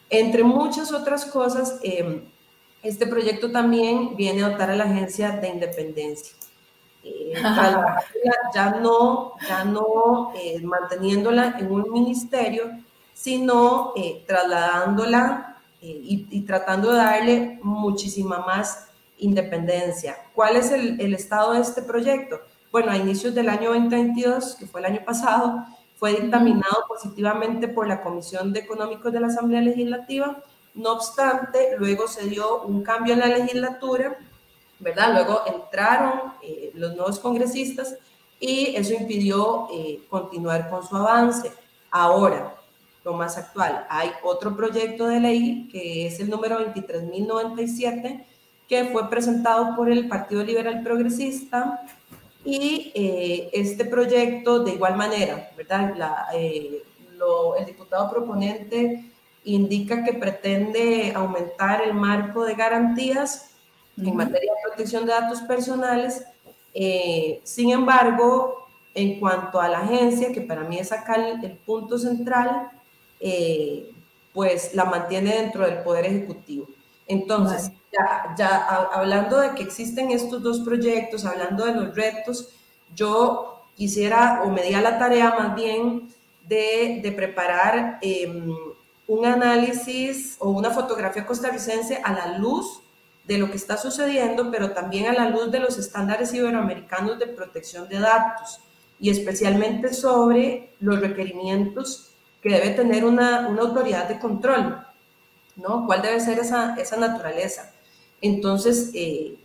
Entre 0.09 0.43
muchas 0.43 0.91
otras 0.91 1.25
cosas, 1.25 1.79
em, 1.83 2.23
este 2.83 3.07
proyecto 3.07 3.51
también 3.51 4.15
viene 4.15 4.43
a 4.43 4.49
dotar 4.49 4.69
a 4.69 4.75
la 4.75 4.85
agencia 4.85 5.31
de 5.31 5.49
independencia. 5.49 6.35
Eh, 7.03 7.33
ya 8.53 8.79
no, 8.81 9.33
ya 9.47 9.63
no 9.65 10.31
manteniéndola 10.63 11.57
en 11.59 11.71
un 11.71 11.91
ministerio, 11.91 12.71
sino 13.13 13.93
trasladándola 14.25 15.57
eh, 15.79 15.99
y, 16.01 16.41
tratando 16.41 16.91
de 16.91 16.97
darle 16.97 17.59
muchísima 17.61 18.39
más 18.39 18.86
independencia. 19.17 20.17
¿Cuál 20.33 20.55
es 20.55 20.71
el, 20.71 20.99
el, 20.99 21.13
estado 21.13 21.53
de 21.53 21.61
este 21.61 21.81
proyecto? 21.81 22.39
Bueno, 22.71 22.91
a 22.91 22.97
inicios 22.97 23.33
del 23.33 23.49
año 23.49 23.73
2022, 23.73 24.55
que 24.55 24.67
fue 24.67 24.81
el 24.81 24.87
año 24.87 25.01
pasado, 25.05 25.65
fue 25.95 26.13
dictaminado 26.13 26.83
positivamente 26.87 27.67
por 27.67 27.87
la 27.87 28.01
Comisión 28.01 28.53
de 28.53 28.59
Económicos 28.59 29.11
de 29.11 29.19
la 29.19 29.27
Asamblea 29.27 29.61
Legislativa. 29.61 30.37
No 30.75 30.93
obstante, 30.93 31.75
luego 31.77 32.07
se 32.07 32.27
dio 32.27 32.61
un 32.61 32.83
cambio 32.83 33.13
en 33.13 33.19
la 33.19 33.27
legislatura, 33.27 34.17
¿verdad? 34.79 35.13
Luego 35.13 35.41
entraron 35.47 36.33
eh, 36.43 36.71
los 36.75 36.95
nuevos 36.95 37.19
congresistas 37.19 37.95
y 38.39 38.75
eso 38.75 38.93
impidió 38.93 39.67
eh, 39.73 40.01
continuar 40.09 40.69
con 40.69 40.87
su 40.87 40.95
avance. 40.95 41.51
Ahora, 41.89 42.57
más 43.13 43.37
actual. 43.37 43.85
Hay 43.89 44.11
otro 44.23 44.55
proyecto 44.55 45.07
de 45.07 45.19
ley 45.19 45.69
que 45.71 46.07
es 46.07 46.19
el 46.19 46.29
número 46.29 46.59
23.097 46.59 48.25
que 48.67 48.85
fue 48.85 49.09
presentado 49.09 49.75
por 49.75 49.89
el 49.89 50.07
Partido 50.07 50.43
Liberal 50.43 50.83
Progresista 50.83 51.81
y 52.43 52.91
eh, 52.95 53.49
este 53.53 53.85
proyecto 53.85 54.63
de 54.63 54.71
igual 54.71 54.95
manera, 54.95 55.51
¿verdad? 55.55 56.27
Eh, 56.33 56.83
el 57.59 57.65
diputado 57.65 58.09
proponente 58.11 59.11
indica 59.43 60.03
que 60.03 60.13
pretende 60.13 61.11
aumentar 61.15 61.81
el 61.81 61.93
marco 61.93 62.45
de 62.45 62.53
garantías 62.53 63.51
en 63.97 64.15
materia 64.15 64.51
de 64.53 64.69
protección 64.69 65.05
de 65.05 65.13
datos 65.13 65.41
personales. 65.41 66.23
Eh, 66.73 67.41
sin 67.43 67.71
embargo, 67.71 68.67
en 68.93 69.19
cuanto 69.19 69.59
a 69.59 69.67
la 69.67 69.79
agencia, 69.79 70.31
que 70.31 70.41
para 70.41 70.63
mí 70.63 70.77
es 70.77 70.91
acá 70.91 71.15
el, 71.15 71.57
punto 71.65 71.97
central, 71.97 72.69
pues 74.31 74.75
la 74.75 74.85
mantiene 74.85 75.35
dentro 75.35 75.65
del 75.65 75.79
Poder 75.79 76.05
Ejecutivo. 76.05 76.67
Entonces, 77.07 77.71
ya, 77.91 78.35
ya 78.37 78.65
hablando 78.93 79.39
de 79.39 79.51
que 79.55 79.63
existen 79.63 80.11
estos 80.11 80.41
dos 80.43 80.59
proyectos, 80.59 81.25
hablando 81.25 81.65
de 81.65 81.73
los 81.73 81.95
retos, 81.95 82.49
yo 82.93 83.63
quisiera 83.75 84.41
o 84.43 84.49
me 84.49 84.63
di 84.63 84.73
a 84.73 84.81
la 84.81 84.97
tarea 84.97 85.35
más 85.37 85.55
bien 85.55 86.09
de, 86.47 86.99
de 87.01 87.11
preparar 87.11 87.99
em, 88.01 88.53
un 89.07 89.25
análisis 89.25 90.35
o 90.39 90.49
una 90.49 90.71
fotografía 90.71 91.25
costarricense 91.25 92.01
a 92.03 92.11
la 92.11 92.37
luz 92.37 92.81
de 93.25 93.37
lo 93.37 93.51
que 93.51 93.57
está 93.57 93.77
sucediendo, 93.77 94.49
pero 94.51 94.71
también 94.71 95.07
a 95.07 95.13
la 95.13 95.29
luz 95.29 95.51
de 95.51 95.59
los 95.59 95.77
estándares 95.77 96.33
iberoamericanos 96.33 97.19
de 97.19 97.27
protección 97.27 97.87
de 97.87 97.99
datos 97.99 98.59
y 98.99 99.09
especialmente 99.09 99.93
sobre 99.93 100.71
los 100.79 100.99
requerimientos 100.99 102.11
que 102.41 102.49
debe 102.49 102.69
tener 102.71 103.05
una, 103.05 103.47
una 103.47 103.61
autoridad 103.61 104.07
de 104.07 104.19
control, 104.19 104.86
¿no? 105.57 105.85
¿Cuál 105.85 106.01
debe 106.01 106.19
ser 106.19 106.39
esa, 106.39 106.75
esa 106.75 106.97
naturaleza? 106.97 107.73
Entonces, 108.21 108.91
eh, 108.93 109.35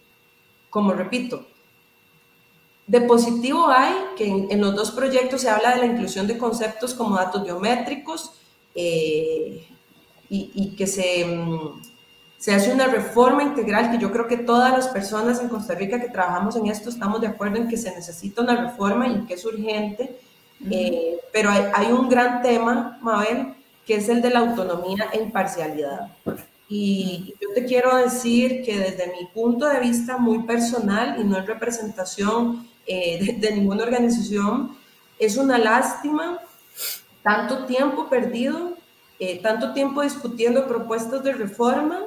como 0.71 0.93
repito, 0.93 1.47
de 2.87 3.01
positivo 3.03 3.69
hay 3.69 3.93
que 4.17 4.27
en, 4.27 4.61
los 4.61 4.75
dos 4.75 4.91
proyectos 4.91 5.43
se 5.43 5.51
habla 5.51 5.75
de 5.75 5.81
la 5.81 5.87
inclusión 5.87 6.27
de 6.27 6.39
conceptos 6.39 6.95
como 6.95 7.17
datos 7.17 7.45
biométricos 7.45 8.33
eh, 8.75 9.67
y, 10.29 10.75
que 10.77 10.87
se, 10.87 11.27
mm, 11.27 11.83
se, 12.39 12.55
hace 12.55 12.73
una 12.73 12.87
reforma 12.87 13.43
integral 13.43 13.91
que 13.91 13.99
yo 13.99 14.11
creo 14.11 14.27
que 14.27 14.39
todas 14.39 14.73
las 14.73 14.89
personas 14.89 15.41
en 15.41 15.49
Costa 15.51 15.75
Rica 15.75 16.01
que 16.01 16.09
trabajamos 16.09 16.57
en 16.57 16.69
esto 16.69 16.89
estamos 16.89 17.21
de 17.21 17.27
acuerdo 17.27 17.57
en 17.57 17.69
que 17.69 17.77
se 17.77 17.95
necesita 17.95 18.41
una 18.41 18.57
reforma 18.57 19.07
y 19.09 19.27
que 19.27 19.35
es 19.35 19.45
urgente. 19.45 20.19
Eh, 20.71 21.19
pero 21.33 21.51
hay, 21.51 21.65
hay, 21.75 21.93
un 21.93 22.09
gran 22.09 22.41
tema, 22.41 22.99
Mabel, 23.03 23.55
que 23.87 23.97
es 23.97 24.09
el 24.09 24.22
de 24.22 24.30
la 24.30 24.41
autonomía 24.41 25.09
e 25.12 25.18
imparcialidad. 25.20 26.11
Y 26.68 27.35
yo 27.41 27.49
te 27.55 27.64
quiero 27.66 27.97
decir 27.97 28.62
que 28.62 28.78
desde 28.78 29.09
mi 29.09 29.26
punto 29.26 29.66
de 29.66 29.80
vista 29.80 30.16
muy 30.16 30.45
personal 30.45 31.20
y 31.20 31.24
no 31.24 31.37
es 31.37 31.47
representación 31.47 32.66
eh, 32.87 33.37
de, 33.39 33.53
ninguna 33.53 33.83
organización, 33.83 34.76
es 35.18 35.37
una 35.37 35.59
lástima 35.59 36.41
tanto 37.22 37.66
tiempo 37.66 38.09
perdido, 38.09 38.74
eh, 39.18 39.41
tanto 39.43 39.72
tiempo 39.72 40.03
discutiendo 40.03 40.66
propuestas 40.66 41.22
de 41.22 41.33
reforma 41.35 42.01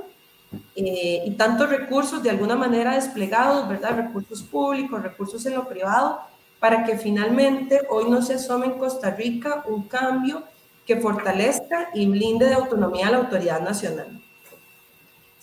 eh, 0.76 1.24
y 1.26 1.32
tantos 1.32 1.70
recursos 1.70 2.24
de 2.24 2.32
alguna 2.32 2.56
manera 2.56 2.96
desplegados, 2.96 3.70
¿verdad? 3.70 3.98
Recursos 3.98 4.42
públicos, 4.42 5.02
recursos 5.02 5.46
en 5.46 5.54
lo 5.54 5.68
privado, 5.68 6.20
para 6.60 6.84
que 6.86 6.98
finalmente 6.98 7.82
hoy 7.90 8.10
no 8.10 8.22
se 8.22 8.34
asome 8.34 8.66
en 8.66 8.80
Costa 8.80 9.12
Rica 9.12 9.64
un 9.68 9.84
cambio 9.84 10.44
que 10.86 10.98
fortalezca 10.98 11.90
y 11.94 12.06
blinde 12.08 12.48
de 12.48 12.54
autonomía 12.54 13.08
a 13.08 13.12
la 13.12 13.18
autoridad 13.18 13.62
nacional. 13.62 14.22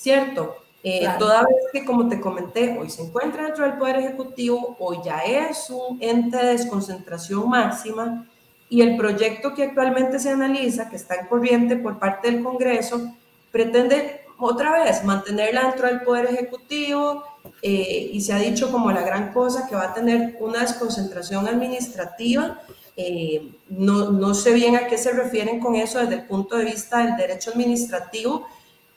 ¿cierto? 0.03 0.57
Eh, 0.83 1.07
toda 1.17 1.43
vez 1.43 1.57
que, 1.73 1.85
como 1.85 2.09
te 2.09 2.21
comenté, 2.21 2.77
hoy 2.77 2.91
se 2.91 3.03
encuentra 3.03 3.45
dentro 3.45 3.65
del 3.65 3.79
Poder 3.79 3.99
Ejecutivo, 3.99 4.77
hoy 4.81 4.99
ya 5.05 5.21
es 5.21 5.71
un 5.71 5.99
ente 6.03 6.37
de 6.37 6.57
desconcentración 6.57 7.49
máxima 7.49 8.27
y 8.69 8.83
el 8.83 8.97
proyecto 8.97 9.55
que 9.55 9.63
actualmente 9.63 10.19
se 10.19 10.31
analiza, 10.31 10.91
que 10.91 10.97
está 10.97 11.15
en 11.15 11.29
corriente 11.29 11.77
por 11.77 12.01
parte 12.01 12.33
del 12.33 12.43
Congreso, 12.43 13.15
pretende 13.53 14.23
otra 14.39 14.83
vez 14.83 15.05
mantenerla 15.05 15.69
dentro 15.69 15.87
del 15.87 16.01
Poder 16.01 16.27
Ejecutivo 16.27 17.23
eh, 17.63 18.11
y 18.13 18.21
se 18.21 18.33
ha 18.33 18.39
dicho 18.39 18.73
como 18.73 18.91
la 18.91 19.03
gran 19.03 19.33
cosa 19.33 19.69
que 19.69 19.77
va 19.77 19.85
a 19.85 19.95
tener 19.95 20.37
una 20.41 20.63
desconcentración 20.63 21.47
administrativa. 21.47 22.61
Eh, 22.97 23.53
no, 23.71 24.11
no 24.11 24.35
sé 24.35 24.53
bien 24.53 24.77
a 24.77 24.87
qué 24.87 24.99
se 24.99 25.13
refieren 25.13 25.61
con 25.61 25.77
eso 25.77 25.99
desde 25.99 26.15
el 26.15 26.27
punto 26.27 26.57
de 26.59 26.67
vista 26.67 26.99
del 26.99 27.17
derecho 27.17 27.51
administrativo, 27.51 28.47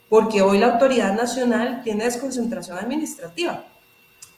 porque 0.09 0.41
hoy 0.41 0.57
la 0.57 0.73
autoridad 0.73 1.13
nacional 1.15 1.81
tiene 1.83 2.03
desconcentración 2.03 2.77
administrativa, 2.77 3.63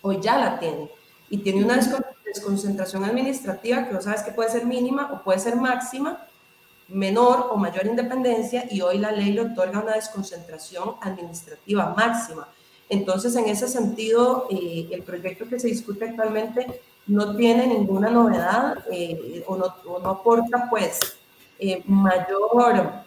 hoy 0.01 0.19
ya 0.21 0.37
la 0.37 0.59
tiene, 0.59 0.89
y 1.29 1.39
tiene 1.39 1.63
una 1.65 1.79
desconcentración 2.25 3.03
administrativa 3.03 3.87
que 3.87 3.95
vos 3.95 4.03
sabes 4.03 4.21
que 4.21 4.31
puede 4.31 4.49
ser 4.49 4.65
mínima 4.65 5.11
o 5.11 5.23
puede 5.23 5.39
ser 5.39 5.55
máxima, 5.55 6.25
menor 6.87 7.49
o 7.51 7.57
mayor 7.57 7.85
independencia, 7.87 8.65
y 8.69 8.81
hoy 8.81 8.99
la 8.99 9.11
ley 9.11 9.33
le 9.33 9.41
otorga 9.41 9.81
una 9.81 9.95
desconcentración 9.95 10.95
administrativa 11.01 11.93
máxima. 11.97 12.47
Entonces, 12.89 13.35
en 13.35 13.45
ese 13.49 13.67
sentido, 13.67 14.47
eh, 14.49 14.87
el 14.91 15.03
proyecto 15.03 15.49
que 15.49 15.59
se 15.59 15.67
discute 15.67 16.05
actualmente 16.05 16.79
no 17.07 17.35
tiene 17.35 17.67
ninguna 17.67 18.09
novedad 18.09 18.83
eh, 18.91 19.43
o, 19.47 19.55
no, 19.55 19.73
no, 19.85 20.09
aporta, 20.09 20.67
pues, 20.69 21.17
eh, 21.59 21.81
mayor 21.85 23.05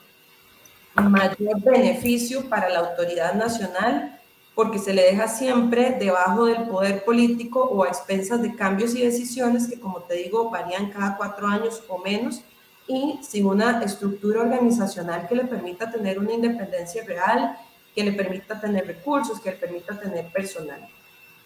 mayor 1.08 1.60
beneficio 1.62 2.48
para 2.48 2.68
la 2.68 2.80
autoridad 2.80 3.34
nacional 3.34 4.20
porque 4.54 4.78
se 4.78 4.92
le 4.92 5.02
deja 5.02 5.28
siempre 5.28 5.96
debajo 5.98 6.46
del 6.46 6.64
poder 6.64 7.04
político 7.04 7.62
o 7.62 7.84
a 7.84 7.88
expensas 7.88 8.42
de 8.42 8.54
cambios 8.54 8.94
y 8.94 9.02
decisiones 9.02 9.66
que, 9.68 9.80
como 9.80 10.02
te 10.02 10.14
digo, 10.14 10.50
varían 10.50 10.90
cada 10.90 11.16
cuatro 11.16 11.46
años 11.46 11.82
o 11.88 11.98
menos 11.98 12.42
y 12.86 13.18
sin 13.22 13.46
una 13.46 13.82
estructura 13.82 14.42
organizacional 14.42 15.28
que 15.28 15.36
le 15.36 15.44
permita 15.44 15.90
tener 15.90 16.18
una 16.18 16.32
independencia 16.32 17.04
real, 17.04 17.56
que 17.94 18.04
le 18.04 18.12
permita 18.12 18.60
tener 18.60 18.86
recursos, 18.86 19.40
que 19.40 19.52
le 19.52 19.56
permita 19.56 19.98
tener 19.98 20.30
personal. 20.32 20.86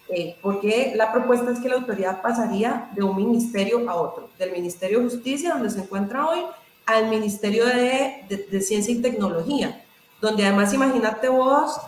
Eh, 0.08 0.36
porque 0.42 0.92
la 0.94 1.12
propuesta 1.12 1.50
es 1.50 1.60
que 1.60 1.68
la 1.68 1.76
autoridad 1.76 2.20
pasaría 2.20 2.90
de 2.94 3.02
un 3.02 3.16
ministerio 3.16 3.88
a 3.88 3.94
otro, 3.94 4.28
del 4.38 4.52
Ministerio 4.52 5.00
de 5.00 5.06
Justicia, 5.06 5.54
donde 5.54 5.70
se 5.70 5.80
encuentra 5.80 6.28
hoy, 6.28 6.40
al 6.86 7.08
Ministerio 7.08 7.64
de, 7.64 8.60
Ciencia 8.60 8.92
y 8.92 9.00
Tecnología, 9.00 9.82
donde 10.20 10.44
además 10.46 10.74
imagínate 10.74 11.28
vos 11.28 11.80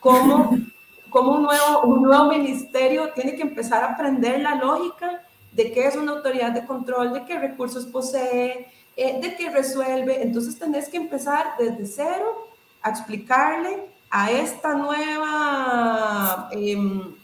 cómo, 0.00 0.56
cómo 1.10 1.34
un, 1.34 1.42
nuevo, 1.44 1.82
un 1.82 2.02
nuevo 2.02 2.24
ministerio 2.24 3.12
tiene 3.14 3.36
que 3.36 3.42
empezar 3.42 3.84
a 3.84 3.92
aprender 3.92 4.40
la 4.40 4.56
lógica 4.56 5.22
de 5.52 5.72
qué 5.72 5.86
es 5.86 5.96
una 5.96 6.12
autoridad 6.12 6.52
de 6.52 6.66
control, 6.66 7.12
de 7.12 7.24
qué 7.24 7.38
recursos 7.38 7.86
posee, 7.86 8.66
eh, 8.96 9.20
de 9.20 9.36
qué 9.36 9.50
resuelve. 9.50 10.22
Entonces 10.22 10.58
tenés 10.58 10.88
que 10.88 10.96
empezar 10.96 11.54
desde 11.58 11.86
cero 11.86 12.48
a 12.82 12.90
explicarle 12.90 13.86
a 14.10 14.30
esta 14.30 14.74
nueva, 14.74 16.48
em, 16.52 17.14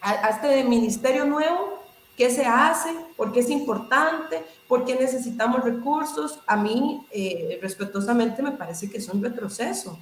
a, 0.00 0.26
a 0.26 0.28
este 0.30 0.64
ministerio 0.64 1.24
nuevo, 1.24 1.78
qué 2.18 2.30
se 2.30 2.44
hace, 2.44 2.90
por 3.16 3.32
qué 3.32 3.40
es 3.40 3.48
importante, 3.48 4.42
por 4.66 4.84
qué 4.84 4.96
necesitamos 4.96 5.62
recursos. 5.62 6.40
A 6.48 6.56
mí, 6.56 7.06
eh, 7.12 7.58
respetuosamente, 7.62 8.42
me 8.42 8.50
parece 8.50 8.90
que 8.90 8.98
es 8.98 9.08
un 9.08 9.22
retroceso. 9.22 9.96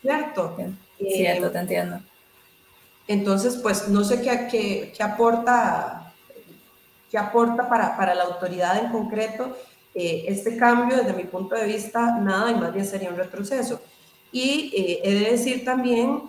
¿Cierto? 0.00 0.56
Cierto, 0.96 1.50
te 1.50 1.58
entiendo. 1.58 2.00
Entonces, 3.08 3.56
pues 3.56 3.88
no 3.88 4.04
sé 4.04 4.22
qué, 4.22 4.92
qué, 4.96 5.02
aporta, 5.02 6.14
qué 7.10 7.18
aporta 7.18 7.68
para, 7.68 7.96
para, 7.96 8.14
la 8.14 8.22
autoridad 8.22 8.78
en 8.78 8.90
concreto 8.90 9.58
eh, 9.94 10.24
este 10.28 10.56
cambio, 10.56 10.96
desde 10.96 11.12
mi 11.12 11.24
punto 11.24 11.56
de 11.56 11.66
vista, 11.66 12.18
nada 12.18 12.52
y 12.52 12.54
más 12.54 12.72
bien 12.72 12.86
sería 12.86 13.10
un 13.10 13.16
retroceso. 13.16 13.82
Y 14.32 14.72
eh, 14.74 15.00
he 15.02 15.14
de 15.14 15.30
decir 15.32 15.64
también, 15.64 16.22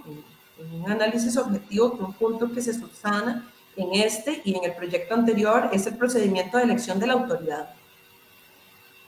en 0.58 0.82
un 0.82 0.91
análisis 0.91 1.38
objetivo, 1.38 1.97
que 1.97 2.03
un 2.03 2.14
punto 2.14 2.51
que 2.51 2.62
se 2.62 2.74
subsana 2.74 3.51
en 3.76 3.93
este 3.93 4.41
y 4.45 4.56
en 4.56 4.64
el 4.64 4.74
proyecto 4.74 5.14
anterior 5.14 5.70
es 5.74 5.86
el 5.88 5.97
procedimiento 5.97 6.58
de 6.58 6.64
elección 6.64 6.99
de 6.99 7.08
la 7.08 7.14
autoridad, 7.14 7.70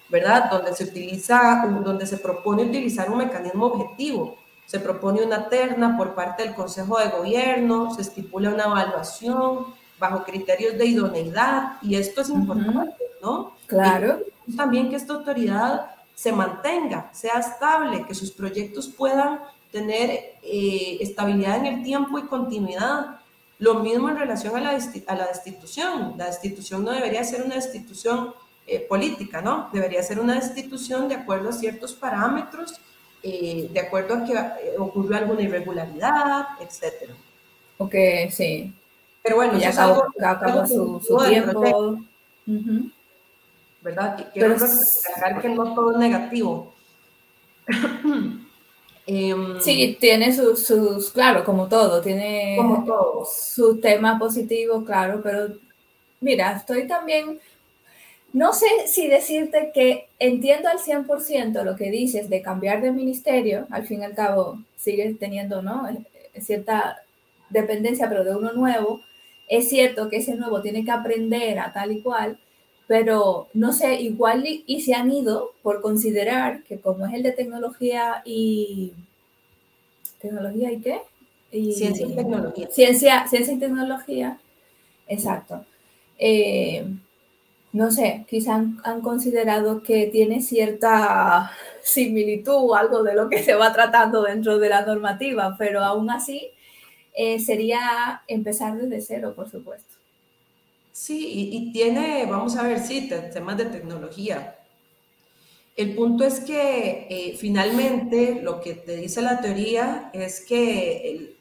¿verdad? 0.10 0.50
Donde 0.52 0.76
se 0.76 0.86
utiliza, 0.86 1.66
donde 1.84 2.06
se 2.06 2.18
propone 2.18 2.64
utilizar 2.64 3.10
un 3.10 3.20
mecanismo 3.20 3.68
objetivo. 3.68 4.38
Se 4.66 4.80
propone 4.82 5.24
una 5.24 5.48
terna 5.48 5.96
por 5.96 6.14
parte 6.14 6.44
del 6.44 6.54
Consejo 6.54 7.00
de 7.00 7.08
Gobierno, 7.08 7.94
se 7.96 8.02
estipula 8.02 8.50
una 8.50 8.66
evaluación 8.66 9.68
bajo 9.98 10.24
criterios 10.24 10.78
de 10.78 10.86
idoneidad 10.86 11.78
y 11.82 11.96
esto 11.96 12.22
es 12.22 12.30
importante, 12.30 13.04
¿no? 13.22 13.54
Claro. 13.66 14.20
Y 14.46 14.56
también 14.56 14.90
que 14.90 14.98
esta 14.98 15.14
autoridad 15.14 15.92
se 16.14 16.32
mantenga, 16.32 17.10
sea 17.14 17.40
estable, 17.40 18.06
que 18.06 18.14
sus 18.14 18.32
proyectos 18.32 18.88
puedan 18.88 19.40
tener 19.72 20.10
eh, 20.44 20.98
estabilidad 21.02 21.58
en 21.58 21.66
el 21.66 21.84
tiempo 21.84 22.20
y 22.20 22.24
continuidad 22.24 23.18
lo 23.60 23.76
mismo 23.76 24.10
en 24.10 24.18
relación 24.18 24.56
a 24.56 24.62
la, 24.62 24.80
a 25.08 25.16
la 25.16 25.28
destitución. 25.28 26.14
La 26.18 26.28
destitución 26.28 26.84
no 26.84 26.92
debería 26.92 27.24
ser 27.24 27.42
una 27.42 27.56
destitución 27.56 28.34
eh, 28.68 28.86
política, 28.88 29.42
¿no? 29.42 29.70
Debería 29.74 30.04
ser 30.04 30.20
una 30.20 30.36
destitución 30.36 31.08
de 31.08 31.16
acuerdo 31.16 31.50
a 31.50 31.54
ciertos 31.54 31.94
parámetros 31.94 32.80
eh, 33.24 33.70
de 33.72 33.80
acuerdo 33.80 34.16
a 34.16 34.26
que 34.26 34.34
eh, 34.34 34.76
ocurrió 34.78 35.18
alguna 35.18 35.42
irregularidad, 35.42 36.46
etc. 36.62 37.12
Ok, 37.78 37.96
sí. 38.30 38.74
Pero 39.24 39.38
bueno, 39.38 39.58
ya 39.58 39.70
acabó, 39.70 40.68
su, 40.68 41.18
tiempo. 41.28 42.00
¿Verdad? 43.82 44.30
Quiero 44.34 44.54
recalcar 44.54 45.42
que 45.42 45.50
no 45.50 45.74
todo 45.74 45.94
es 45.94 45.98
negativo. 45.98 46.74
Em, 49.08 49.60
sí, 49.62 49.98
tiene 50.00 50.36
sus, 50.36 50.66
sus, 50.66 51.12
claro, 51.12 51.44
como 51.44 51.68
todo, 51.68 52.02
tiene 52.02 52.56
como 52.58 52.84
todo. 52.86 53.26
sus 53.26 53.80
temas 53.80 54.20
positivos, 54.20 54.86
claro, 54.86 55.22
pero 55.24 55.48
mira, 56.20 56.58
estoy 56.58 56.86
también 56.88 57.40
no 58.34 58.54
sé 58.54 58.68
si 58.88 59.08
decirte 59.08 59.72
que 59.74 60.10
entiendo 60.20 60.70
al 60.70 60.80
100% 60.80 61.64
lo 61.64 61.76
que 61.76 61.90
dices 61.90 62.30
de 62.30 62.42
cambiar 62.42 62.82
de 62.82 62.92
ministerio, 62.92 63.68
al 63.72 63.88
fin 63.88 64.02
y 64.02 64.06
al 64.06 64.14
cabo 64.14 64.60
sigues 64.76 65.18
teniendo 65.18 65.62
¿no? 65.62 65.88
Eh, 65.88 66.42
cierta 66.42 67.02
dependencia, 67.50 68.08
pero 68.10 68.24
de 68.24 68.36
uno 68.36 68.52
nuevo. 68.54 69.02
Es 69.48 69.70
cierto 69.70 70.10
que 70.10 70.18
ese 70.18 70.36
nuevo 70.36 70.62
tiene 70.62 70.84
que 70.84 70.92
aprender 70.92 71.58
a 71.58 71.72
tal 71.72 71.94
y 71.94 72.02
cual, 72.02 72.38
pero 72.88 73.50
no 73.54 73.74
sé, 73.74 74.02
igual 74.02 74.46
y, 74.46 74.82
se 74.82 74.94
han 74.94 75.12
ido 75.12 75.52
por 75.62 75.82
considerar 75.82 76.64
que 76.64 76.80
como 76.80 77.06
es 77.06 77.14
el 77.14 77.24
de 77.24 77.32
tecnología 77.34 78.22
y... 78.26 78.94
¿Tecnología 80.22 80.72
y 80.72 80.80
qué? 80.80 81.02
ciencia 81.52 82.08
y 82.08 82.16
tecnología. 82.16 82.68
Ciencia, 82.72 83.28
ciencia 83.28 83.54
y 83.54 83.60
tecnología, 83.60 84.40
exacto. 85.08 85.66
Eh, 86.18 86.86
no 87.74 87.92
sé, 87.92 88.26
quizá 88.30 88.56
han, 88.56 89.02
considerado 89.02 89.84
que 89.84 90.08
tiene 90.08 90.42
cierta 90.42 91.52
similitud 91.84 92.56
o 92.56 92.76
algo 92.76 93.04
de 93.04 93.14
lo 93.14 93.30
que 93.30 93.44
se 93.44 93.54
va 93.54 93.74
tratando 93.74 94.24
dentro 94.24 94.58
de 94.58 94.70
la 94.70 94.86
normativa, 94.86 95.56
pero 95.58 95.84
aún 95.84 96.10
así 96.10 96.50
eh, 97.14 97.40
sería 97.40 98.24
empezar 98.28 98.78
desde 98.78 99.02
cero, 99.02 99.34
por 99.36 99.50
supuesto. 99.50 99.97
Sí, 100.98 101.52
y, 101.54 101.72
tiene, 101.72 102.26
vamos 102.26 102.56
a 102.56 102.64
ver, 102.64 102.80
sí, 102.80 103.08
temas 103.32 103.56
de 103.56 103.66
tecnología. 103.66 104.58
El 105.76 105.94
punto 105.94 106.24
es 106.24 106.40
que 106.40 107.06
eh, 107.08 107.38
finalmente 107.38 108.42
lo 108.42 108.60
que 108.60 108.74
te 108.74 108.96
dice 108.96 109.22
la 109.22 109.40
teoría 109.40 110.10
es 110.12 110.44
que 110.44 111.36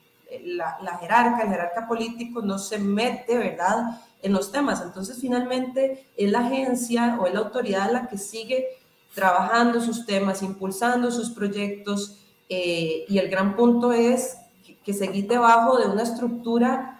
la, 0.44 0.76
la 0.82 0.98
jerarca, 0.98 1.42
el 1.42 1.48
jerarca 1.48 1.88
político 1.88 2.42
no 2.42 2.58
se 2.58 2.78
mete, 2.78 3.38
¿verdad? 3.38 4.02
en 4.20 4.34
los 4.34 4.52
temas. 4.52 4.82
Entonces, 4.82 5.16
finalmente, 5.18 6.06
es 6.18 6.30
la 6.30 6.40
agencia 6.40 7.16
o 7.18 7.26
es 7.26 7.32
la 7.32 7.40
autoridad 7.40 7.90
la 7.90 8.08
que 8.08 8.18
sigue 8.18 8.66
trabajando 9.14 9.80
sus 9.80 10.04
temas, 10.04 10.42
impulsando 10.42 11.10
sus 11.10 11.30
proyectos, 11.30 12.18
eh, 12.50 13.06
y 13.08 13.16
el 13.16 13.30
gran 13.30 13.56
punto 13.56 13.94
es 13.94 14.36
que, 14.66 14.76
que 14.76 14.92
seguir 14.92 15.28
debajo 15.28 15.78
de 15.78 15.86
una 15.86 16.02
estructura 16.02 16.95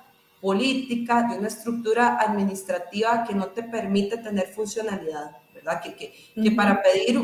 política, 0.47 1.25
de 1.29 1.39
una 1.41 1.49
estructura 1.49 2.19
administrativa 2.21 3.25
que 3.25 3.35
no 3.35 3.49
te 3.49 3.65
permite 3.65 4.17
tener 4.19 4.47
funcionalidad, 4.47 5.33
¿verdad? 5.53 5.83
Que, 5.83 5.97
que, 5.97 6.15
que 6.41 6.53
para 6.53 6.81
pedir, 6.81 7.21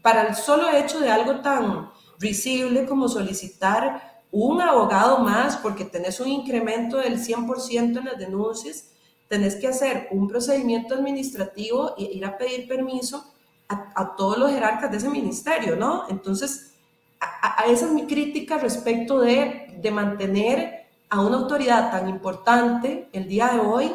para 0.00 0.28
el 0.28 0.36
solo 0.36 0.70
hecho 0.70 1.00
de 1.00 1.10
algo 1.10 1.40
tan 1.40 1.90
visible 2.20 2.86
como 2.86 3.08
solicitar 3.08 4.22
un 4.30 4.60
abogado 4.60 5.18
más 5.18 5.56
porque 5.56 5.84
tenés 5.84 6.20
un 6.20 6.28
incremento 6.28 6.98
del 6.98 7.18
100% 7.18 7.98
en 7.98 8.04
las 8.04 8.18
denuncias, 8.18 8.92
tenés 9.26 9.56
que 9.56 9.66
hacer 9.66 10.06
un 10.12 10.28
procedimiento 10.28 10.94
administrativo 10.94 11.96
e 11.98 12.04
ir 12.04 12.24
a 12.24 12.38
pedir 12.38 12.68
permiso 12.68 13.34
a, 13.68 14.14
todos 14.16 14.38
los 14.38 14.52
jerarcas 14.52 14.92
de 14.92 14.98
ese 14.98 15.10
ministerio, 15.10 15.74
¿no? 15.74 16.04
Entonces, 16.08 16.74
a, 17.18 17.64
esa 17.66 17.86
es 17.86 17.90
mi 17.90 18.06
crítica 18.06 18.58
respecto 18.58 19.18
de, 19.18 19.74
de 19.76 19.90
mantener 19.90 20.83
a 21.10 21.20
una 21.20 21.36
autoridad 21.38 21.90
tan 21.90 22.08
importante 22.08 23.08
el 23.12 23.28
día 23.28 23.48
de 23.48 23.60
hoy 23.60 23.92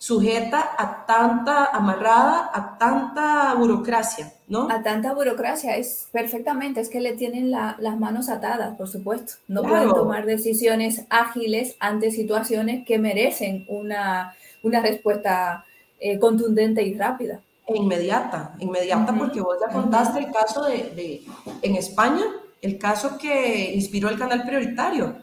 sujeta 0.00 0.70
a 0.78 1.04
tanta, 1.04 1.66
amarrada 1.66 2.50
a 2.54 2.78
tanta 2.78 3.52
burocracia, 3.54 4.32
¿no? 4.48 4.66
A 4.70 4.82
tanta 4.82 5.12
burocracia, 5.12 5.76
es 5.76 6.08
perfectamente, 6.10 6.80
es 6.80 6.88
que 6.88 7.00
le 7.00 7.12
tienen 7.12 7.50
las 7.50 7.98
manos 7.98 8.30
atadas, 8.30 8.76
por 8.78 8.88
supuesto. 8.88 9.34
No 9.46 9.62
pueden 9.62 9.90
tomar 9.90 10.24
decisiones 10.24 11.04
ágiles 11.10 11.76
ante 11.80 12.10
situaciones 12.12 12.86
que 12.86 12.98
merecen 12.98 13.66
una, 13.68 14.34
una 14.62 14.80
respuesta 14.80 15.66
eh, 15.98 16.18
contundente 16.18 16.82
y 16.82 16.94
rápida. 16.94 17.42
E 17.66 17.76
inmediata, 17.76 18.54
inmediata, 18.58 19.14
porque 19.14 19.42
vos 19.42 19.58
ya 19.60 19.70
contaste 19.70 20.20
el 20.20 20.32
caso 20.32 20.64
de, 20.64 21.22
en 21.60 21.76
España, 21.76 22.24
el 22.62 22.78
caso 22.78 23.18
que 23.18 23.74
inspiró 23.74 24.08
el 24.08 24.18
canal 24.18 24.44
prioritario, 24.44 25.14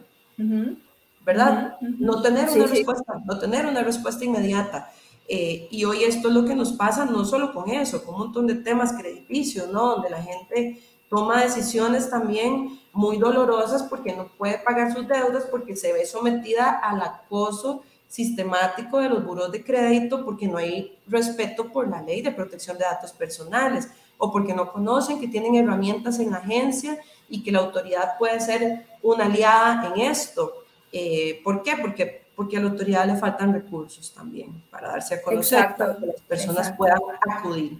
¿verdad? 1.28 1.76
No 1.82 2.22
tener 2.22 2.48
una 2.48 2.66
respuesta, 2.66 3.20
no 3.26 3.38
tener 3.38 3.66
una 3.66 3.82
respuesta 3.82 4.24
inmediata. 4.24 4.90
Eh, 5.28 5.68
y 5.70 5.84
hoy 5.84 6.04
esto 6.04 6.28
es 6.28 6.34
lo 6.34 6.46
que 6.46 6.54
nos 6.54 6.72
pasa, 6.72 7.04
no 7.04 7.22
solo 7.26 7.52
con 7.52 7.68
eso, 7.68 8.02
con 8.02 8.14
un 8.14 8.20
montón 8.22 8.46
de 8.46 8.54
temas 8.54 8.94
crediticios, 8.94 9.68
¿no? 9.68 9.88
Donde 9.88 10.08
la 10.08 10.22
gente 10.22 10.80
toma 11.10 11.42
decisiones 11.42 12.08
también 12.08 12.80
muy 12.94 13.18
dolorosas 13.18 13.82
porque 13.82 14.16
no 14.16 14.28
puede 14.38 14.56
pagar 14.60 14.90
sus 14.90 15.06
deudas, 15.06 15.44
porque 15.50 15.76
se 15.76 15.92
ve 15.92 16.06
sometida 16.06 16.70
al 16.70 17.02
acoso 17.02 17.82
sistemático 18.06 18.98
de 18.98 19.10
los 19.10 19.22
buros 19.22 19.52
de 19.52 19.62
crédito 19.62 20.24
porque 20.24 20.48
no 20.48 20.56
hay 20.56 20.96
respeto 21.08 21.70
por 21.70 21.88
la 21.88 22.00
ley 22.00 22.22
de 22.22 22.30
protección 22.30 22.78
de 22.78 22.84
datos 22.84 23.12
personales 23.12 23.86
o 24.16 24.32
porque 24.32 24.54
no 24.54 24.72
conocen 24.72 25.20
que 25.20 25.28
tienen 25.28 25.56
herramientas 25.56 26.20
en 26.20 26.30
la 26.30 26.38
agencia 26.38 26.98
y 27.28 27.42
que 27.42 27.52
la 27.52 27.58
autoridad 27.58 28.16
puede 28.18 28.40
ser 28.40 28.86
una 29.02 29.26
aliada 29.26 29.92
en 29.94 30.00
esto. 30.00 30.64
Eh, 30.92 31.40
¿Por 31.44 31.62
qué? 31.62 31.76
Porque, 31.80 32.26
porque 32.34 32.56
a 32.56 32.60
la 32.60 32.70
autoridad 32.70 33.06
le 33.06 33.16
faltan 33.16 33.52
recursos 33.52 34.12
también 34.12 34.62
para 34.70 34.88
darse 34.88 35.16
a 35.16 35.22
conocer, 35.22 35.74
para 35.76 35.96
que 35.96 36.06
las 36.06 36.20
personas 36.22 36.72
puedan 36.72 36.98
acudir. 37.20 37.78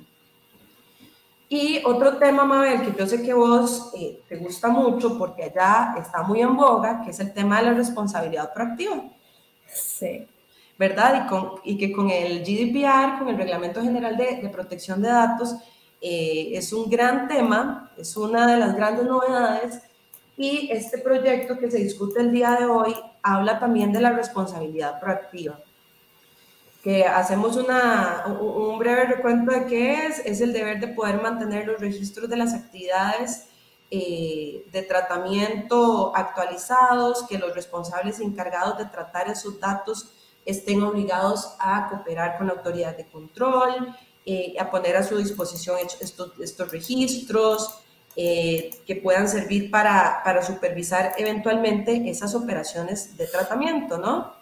Y 1.50 1.82
otro 1.84 2.18
tema, 2.18 2.44
Mabel, 2.44 2.82
que 2.82 2.98
yo 2.98 3.06
sé 3.06 3.22
que 3.22 3.32
vos 3.32 3.90
eh, 3.96 4.20
te 4.28 4.36
gusta 4.36 4.68
mucho 4.68 5.16
porque 5.16 5.44
allá 5.44 5.94
está 5.98 6.22
muy 6.22 6.42
en 6.42 6.54
boga, 6.54 7.00
que 7.02 7.10
es 7.10 7.20
el 7.20 7.32
tema 7.32 7.58
de 7.58 7.66
la 7.66 7.72
responsabilidad 7.72 8.52
proactiva. 8.52 9.02
Sí. 9.66 10.26
¿Verdad? 10.78 11.24
Y, 11.24 11.28
con, 11.28 11.52
y 11.64 11.78
que 11.78 11.90
con 11.90 12.10
el 12.10 12.40
GDPR, 12.40 13.18
con 13.18 13.28
el 13.28 13.38
Reglamento 13.38 13.82
General 13.82 14.16
de, 14.16 14.48
Protección 14.52 15.00
de 15.00 15.08
Datos, 15.08 15.56
eh, 16.02 16.50
es 16.52 16.72
un 16.72 16.88
gran 16.90 17.26
tema, 17.26 17.90
es 17.96 18.16
una 18.16 18.46
de 18.46 18.58
las 18.58 18.76
grandes 18.76 19.06
novedades 19.06 19.80
y 20.38 20.70
este 20.70 20.98
proyecto 20.98 21.58
que 21.58 21.68
se 21.68 21.78
discute 21.78 22.20
el 22.20 22.30
día 22.30 22.52
de 22.52 22.66
hoy 22.66 22.94
habla 23.22 23.58
también 23.58 23.92
de 23.92 24.00
la 24.00 24.12
responsabilidad 24.12 25.00
proactiva. 25.00 25.58
Que 26.82 27.04
hacemos 27.04 27.56
una, 27.56 28.24
un 28.40 28.78
breve 28.78 29.04
recuento 29.06 29.52
de 29.52 29.66
qué 29.66 30.06
es, 30.06 30.20
es 30.24 30.40
el 30.40 30.52
deber 30.52 30.78
de 30.78 30.88
poder 30.88 31.20
mantener 31.20 31.66
los 31.66 31.80
registros 31.80 32.30
de 32.30 32.36
las 32.36 32.54
actividades 32.54 33.48
eh, 33.90 34.64
de 34.70 34.82
tratamiento 34.82 36.14
actualizados, 36.14 37.26
que 37.28 37.36
los 37.36 37.52
responsables 37.52 38.20
encargados 38.20 38.78
de 38.78 38.84
tratar 38.84 39.28
esos 39.28 39.58
datos 39.58 40.12
estén 40.46 40.82
obligados 40.84 41.56
a 41.58 41.88
cooperar 41.88 42.38
con 42.38 42.46
la 42.46 42.52
autoridad 42.52 42.96
de 42.96 43.08
control, 43.08 43.92
eh, 44.24 44.54
a 44.60 44.70
poner 44.70 44.96
a 44.96 45.02
su 45.02 45.16
disposición 45.16 45.78
estos, 46.00 46.38
estos 46.38 46.70
registros, 46.70 47.80
eh, 48.18 48.70
que 48.84 48.96
puedan 48.96 49.28
servir 49.28 49.70
para, 49.70 50.20
para, 50.24 50.42
supervisar 50.42 51.12
eventualmente 51.16 52.10
esas 52.10 52.34
operaciones 52.34 53.16
de 53.16 53.26
tratamiento, 53.28 53.96
¿no? 53.96 54.34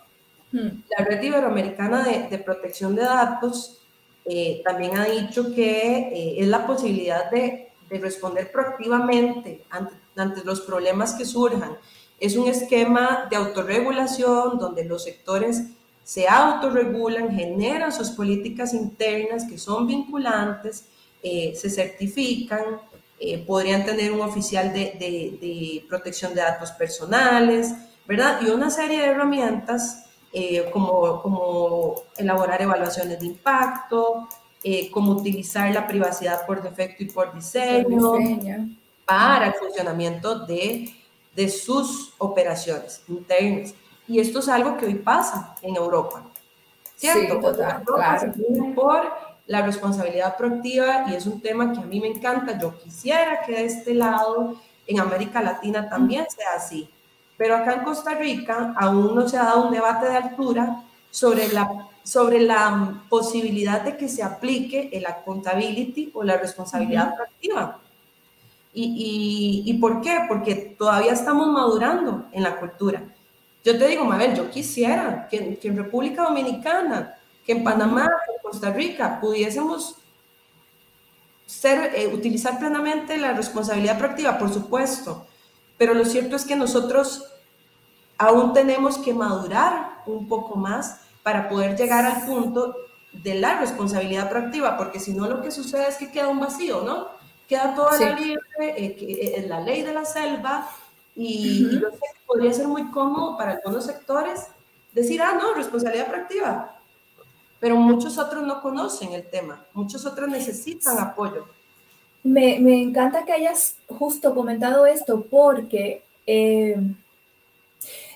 Hmm. 0.50 0.82
La 0.96 1.04
Red 1.04 1.22
Iberoamericana 1.22 2.02
de, 2.02 2.28
de 2.28 2.38
Protección 2.38 2.96
de 2.96 3.02
Datos 3.02 3.82
también 4.64 4.96
ha 4.98 5.04
dicho 5.04 5.54
que 5.54 6.40
es 6.40 6.48
la 6.48 6.66
posibilidad 6.66 7.30
de 7.30 7.66
de 7.88 7.98
responder 7.98 8.50
proactivamente 8.50 9.64
ante, 9.70 9.94
ante 10.16 10.44
los 10.44 10.60
problemas 10.62 11.14
que 11.14 11.24
surjan. 11.24 11.76
Es 12.18 12.36
un 12.36 12.48
esquema 12.48 13.26
de 13.30 13.36
autorregulación 13.36 14.58
donde 14.58 14.84
los 14.84 15.04
sectores 15.04 15.62
se 16.02 16.28
autorregulan, 16.28 17.34
generan 17.34 17.92
sus 17.92 18.10
políticas 18.10 18.74
internas 18.74 19.44
que 19.48 19.58
son 19.58 19.86
vinculantes, 19.86 20.86
eh, 21.22 21.52
se 21.56 21.68
certifican, 21.68 22.80
eh, 23.18 23.38
podrían 23.46 23.84
tener 23.84 24.12
un 24.12 24.20
oficial 24.20 24.72
de, 24.72 24.96
de, 24.98 25.38
de, 25.40 25.84
protección 25.88 26.34
de 26.34 26.42
datos 26.42 26.70
personales, 26.72 27.72
¿verdad? 28.06 28.40
Y 28.42 28.50
una 28.50 28.70
serie 28.70 29.00
de 29.00 29.06
herramientas 29.06 30.04
eh, 30.32 30.68
como, 30.70 31.22
como 31.22 31.94
elaborar 32.18 32.60
evaluaciones 32.60 33.18
de 33.18 33.26
impacto, 33.26 34.28
eh, 34.62 34.90
cómo 34.90 35.12
utilizar 35.12 35.72
la 35.72 35.86
privacidad 35.86 36.44
por 36.44 36.62
defecto 36.62 37.04
y 37.04 37.06
por 37.06 37.32
diseño, 37.34 38.12
para 39.06 39.46
el 39.46 39.54
funcionamiento 39.54 40.40
de, 40.40 40.94
de 41.34 41.48
sus 41.48 42.12
operaciones 42.18 43.02
internas. 43.08 43.72
Y 44.06 44.20
esto 44.20 44.40
es 44.40 44.48
algo 44.48 44.76
que 44.76 44.86
hoy 44.86 44.96
pasa 44.96 45.54
en 45.62 45.76
Europa. 45.76 46.22
¿Cierto? 46.96 47.34
Sí, 47.36 47.40
total, 47.40 47.82
claro. 47.84 48.32
Por 48.74 49.12
la 49.46 49.62
responsabilidad 49.62 50.36
proactiva 50.36 51.06
y 51.08 51.14
es 51.14 51.26
un 51.26 51.40
tema 51.40 51.72
que 51.72 51.78
a 51.78 51.84
mí 51.84 52.00
me 52.00 52.08
encanta. 52.08 52.58
Yo 52.58 52.76
quisiera 52.78 53.42
que 53.46 53.52
de 53.52 53.64
este 53.64 53.94
lado 53.94 54.56
en 54.86 55.00
América 55.00 55.42
Latina 55.42 55.88
también 55.88 56.26
sea 56.28 56.54
así. 56.56 56.88
Pero 57.36 57.56
acá 57.56 57.74
en 57.74 57.84
Costa 57.84 58.14
Rica 58.14 58.74
aún 58.76 59.14
no 59.14 59.28
se 59.28 59.36
ha 59.36 59.44
dado 59.44 59.66
un 59.66 59.72
debate 59.72 60.06
de 60.06 60.16
altura 60.16 60.82
sobre 61.10 61.48
la, 61.48 61.88
sobre 62.02 62.40
la 62.40 63.02
posibilidad 63.08 63.82
de 63.82 63.96
que 63.96 64.08
se 64.08 64.22
aplique 64.22 64.90
el 64.92 65.06
accountability 65.06 66.10
o 66.14 66.22
la 66.22 66.36
responsabilidad 66.38 67.14
activa. 67.20 67.80
Y, 68.78 69.62
y, 69.64 69.72
por 69.78 70.02
qué? 70.02 70.18
Porque 70.28 70.54
todavía 70.78 71.12
estamos 71.14 71.48
madurando 71.48 72.26
en 72.30 72.42
la 72.42 72.56
cultura. 72.56 73.02
Yo 73.64 73.78
te 73.78 73.88
digo, 73.88 74.04
Mabel, 74.04 74.36
yo 74.36 74.50
quisiera 74.50 75.26
que, 75.30 75.56
que 75.56 75.68
en 75.68 75.78
República 75.78 76.24
Dominicana, 76.24 77.15
que 77.46 77.52
en 77.52 77.64
Panamá, 77.64 78.10
en 78.28 78.42
Costa 78.42 78.70
Rica, 78.72 79.20
pudiésemos 79.20 79.96
ser, 81.46 81.94
eh, 81.94 82.08
utilizar 82.08 82.58
plenamente 82.58 83.16
la 83.16 83.32
responsabilidad 83.32 83.98
proactiva, 83.98 84.36
por 84.36 84.52
supuesto, 84.52 85.26
pero 85.78 85.94
lo 85.94 86.04
cierto 86.04 86.36
es 86.36 86.44
que 86.44 86.56
nosotros 86.56 87.24
aún 88.18 88.52
tenemos 88.52 88.98
que 88.98 89.14
madurar 89.14 90.02
un 90.06 90.26
poco 90.28 90.56
más 90.56 91.00
para 91.22 91.48
poder 91.48 91.76
llegar 91.76 92.04
al 92.04 92.26
punto 92.26 92.74
de 93.12 93.34
la 93.34 93.60
responsabilidad 93.60 94.28
proactiva, 94.28 94.76
porque 94.76 95.00
si 95.00 95.12
no 95.12 95.28
lo 95.28 95.40
que 95.40 95.50
sucede 95.50 95.88
es 95.88 95.96
que 95.96 96.10
queda 96.10 96.28
un 96.28 96.40
vacío, 96.40 96.82
¿no? 96.82 97.08
Queda 97.48 97.74
toda 97.74 97.98
la 97.98 98.10
libre, 98.10 98.40
eh, 98.58 98.96
eh, 98.98 99.46
la 99.48 99.60
ley 99.60 99.82
de 99.82 99.94
la 99.94 100.04
selva, 100.04 100.68
y, 101.14 101.68
sé 101.70 101.78
que 101.80 102.26
podría 102.26 102.52
ser 102.52 102.68
muy 102.68 102.90
cómodo 102.90 103.38
para 103.38 103.52
algunos 103.52 103.86
sectores 103.86 104.48
decir, 104.92 105.22
ah, 105.22 105.32
no, 105.32 105.54
responsabilidad 105.54 106.08
proactiva, 106.08 106.75
pero 107.66 107.78
muchos 107.78 108.16
otros 108.16 108.46
no 108.46 108.62
conocen 108.62 109.12
el 109.12 109.24
tema, 109.24 109.66
muchos 109.74 110.06
otros 110.06 110.28
necesitan 110.28 111.00
apoyo. 111.00 111.46
Me, 112.22 112.60
me 112.60 112.80
encanta 112.80 113.24
que 113.24 113.32
hayas 113.32 113.74
justo 113.88 114.32
comentado 114.36 114.86
esto 114.86 115.26
porque 115.28 116.04
eh, 116.28 116.76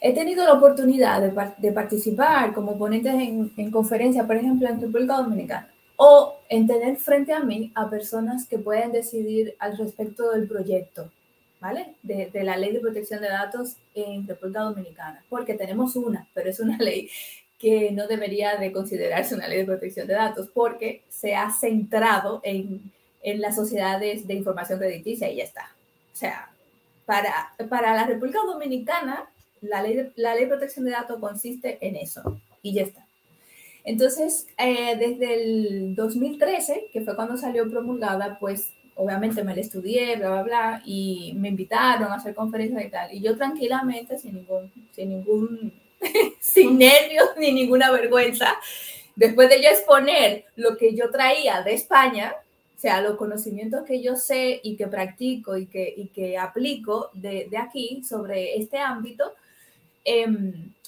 he 0.01 0.15
tenido 0.15 0.45
la 0.45 0.53
oportunidad 0.53 1.21
de, 1.21 1.33
de 1.59 1.73
participar 1.73 2.55
como 2.55 2.79
ponentes 2.79 3.13
en, 3.13 3.51
en 3.57 3.73
conferencias, 3.73 4.25
por 4.25 4.37
ejemplo, 4.37 4.69
en 4.69 4.81
República 4.81 5.17
Dominicana, 5.17 5.69
o 5.97 6.37
en 6.49 6.69
tener 6.69 6.97
frente 6.99 7.33
a 7.33 7.41
mí 7.41 7.73
a 7.75 7.91
personas 7.91 8.47
que 8.47 8.57
pueden 8.57 8.93
decidir 8.93 9.57
al 9.59 9.77
respecto 9.77 10.31
del 10.31 10.47
proyecto, 10.47 11.11
¿vale? 11.61 11.97
De, 12.05 12.31
de, 12.33 12.45
la 12.45 12.57
ley 12.57 12.73
de 12.73 12.79
protección 12.79 13.21
de 13.21 13.31
datos 13.31 13.75
en 13.97 14.29
República 14.29 14.61
Dominicana, 14.61 15.25
porque 15.29 15.55
tenemos 15.55 15.97
una, 15.97 16.29
pero 16.35 16.51
es 16.51 16.61
una 16.61 16.79
ley 16.79 17.11
que 17.61 17.93
no 17.93 18.09
debería 18.09 18.57
de 18.57 18.73
considerarse 18.73 19.35
una 19.35 19.47
ley 19.47 19.59
de 19.59 19.67
protección 19.67 20.07
de 20.07 20.15
datos 20.15 20.49
porque 20.53 21.03
se 21.11 21.37
ha 21.37 21.51
centrado 21.53 22.41
en, 22.43 22.91
en 23.23 23.41
las 23.43 23.55
sociedades 23.55 24.27
de 24.27 24.35
información 24.35 24.79
crediticia 24.79 25.31
y 25.31 25.37
ya 25.37 25.45
está. 25.45 25.71
O 26.13 26.17
sea, 26.17 26.51
para, 27.05 27.53
para 27.69 27.95
la 27.95 28.07
República 28.07 28.39
Dominicana, 28.47 29.29
la 29.61 29.83
ley, 29.83 29.95
de, 29.95 30.13
la 30.17 30.35
ley 30.35 30.45
de 30.45 30.51
protección 30.51 30.87
de 30.87 30.93
datos 30.93 31.21
consiste 31.21 31.77
en 31.87 31.97
eso 31.97 32.41
y 32.63 32.73
ya 32.73 32.83
está. 32.83 33.07
Entonces, 33.85 34.47
eh, 34.57 34.97
desde 34.99 35.35
el 35.35 35.95
2013, 35.95 36.89
que 36.91 37.03
fue 37.03 37.15
cuando 37.15 37.37
salió 37.37 37.69
promulgada, 37.71 38.39
pues 38.39 38.73
obviamente 38.95 39.45
me 39.45 39.55
la 39.55 39.61
estudié, 39.61 40.17
bla, 40.17 40.31
bla, 40.31 40.43
bla, 40.43 40.83
y 40.87 41.35
me 41.37 41.49
invitaron 41.49 42.11
a 42.11 42.15
hacer 42.15 42.35
conferencias 42.35 42.85
y 42.85 42.89
tal. 42.89 43.15
Y 43.15 43.21
yo 43.21 43.37
tranquilamente, 43.37 44.19
sin 44.19 44.37
ningún, 44.37 44.73
sin 44.93 45.11
ningún 45.11 45.73
sin 46.41 46.79
nervios 46.79 47.31
ni 47.37 47.53
ninguna 47.53 47.91
vergüenza, 47.91 48.57
después 49.17 49.49
de 49.49 49.63
yo 49.63 49.71
exponer 49.71 50.47
lo 50.57 50.77
que 50.77 50.95
yo 50.95 51.11
traía 51.11 51.63
de 51.63 51.75
España, 51.75 52.35
o 52.77 52.81
sea, 52.81 53.03
los 53.03 53.17
conocimientos 53.17 53.85
que 53.85 54.01
yo 54.01 54.17
sé 54.17 54.59
y 54.63 54.77
que 54.77 54.87
practico 54.87 55.57
y 55.57 55.67
que, 55.67 55.93
y 55.95 56.09
que 56.09 56.39
aplico 56.39 57.11
de, 57.13 57.47
de 57.51 57.59
aquí 57.59 58.03
sobre 58.03 58.57
este 58.57 58.79
ámbito, 58.79 59.35
eh, 60.05 60.27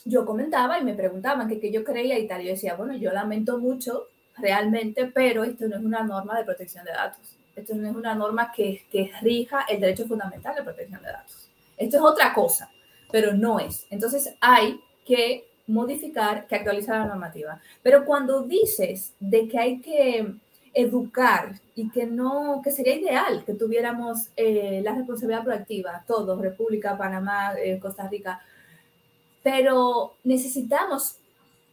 yo 0.04 0.24
comentaba 0.24 0.78
y 0.78 0.84
me 0.84 0.94
preguntaban 0.94 1.48
qué 1.48 1.70
yo 1.70 1.84
creía 1.84 2.18
y 2.18 2.26
tal. 2.26 2.42
Yo 2.42 2.50
decía, 2.50 2.74
bueno, 2.74 2.94
yo 2.96 3.12
lamento 3.12 3.58
mucho 3.58 4.08
realmente, 4.36 5.06
pero 5.06 5.44
esto 5.44 5.68
no 5.68 5.76
es 5.76 5.82
una 5.82 6.02
norma 6.02 6.38
de 6.38 6.44
protección 6.44 6.84
de 6.84 6.92
datos. 6.92 7.20
Esto 7.54 7.74
no 7.74 7.88
es 7.88 7.94
una 7.94 8.14
norma 8.14 8.50
que, 8.50 8.84
que 8.90 9.12
rija 9.20 9.66
el 9.68 9.80
derecho 9.80 10.06
fundamental 10.06 10.54
de 10.54 10.62
protección 10.62 11.02
de 11.02 11.12
datos. 11.12 11.48
Esto 11.76 11.96
es 11.98 12.02
otra 12.02 12.32
cosa, 12.32 12.70
pero 13.10 13.32
no 13.34 13.60
es. 13.60 13.86
Entonces 13.90 14.34
hay 14.40 14.80
que 15.04 15.44
modificar, 15.66 16.46
que 16.46 16.56
actualizar 16.56 16.98
la 16.98 17.06
normativa. 17.06 17.60
Pero 17.82 18.04
cuando 18.04 18.42
dices 18.42 19.12
de 19.20 19.48
que 19.48 19.58
hay 19.58 19.80
que 19.80 20.34
educar 20.74 21.60
y 21.74 21.90
que 21.90 22.06
no, 22.06 22.60
que 22.64 22.70
sería 22.70 22.94
ideal 22.94 23.44
que 23.44 23.54
tuviéramos 23.54 24.28
eh, 24.36 24.80
la 24.84 24.94
responsabilidad 24.94 25.44
proactiva, 25.44 26.04
todos, 26.06 26.40
República, 26.40 26.96
Panamá, 26.96 27.54
eh, 27.58 27.78
Costa 27.80 28.08
Rica, 28.08 28.40
pero 29.42 30.14
necesitamos 30.24 31.16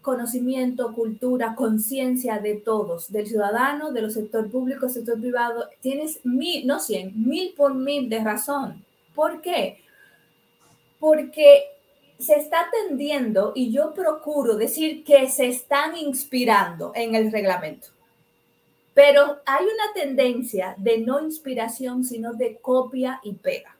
conocimiento, 0.01 0.93
cultura, 0.93 1.55
conciencia 1.55 2.39
de 2.39 2.55
todos, 2.55 3.11
del 3.11 3.27
ciudadano, 3.27 3.91
de 3.91 4.01
los 4.01 4.13
sector 4.13 4.49
público, 4.49 4.89
sector 4.89 5.19
privado. 5.19 5.67
Tienes 5.81 6.25
mil, 6.25 6.65
no 6.65 6.79
cien, 6.79 7.11
mil 7.15 7.53
por 7.55 7.75
mil 7.75 8.09
de 8.09 8.23
razón. 8.23 8.83
¿Por 9.13 9.41
qué? 9.41 9.81
Porque 10.99 11.63
se 12.19 12.35
está 12.35 12.67
atendiendo 12.67 13.53
y 13.55 13.71
yo 13.71 13.93
procuro 13.93 14.57
decir 14.57 15.05
que 15.05 15.29
se 15.29 15.47
están 15.47 15.95
inspirando 15.95 16.91
en 16.93 17.15
el 17.15 17.31
reglamento. 17.31 17.87
Pero 18.93 19.39
hay 19.45 19.63
una 19.63 19.93
tendencia 19.93 20.75
de 20.77 20.97
no 20.97 21.21
inspiración, 21.21 22.03
sino 22.03 22.33
de 22.33 22.57
copia 22.57 23.21
y 23.23 23.33
pega. 23.33 23.73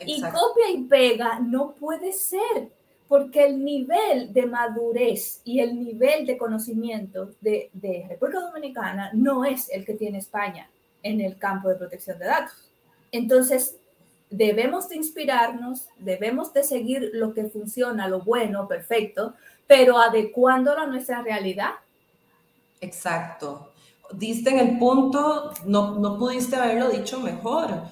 Exacto. 0.00 0.38
Y 0.38 0.40
copia 0.40 0.70
y 0.70 0.84
pega 0.84 1.38
no 1.40 1.72
puede 1.72 2.14
ser, 2.14 2.70
porque 3.08 3.44
el 3.44 3.62
nivel 3.62 4.32
de 4.32 4.46
madurez 4.46 5.42
y 5.44 5.60
el 5.60 5.78
nivel 5.78 6.24
de 6.24 6.38
conocimiento 6.38 7.32
de, 7.42 7.68
de 7.74 8.06
República 8.08 8.40
Dominicana 8.40 9.10
no 9.12 9.44
es 9.44 9.68
el 9.70 9.84
que 9.84 9.94
tiene 9.94 10.18
España 10.18 10.70
en 11.02 11.20
el 11.20 11.36
campo 11.38 11.68
de 11.68 11.74
protección 11.74 12.18
de 12.18 12.24
datos. 12.24 12.70
Entonces, 13.12 13.76
debemos 14.30 14.88
de 14.88 14.96
inspirarnos, 14.96 15.86
debemos 15.98 16.52
de 16.52 16.64
seguir 16.64 17.10
lo 17.14 17.32
que 17.32 17.44
funciona, 17.44 18.08
lo 18.08 18.20
bueno, 18.20 18.66
perfecto, 18.66 19.34
pero 19.66 19.98
adecuándolo 19.98 20.80
a 20.80 20.86
nuestra 20.86 21.22
realidad. 21.22 21.70
Exacto. 22.80 23.72
Diste 24.12 24.50
en 24.50 24.58
el 24.58 24.78
punto, 24.78 25.52
no, 25.64 25.98
no 25.98 26.18
pudiste 26.18 26.56
haberlo 26.56 26.90
dicho 26.90 27.20
mejor. 27.20 27.82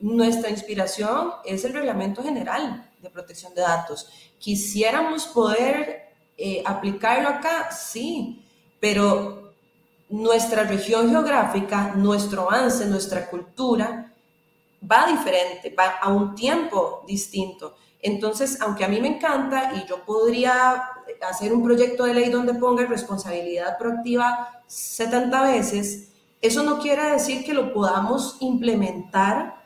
Nuestra 0.00 0.50
inspiración 0.50 1.32
es 1.44 1.64
el 1.64 1.74
Reglamento 1.74 2.22
General 2.22 2.90
de 3.00 3.10
Protección 3.10 3.54
de 3.54 3.62
Datos. 3.62 4.08
Quisiéramos 4.38 5.26
poder 5.26 6.12
eh, 6.36 6.62
aplicarlo 6.64 7.28
acá, 7.28 7.70
sí, 7.70 8.44
pero 8.80 9.52
nuestra 10.08 10.64
región 10.64 11.10
geográfica, 11.10 11.94
nuestro 11.94 12.42
avance, 12.50 12.86
nuestra 12.86 13.28
cultura, 13.28 14.11
va 14.90 15.06
diferente, 15.06 15.74
va 15.78 15.98
a 16.00 16.12
un 16.12 16.34
tiempo 16.34 17.04
distinto. 17.06 17.76
Entonces, 18.00 18.60
aunque 18.60 18.84
a 18.84 18.88
mí 18.88 19.00
me 19.00 19.16
encanta 19.16 19.72
y 19.76 19.88
yo 19.88 20.04
podría 20.04 20.90
hacer 21.20 21.52
un 21.52 21.62
proyecto 21.62 22.04
de 22.04 22.14
ley 22.14 22.30
donde 22.30 22.54
ponga 22.54 22.84
responsabilidad 22.86 23.78
proactiva 23.78 24.62
70 24.66 25.42
veces, 25.42 26.12
eso 26.40 26.64
no 26.64 26.80
quiere 26.80 27.10
decir 27.10 27.44
que 27.44 27.54
lo 27.54 27.72
podamos 27.72 28.38
implementar 28.40 29.62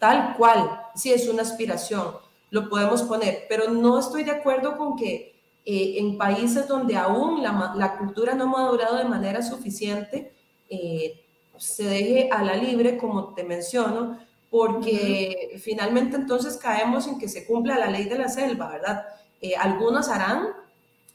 tal 0.00 0.34
cual, 0.36 0.82
si 0.94 1.12
es 1.12 1.28
una 1.28 1.42
aspiración, 1.42 2.16
lo 2.50 2.68
podemos 2.68 3.02
poner, 3.02 3.44
pero 3.48 3.70
no 3.70 3.98
estoy 3.98 4.24
de 4.24 4.32
acuerdo 4.32 4.76
con 4.76 4.96
que 4.96 5.36
eh, 5.64 5.98
en 5.98 6.16
países 6.16 6.66
donde 6.66 6.96
aún 6.96 7.42
la, 7.42 7.74
la, 7.76 7.98
cultura 7.98 8.34
no 8.34 8.44
ha 8.44 8.62
madurado 8.62 8.96
de 8.96 9.04
manera 9.04 9.42
suficiente, 9.42 10.32
eh, 10.68 11.24
se 11.58 11.84
deje 11.84 12.28
a 12.30 12.42
la 12.42 12.56
libre, 12.56 12.96
como 12.96 13.34
te 13.34 13.44
menciono, 13.44 14.18
porque 14.50 15.50
uh 15.52 15.56
-huh. 15.56 15.60
finalmente 15.60 16.16
entonces 16.16 16.56
caemos 16.56 17.06
en 17.06 17.18
que 17.18 17.28
se 17.28 17.46
cumpla 17.46 17.78
la 17.78 17.90
ley 17.90 18.04
de 18.04 18.18
la 18.18 18.28
selva, 18.28 18.70
¿verdad? 18.70 19.04
Eh, 19.40 19.54
algunos 19.56 20.08
harán, 20.08 20.48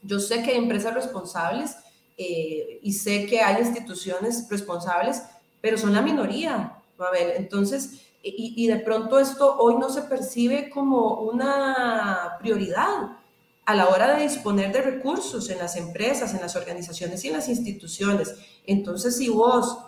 yo 0.02 0.20
sé 0.20 0.42
que 0.42 0.52
hay 0.52 0.58
empresas 0.58 0.94
responsables 0.94 1.76
eh, 2.16 2.78
y 2.82 2.92
sé 2.92 3.26
que 3.26 3.40
hay 3.40 3.62
instituciones 3.62 4.46
responsables, 4.48 5.22
pero 5.60 5.76
son 5.78 5.92
la 5.92 6.02
minoría, 6.02 6.74
Mabel. 6.98 7.32
Entonces, 7.36 8.02
y, 8.22 8.54
y 8.56 8.66
de 8.68 8.76
pronto 8.76 9.18
esto 9.18 9.56
hoy 9.58 9.74
no 9.76 9.90
se 9.90 10.02
percibe 10.02 10.70
como 10.70 11.20
una 11.20 12.36
prioridad 12.40 13.18
a 13.66 13.74
la 13.74 13.88
hora 13.88 14.14
de 14.14 14.22
disponer 14.22 14.72
de 14.72 14.82
recursos 14.82 15.48
en 15.50 15.58
las 15.58 15.76
empresas, 15.76 16.34
en 16.34 16.40
las 16.40 16.54
organizaciones 16.56 17.24
y 17.24 17.28
en 17.28 17.34
las 17.34 17.48
instituciones. 17.48 18.34
Entonces, 18.66 19.16
si 19.16 19.28
vos 19.28 19.78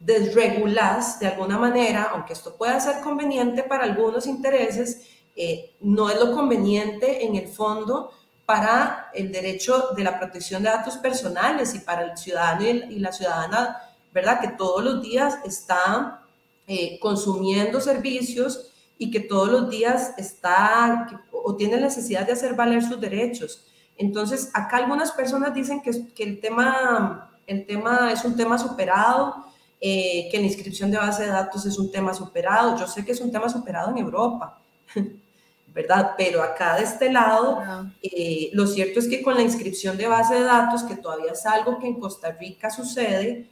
desregulas 0.00 1.18
de 1.18 1.26
alguna 1.26 1.58
manera, 1.58 2.10
aunque 2.12 2.32
esto 2.32 2.56
pueda 2.56 2.78
ser 2.80 3.00
conveniente 3.00 3.62
para 3.62 3.84
algunos 3.84 4.26
intereses, 4.26 5.02
eh, 5.34 5.76
no 5.80 6.08
es 6.08 6.18
lo 6.18 6.32
conveniente 6.32 7.24
en 7.24 7.36
el 7.36 7.48
fondo 7.48 8.12
para 8.46 9.10
el 9.12 9.32
derecho 9.32 9.90
de 9.96 10.04
la 10.04 10.18
protección 10.18 10.62
de 10.62 10.70
datos 10.70 10.96
personales 10.96 11.74
y 11.74 11.80
para 11.80 12.02
el 12.02 12.16
ciudadano 12.16 12.62
y 12.62 12.98
la 13.00 13.12
ciudadana, 13.12 13.76
¿verdad? 14.14 14.40
Que 14.40 14.48
todos 14.48 14.84
los 14.84 15.02
días 15.02 15.38
está 15.44 16.22
eh, 16.66 16.98
consumiendo 17.00 17.80
servicios 17.80 18.72
y 18.98 19.10
que 19.10 19.20
todos 19.20 19.48
los 19.48 19.68
días 19.68 20.14
está 20.16 21.08
o 21.32 21.56
tiene 21.56 21.76
necesidad 21.76 22.26
de 22.26 22.32
hacer 22.32 22.54
valer 22.54 22.82
sus 22.82 23.00
derechos. 23.00 23.66
Entonces, 23.96 24.50
acá 24.54 24.78
algunas 24.78 25.12
personas 25.12 25.52
dicen 25.54 25.82
que, 25.82 26.12
que 26.14 26.22
el, 26.22 26.40
tema, 26.40 27.30
el 27.46 27.66
tema 27.66 28.12
es 28.12 28.24
un 28.24 28.36
tema 28.36 28.58
superado, 28.58 29.45
eh, 29.80 30.28
que 30.30 30.38
la 30.38 30.46
inscripción 30.46 30.90
de 30.90 30.96
base 30.96 31.24
de 31.24 31.28
datos 31.28 31.66
es 31.66 31.78
un 31.78 31.90
tema 31.90 32.14
superado. 32.14 32.78
Yo 32.78 32.86
sé 32.86 33.04
que 33.04 33.12
es 33.12 33.20
un 33.20 33.30
tema 33.30 33.48
superado 33.48 33.90
en 33.90 33.98
Europa, 33.98 34.58
¿verdad? 35.74 36.14
Pero 36.16 36.42
acá 36.42 36.76
de 36.76 36.84
este 36.84 37.12
lado, 37.12 37.60
eh, 38.02 38.50
lo 38.54 38.66
cierto 38.66 39.00
es 39.00 39.08
que 39.08 39.22
con 39.22 39.34
la 39.34 39.42
inscripción 39.42 39.96
de 39.96 40.06
base 40.06 40.34
de 40.34 40.42
datos, 40.42 40.82
que 40.82 40.96
todavía 40.96 41.32
es 41.32 41.44
algo 41.44 41.78
que 41.78 41.88
en 41.88 42.00
Costa 42.00 42.32
Rica 42.32 42.70
sucede, 42.70 43.50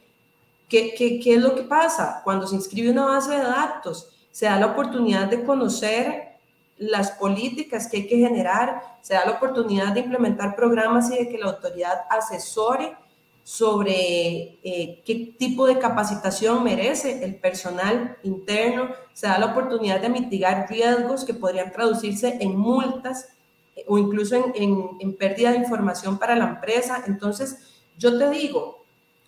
¿qué, 0.67 0.95
qué, 0.95 1.19
qué 1.19 1.35
es 1.35 1.41
lo 1.41 1.55
que 1.55 1.63
pasa? 1.63 2.21
Cuando 2.23 2.47
se 2.47 2.55
inscribe 2.55 2.89
una 2.89 3.05
base 3.05 3.31
de 3.31 3.43
datos, 3.43 4.09
se 4.31 4.47
da 4.47 4.59
la 4.59 4.67
oportunidad 4.67 5.27
de 5.27 5.43
conocer 5.43 6.35
las 6.77 7.11
políticas 7.11 7.87
que 7.87 7.97
hay 7.97 8.07
que 8.07 8.17
generar, 8.17 8.81
se 9.01 9.13
da 9.13 9.25
la 9.25 9.33
oportunidad 9.33 9.93
de 9.93 10.01
implementar 10.01 10.55
programas 10.55 11.09
y 11.11 11.17
de 11.17 11.29
que 11.29 11.37
la 11.37 11.51
autoridad 11.51 12.01
asesore 12.09 12.97
sobre 13.45 14.57
eh, 14.63 15.03
qué 15.05 15.35
tipo 15.37 15.67
de 15.67 15.77
capacitación 15.77 16.63
merece 16.63 17.23
el 17.23 17.35
personal 17.35 18.17
interno, 18.23 18.89
se 19.13 19.27
da 19.27 19.37
la 19.37 19.51
oportunidad 19.51 20.01
de 20.01 20.09
mitigar 20.09 20.65
riesgos 20.67 21.23
que 21.23 21.35
podrían 21.35 21.71
traducirse 21.71 22.39
en 22.41 22.57
multas 22.57 23.29
eh, 23.75 23.85
o 23.87 23.99
incluso 23.99 24.35
en, 24.35 24.97
en, 24.99 25.15
pérdida 25.15 25.51
de 25.51 25.59
información 25.59 26.17
para 26.17 26.35
la 26.35 26.45
empresa. 26.45 27.03
Entonces, 27.05 27.83
yo 27.99 28.17
te 28.17 28.31
digo, 28.31 28.83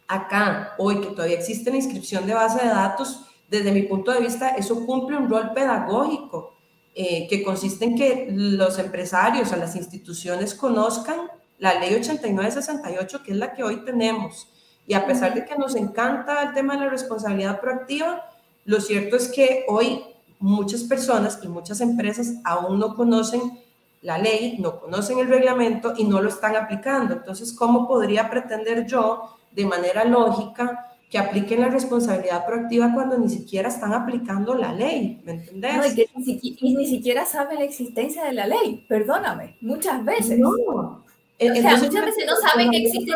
acá, 0.07 0.74
hoy 0.80 0.99
que 0.99 1.09
todavía 1.09 1.38
existe 1.38 1.70
la 1.70 1.78
inscripción 1.78 2.26
de 2.26 2.34
base 2.34 2.65
de 2.65 2.70
datos, 2.70 3.28
desde 3.47 3.72
mi 3.72 3.84
punto 3.84 4.11
de 4.11 4.22
vista, 4.22 4.49
eso 4.49 4.84
cumple 4.84 5.15
un 5.15 5.30
rol 5.30 5.51
pedagógico, 5.53 6.55
eh, 6.95 7.28
que 7.30 7.43
consiste 7.43 7.86
en 7.86 7.95
que 7.95 8.30
los 8.32 8.80
empresarios 8.80 9.51
o 9.51 9.57
las 9.57 9.76
instituciones 9.76 10.55
conozcan 10.55 11.20
la 11.60 11.80
ley 11.80 11.95
8968, 11.95 13.24
que 13.24 13.32
es 13.32 13.38
la 13.38 13.53
que 13.53 13.64
hoy 13.64 13.84
tenemos. 13.84 14.47
Y 14.86 14.93
a 14.93 15.05
pesar 15.05 15.34
de 15.34 15.45
que 15.45 15.58
nos 15.58 15.76
encanta 15.76 16.43
el 16.43 16.53
tema 16.53 16.76
de 16.76 16.86
la 16.86 16.89
responsabilidad 16.89 17.60
proactiva, 17.60 18.24
lo 18.66 18.80
cierto 18.80 19.16
es 19.16 19.30
que 19.30 19.66
hoy 19.68 20.03
muchas 20.39 20.84
personas 20.84 21.39
y 21.43 21.47
muchas 21.47 21.82
empresas 21.82 22.36
aún 22.43 22.80
no 22.80 22.95
conocen 22.95 23.60
la 24.01 24.18
ley, 24.18 24.58
no 24.60 24.80
conocen 24.80 25.20
el 25.20 25.28
reglamento 25.28 25.93
y 25.97 26.03
no 26.03 26.22
lo 26.22 26.30
están 26.30 26.55
aplicando. 26.55 27.14
Entonces, 27.14 27.51
¿cómo 27.53 27.88
podría 27.88 28.30
pretender 28.30 28.86
yo, 28.86 29.36
de 29.51 29.66
manera 29.66 30.05
lógica, 30.05 30.88
que 31.10 31.18
apliquen 31.18 31.62
la 31.62 31.70
responsabilidad 31.70 32.45
proactiva 32.45 32.93
cuando 32.93 33.18
ni 33.18 33.30
siquiera 33.30 33.70
están 33.70 33.93
aplicando 33.93 34.53
la 34.53 34.74
ley, 34.74 35.22
¿me 35.24 35.34
entendés? 35.34 35.76
No, 35.78 35.86
y, 36.26 36.76
ni, 36.76 36.86
siquiera 36.86 37.26
saben 37.26 37.60
la 37.60 37.64
existencia 37.64 38.26
de 38.26 38.34
la 38.34 38.45
ley, 38.45 38.86
perdóname, 38.89 39.55
muchas 39.62 40.03
veces. 40.03 40.38
No, 40.38 41.05
muchas 41.39 42.05
veces 42.05 42.25
no 42.25 42.35
saben 42.35 42.71
que 42.71 42.77
existe. 42.77 43.13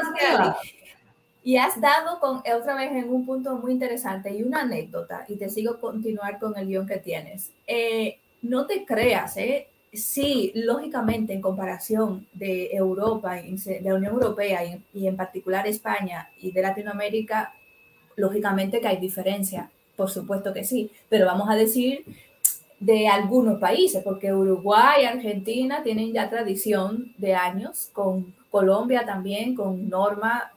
Y 1.44 1.58
has 1.58 1.80
dado 1.82 2.20
con, 2.20 2.38
otra 2.38 2.76
vez 2.76 2.92
en 2.92 3.10
un 3.10 3.26
punto 3.26 3.56
muy 3.56 3.72
interesante 3.72 4.32
y 4.32 4.44
una 4.44 4.62
anécdota, 4.62 5.26
y 5.28 5.38
te 5.38 5.50
sigo 5.50 5.80
continuar 5.80 6.40
con 6.40 6.56
el 6.56 6.68
guion 6.68 6.86
que 6.86 6.98
tienes. 6.98 7.52
Eh, 7.66 8.20
no 8.44 8.68
te 8.68 8.86
creas, 8.86 9.38
¿eh? 9.38 9.68
Sí, 9.92 10.52
lógicamente, 10.56 11.34
en 11.34 11.42
comparación 11.42 12.28
de 12.34 12.70
Europa, 12.72 13.36
de 13.36 13.82
la 13.82 13.96
Unión 13.96 14.14
Europea 14.14 14.64
y, 14.64 14.84
y 14.94 15.08
en 15.08 15.18
particular 15.18 15.68
España 15.68 16.30
y 16.40 16.52
de 16.52 16.62
Latinoamérica, 16.62 17.54
lógicamente 18.16 18.80
que 18.80 18.88
hay 18.88 18.98
diferencia, 18.98 19.72
por 19.96 20.10
supuesto 20.10 20.54
que 20.54 20.64
sí, 20.64 20.92
pero 21.10 21.26
vamos 21.26 21.50
a 21.50 21.56
decir 21.56 22.06
de 22.82 23.08
algunos 23.08 23.60
países, 23.60 24.04
porque 24.04 24.34
Uruguay 24.34 25.04
y 25.04 25.06
Argentina 25.06 25.84
tienen 25.84 26.12
ya 26.12 26.32
tradición 26.32 27.14
de 27.16 27.36
años, 27.36 27.92
con 27.94 28.34
Colombia 28.50 29.06
también, 29.06 29.56
con 29.56 29.88
norma 29.88 30.52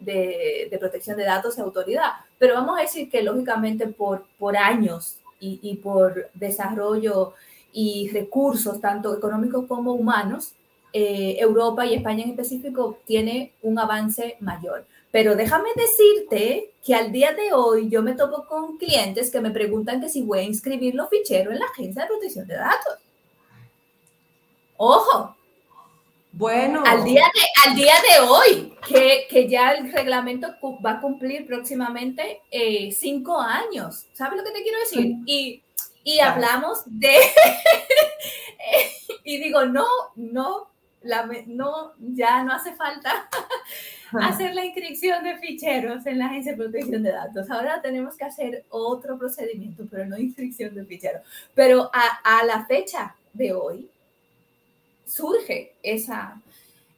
de, 0.00 0.76
protección 0.80 1.16
de 1.16 1.24
datos 1.24 1.56
y 1.56 1.60
autoridad. 1.60 2.10
Pero 2.36 2.54
vamos 2.54 2.78
a 2.78 2.82
decir 2.82 3.08
que 3.08 3.22
lógicamente 3.22 3.86
por, 3.86 4.26
por 4.40 4.56
años 4.56 5.18
y, 5.38 5.76
por 5.76 6.30
desarrollo 6.34 7.34
y 7.72 8.10
recursos, 8.12 8.80
tanto 8.80 9.16
económicos 9.16 9.64
como 9.66 9.92
humanos, 9.92 10.54
eh, 10.92 11.36
Europa 11.38 11.86
y 11.86 11.94
España 11.94 12.24
en 12.24 12.30
específico 12.30 12.98
tiene 13.06 13.52
un 13.62 13.78
avance 13.78 14.36
mayor. 14.40 14.84
Pero 15.12 15.36
déjame 15.36 15.68
decirte 15.76 16.72
que 16.82 16.94
al 16.94 17.12
día 17.12 17.32
de 17.32 17.52
hoy 17.52 17.90
yo 17.90 18.02
me 18.02 18.14
topo 18.14 18.46
con 18.46 18.78
clientes 18.78 19.30
que 19.30 19.42
me 19.42 19.50
preguntan 19.50 20.00
que 20.00 20.08
si 20.08 20.22
voy 20.22 20.40
a 20.40 20.42
inscribir 20.42 20.94
los 20.94 21.10
ficheros 21.10 21.52
en 21.52 21.60
la 21.60 21.66
Agencia 21.66 22.02
de 22.02 22.08
Protección 22.08 22.48
de 22.48 22.54
Datos. 22.54 22.94
Ojo. 24.78 25.36
Bueno. 26.32 26.82
Al 26.86 27.04
día 27.04 27.30
de, 27.34 27.68
al 27.68 27.76
día 27.76 27.92
de 27.92 28.26
hoy, 28.26 28.74
que, 28.88 29.26
que 29.28 29.46
ya 29.46 29.72
el 29.72 29.92
reglamento 29.92 30.48
va 30.84 30.92
a 30.92 31.00
cumplir 31.02 31.46
próximamente 31.46 32.40
eh, 32.50 32.90
cinco 32.90 33.38
años. 33.38 34.06
¿Sabes 34.14 34.38
lo 34.38 34.44
que 34.44 34.52
te 34.52 34.62
quiero 34.62 34.78
decir? 34.78 35.16
Y, 35.26 35.62
y 36.04 36.20
hablamos 36.20 36.84
de... 36.86 37.16
y 39.24 39.42
digo, 39.42 39.66
no, 39.66 39.86
no, 40.16 40.70
la, 41.02 41.28
no, 41.46 41.92
ya 41.98 42.42
no 42.44 42.54
hace 42.54 42.74
falta 42.74 43.28
hacer 44.20 44.54
la 44.54 44.64
inscripción 44.64 45.22
de 45.24 45.36
ficheros 45.38 46.04
en 46.06 46.18
la 46.18 46.26
Agencia 46.26 46.52
de 46.52 46.58
Protección 46.58 47.02
de 47.02 47.12
Datos. 47.12 47.50
Ahora 47.50 47.80
tenemos 47.80 48.16
que 48.16 48.24
hacer 48.24 48.64
otro 48.70 49.18
procedimiento, 49.18 49.84
pero 49.90 50.06
no 50.06 50.18
inscripción 50.18 50.74
de 50.74 50.84
ficheros. 50.84 51.22
Pero 51.54 51.90
a, 51.92 52.44
la 52.44 52.66
fecha 52.66 53.14
de 53.32 53.52
hoy 53.52 53.88
surge 55.06 55.74
esa, 55.82 56.40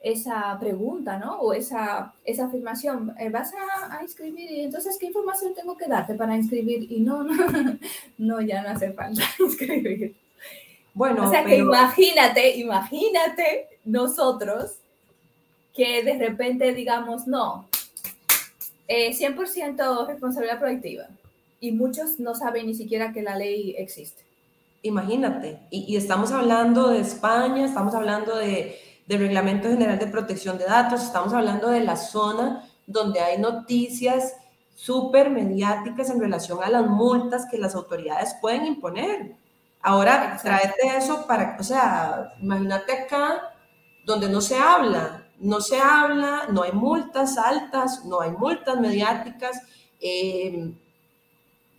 esa 0.02 0.56
pregunta, 0.58 1.18
¿no? 1.18 1.40
O 1.40 1.52
esa, 1.52 2.14
esa 2.24 2.46
afirmación. 2.46 3.14
Eh, 3.18 3.28
¿Vas 3.28 3.52
a, 3.54 3.98
a, 3.98 4.02
inscribir? 4.02 4.50
Y 4.50 4.60
entonces, 4.62 4.96
¿qué 4.98 5.06
información 5.06 5.54
tengo 5.54 5.76
que 5.76 5.86
darte 5.86 6.14
para 6.14 6.36
inscribir? 6.36 6.90
Y 6.90 7.00
no, 7.00 7.22
no, 7.22 7.34
no 8.18 8.40
ya 8.40 8.62
no 8.62 8.70
hace 8.70 8.92
falta 8.92 9.22
inscribir. 9.38 10.14
Bueno, 10.94 11.26
o 11.26 11.30
sea 11.30 11.44
que 11.44 11.56
imagínate, 11.56 12.56
imagínate 12.56 13.66
nosotros 13.84 14.78
que 15.74 16.02
de 16.02 16.18
repente 16.18 16.72
digamos, 16.72 17.26
no, 17.26 17.68
100% 18.88 19.80
eh, 19.80 20.06
responsabilidad 20.06 20.58
proactiva 20.58 21.06
y 21.60 21.72
muchos 21.72 22.20
no 22.20 22.34
saben 22.34 22.66
ni 22.66 22.74
siquiera 22.74 23.12
que 23.12 23.22
la 23.22 23.36
ley 23.36 23.74
existe. 23.78 24.22
Imagínate, 24.82 25.60
y, 25.70 25.96
estamos 25.96 26.30
hablando 26.30 26.88
de 26.90 27.00
España, 27.00 27.64
estamos 27.64 27.94
hablando 27.94 28.36
de, 28.36 28.78
del 29.06 29.20
Reglamento 29.20 29.68
General 29.70 29.98
de 29.98 30.06
Protección 30.06 30.58
de 30.58 30.66
Datos, 30.66 31.02
estamos 31.02 31.32
hablando 31.32 31.70
de 31.70 31.80
la 31.80 31.96
zona 31.96 32.68
donde 32.86 33.20
hay 33.20 33.38
noticias 33.38 34.34
súper 34.74 35.30
mediáticas 35.30 36.10
en 36.10 36.20
relación 36.20 36.62
a 36.62 36.68
las 36.68 36.86
multas 36.86 37.46
que 37.50 37.56
las 37.56 37.74
autoridades 37.74 38.36
pueden 38.42 38.66
imponer. 38.66 39.36
Ahora, 39.80 40.38
tráete 40.42 40.98
eso 40.98 41.26
para, 41.26 41.56
o 41.58 41.62
sea, 41.62 42.34
imagínate 42.42 42.92
acá 42.92 43.54
donde 44.04 44.28
no 44.28 44.42
se 44.42 44.56
habla, 44.56 45.23
no 45.38 45.60
se 45.60 45.78
habla, 45.78 46.46
no 46.50 46.62
hay 46.62 46.72
multas 46.72 47.38
altas, 47.38 48.04
no 48.04 48.20
hay 48.20 48.30
multas 48.32 48.78
mediáticas. 48.80 49.60
Eh, 50.00 50.72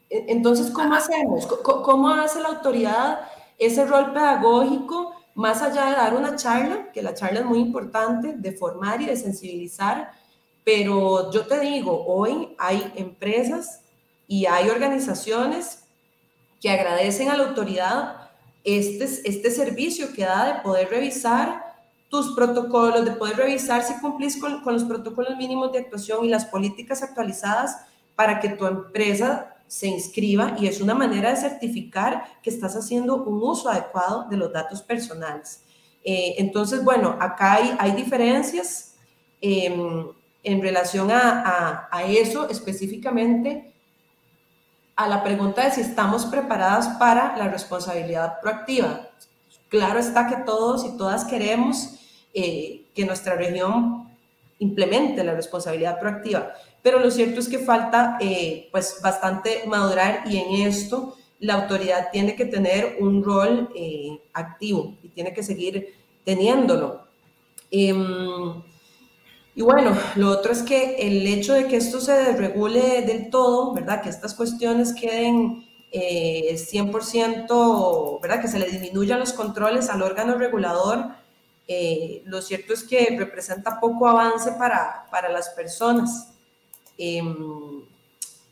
entonces, 0.10 0.72
¿cómo 0.72 0.94
hacemos? 0.94 1.48
¿Cómo 1.48 2.10
hace 2.10 2.42
la 2.42 2.50
autoridad 2.50 3.22
ese 3.58 3.86
rol 3.86 4.14
pedagógico 4.14 5.16
más 5.34 5.62
allá 5.62 5.88
de 5.88 5.96
dar 5.96 6.14
una 6.16 6.36
charla, 6.36 6.92
que 6.92 7.02
la 7.02 7.14
charla 7.14 7.40
es 7.40 7.46
muy 7.46 7.60
importante, 7.60 8.34
de 8.36 8.52
formar 8.52 9.02
y 9.02 9.08
de 9.08 9.18
sensibilizar? 9.18 10.12
Pero 10.64 11.32
yo 11.32 11.46
te 11.46 11.60
digo, 11.60 12.06
hoy 12.06 12.56
hay 12.58 12.92
empresas 12.96 13.82
y 14.28 14.46
hay 14.46 14.70
organizaciones 14.70 15.84
que 16.62 16.70
agradecen 16.70 17.30
a 17.30 17.38
la 17.38 17.48
autoridad 17.48 18.30
este, 18.64 19.06
este 19.06 19.52
servicio 19.52 20.14
que 20.14 20.24
da 20.24 20.54
de 20.54 20.62
poder 20.62 20.90
revisar 20.90 21.65
tus 22.16 22.34
protocolos, 22.34 23.04
de 23.04 23.12
poder 23.12 23.36
revisar 23.36 23.84
si 23.84 23.94
cumplís 24.00 24.40
con, 24.40 24.62
con, 24.62 24.74
los 24.74 24.86
protocolos 24.86 25.36
mínimos 25.36 25.72
de 25.74 25.80
actuación 25.80 26.24
y 26.24 26.30
las 26.30 26.46
políticas 26.46 27.04
actualizadas 27.04 27.78
para 28.16 28.40
que 28.40 28.50
tu 28.50 28.66
empresa 28.66 29.58
se 29.68 29.88
inscriba 29.88 30.56
y 30.58 30.68
es 30.68 30.80
una 30.80 30.94
manera 30.94 31.32
de 31.32 31.36
certificar 31.36 32.24
que 32.42 32.50
estás 32.50 32.76
haciendo 32.78 33.24
un 33.24 33.44
uso 33.44 33.70
adecuado 33.70 34.28
de 34.30 34.38
los 34.38 34.54
datos 34.54 34.82
personales. 34.82 35.64
Eh, 36.06 36.36
entonces, 36.38 36.84
bueno, 36.84 37.18
acá 37.20 37.56
hay, 37.56 37.76
hay 37.80 37.92
diferencias 37.92 38.96
eh, 39.42 39.76
en 40.44 40.62
relación 40.62 41.12
a, 41.12 41.42
a, 41.42 41.90
a 41.92 42.04
eso 42.06 42.48
específicamente 42.48 43.74
a 44.96 45.10
la 45.10 45.22
pregunta 45.22 45.66
de 45.66 45.72
si 45.72 45.82
estamos 45.82 46.26
preparadas 46.28 46.88
para 46.98 47.36
la 47.36 47.50
responsabilidad 47.50 48.40
proactiva. 48.40 49.10
Claro 49.68 50.00
está 50.00 50.28
que 50.28 50.38
todos 50.38 50.86
y 50.86 50.96
todas 50.96 51.26
queremos 51.26 52.00
eh, 52.38 52.88
que 52.94 53.06
nuestra 53.06 53.36
región 53.36 54.10
implemente 54.60 55.24
la 55.24 55.36
responsabilidad 55.36 56.02
proactiva, 56.02 56.52
pero 56.84 57.00
lo 57.00 57.10
cierto 57.10 57.40
es 57.40 57.48
que 57.48 57.60
falta 57.60 58.18
eh, 58.20 58.68
pues 58.74 59.00
bastante 59.02 59.64
madurar 59.68 60.24
y 60.30 60.36
en 60.36 60.68
esto 60.68 61.16
la 61.40 61.54
autoridad 61.54 62.10
tiene 62.12 62.36
que 62.36 62.44
tener 62.44 62.98
un 63.00 63.24
rol 63.24 63.70
eh, 63.74 64.20
activo 64.34 64.96
y 65.02 65.08
tiene 65.08 65.34
que 65.34 65.44
seguir 65.44 65.94
teniéndolo. 66.26 67.08
Em, 67.72 68.62
y 69.56 69.62
bueno, 69.62 69.98
lo 70.16 70.30
otro 70.30 70.52
es 70.52 70.62
que 70.62 71.08
el 71.08 71.26
hecho 71.26 71.54
de 71.54 71.68
que 71.68 71.78
esto 71.78 72.02
se 72.02 72.12
desregule 72.12 73.04
del 73.04 73.30
todo, 73.30 73.74
¿verdad? 73.74 74.02
Que 74.02 74.10
estas 74.10 74.34
cuestiones 74.34 74.94
queden 74.94 75.66
100%, 75.94 78.20
¿verdad? 78.22 78.42
Que 78.42 78.50
se 78.50 78.60
le 78.60 78.70
disminuyan 78.70 79.22
los 79.22 79.32
controles 79.32 79.90
al 79.90 80.02
órgano 80.02 80.36
regulador, 80.36 81.24
eh, 81.68 82.22
lo 82.26 82.42
cierto 82.42 82.74
es 82.74 82.84
que 82.84 83.16
representa 83.18 83.80
poco 83.80 84.08
avance 84.08 84.52
para, 84.54 85.08
para 85.10 85.30
las 85.30 85.50
personas. 85.50 86.32
Em, 86.98 87.82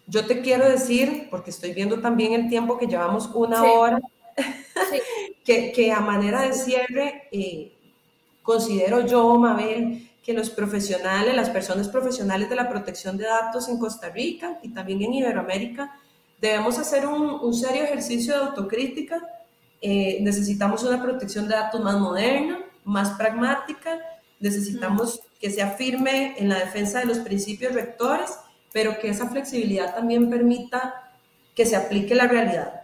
yo 0.07 0.26
te 0.26 0.41
quiero 0.41 0.68
decir, 0.68 1.28
porque 1.30 1.51
estoy 1.51 1.74
viendo 1.74 2.01
también 2.01 2.34
el 2.34 2.49
tiempo 2.49 2.78
que 2.78 2.88
llevamos 2.88 3.30
una 3.34 3.64
hora, 3.64 3.99
que, 5.45 5.72
que, 5.72 5.91
a 5.91 5.99
manera 5.99 6.41
de 6.41 6.53
cierre, 6.53 7.30
eh, 7.32 7.72
considero 8.41 9.05
yo, 9.05 9.38
Mabel, 9.38 10.09
que 10.24 10.34
los 10.34 10.49
profesionales, 10.49 11.36
las 11.36 11.49
personas 11.49 11.89
profesionales 11.89 12.49
de 12.49 12.55
la 12.55 12.70
protección 12.70 13.18
de 13.18 13.26
datos 13.26 13.70
en 13.70 13.78
Costa 13.78 14.09
Rica 14.09 14.59
y 14.64 14.70
también 14.70 15.01
en 15.03 15.14
Iberoamérica, 15.14 15.99
debemos 16.41 16.80
hacer 16.80 17.05
un, 17.05 17.22
un 17.22 17.53
serio 17.53 17.84
ejercicio 17.84 18.34
de 18.34 18.45
autocrítica. 18.45 19.22
Eh, 19.82 20.20
necesitamos 20.22 20.84
una 20.84 21.01
protección 21.01 21.47
de 21.47 21.55
datos 21.55 21.82
más 21.82 21.99
moderna, 21.99 22.62
más 22.86 23.11
pragmática, 23.11 23.99
necesitamos 24.39 25.21
que 25.39 25.49
se 25.49 25.61
afirme 25.61 26.36
en 26.38 26.49
la 26.49 26.59
defensa 26.59 26.99
de 26.99 27.05
los 27.05 27.19
principios 27.19 27.73
rectores, 27.73 28.31
pero 28.71 28.99
que 28.99 29.09
esa 29.09 29.29
flexibilidad 29.29 29.93
también 29.93 30.29
permita 30.29 31.11
que 31.55 31.65
se 31.65 31.75
aplique 31.75 32.15
la 32.15 32.27
realidad, 32.27 32.84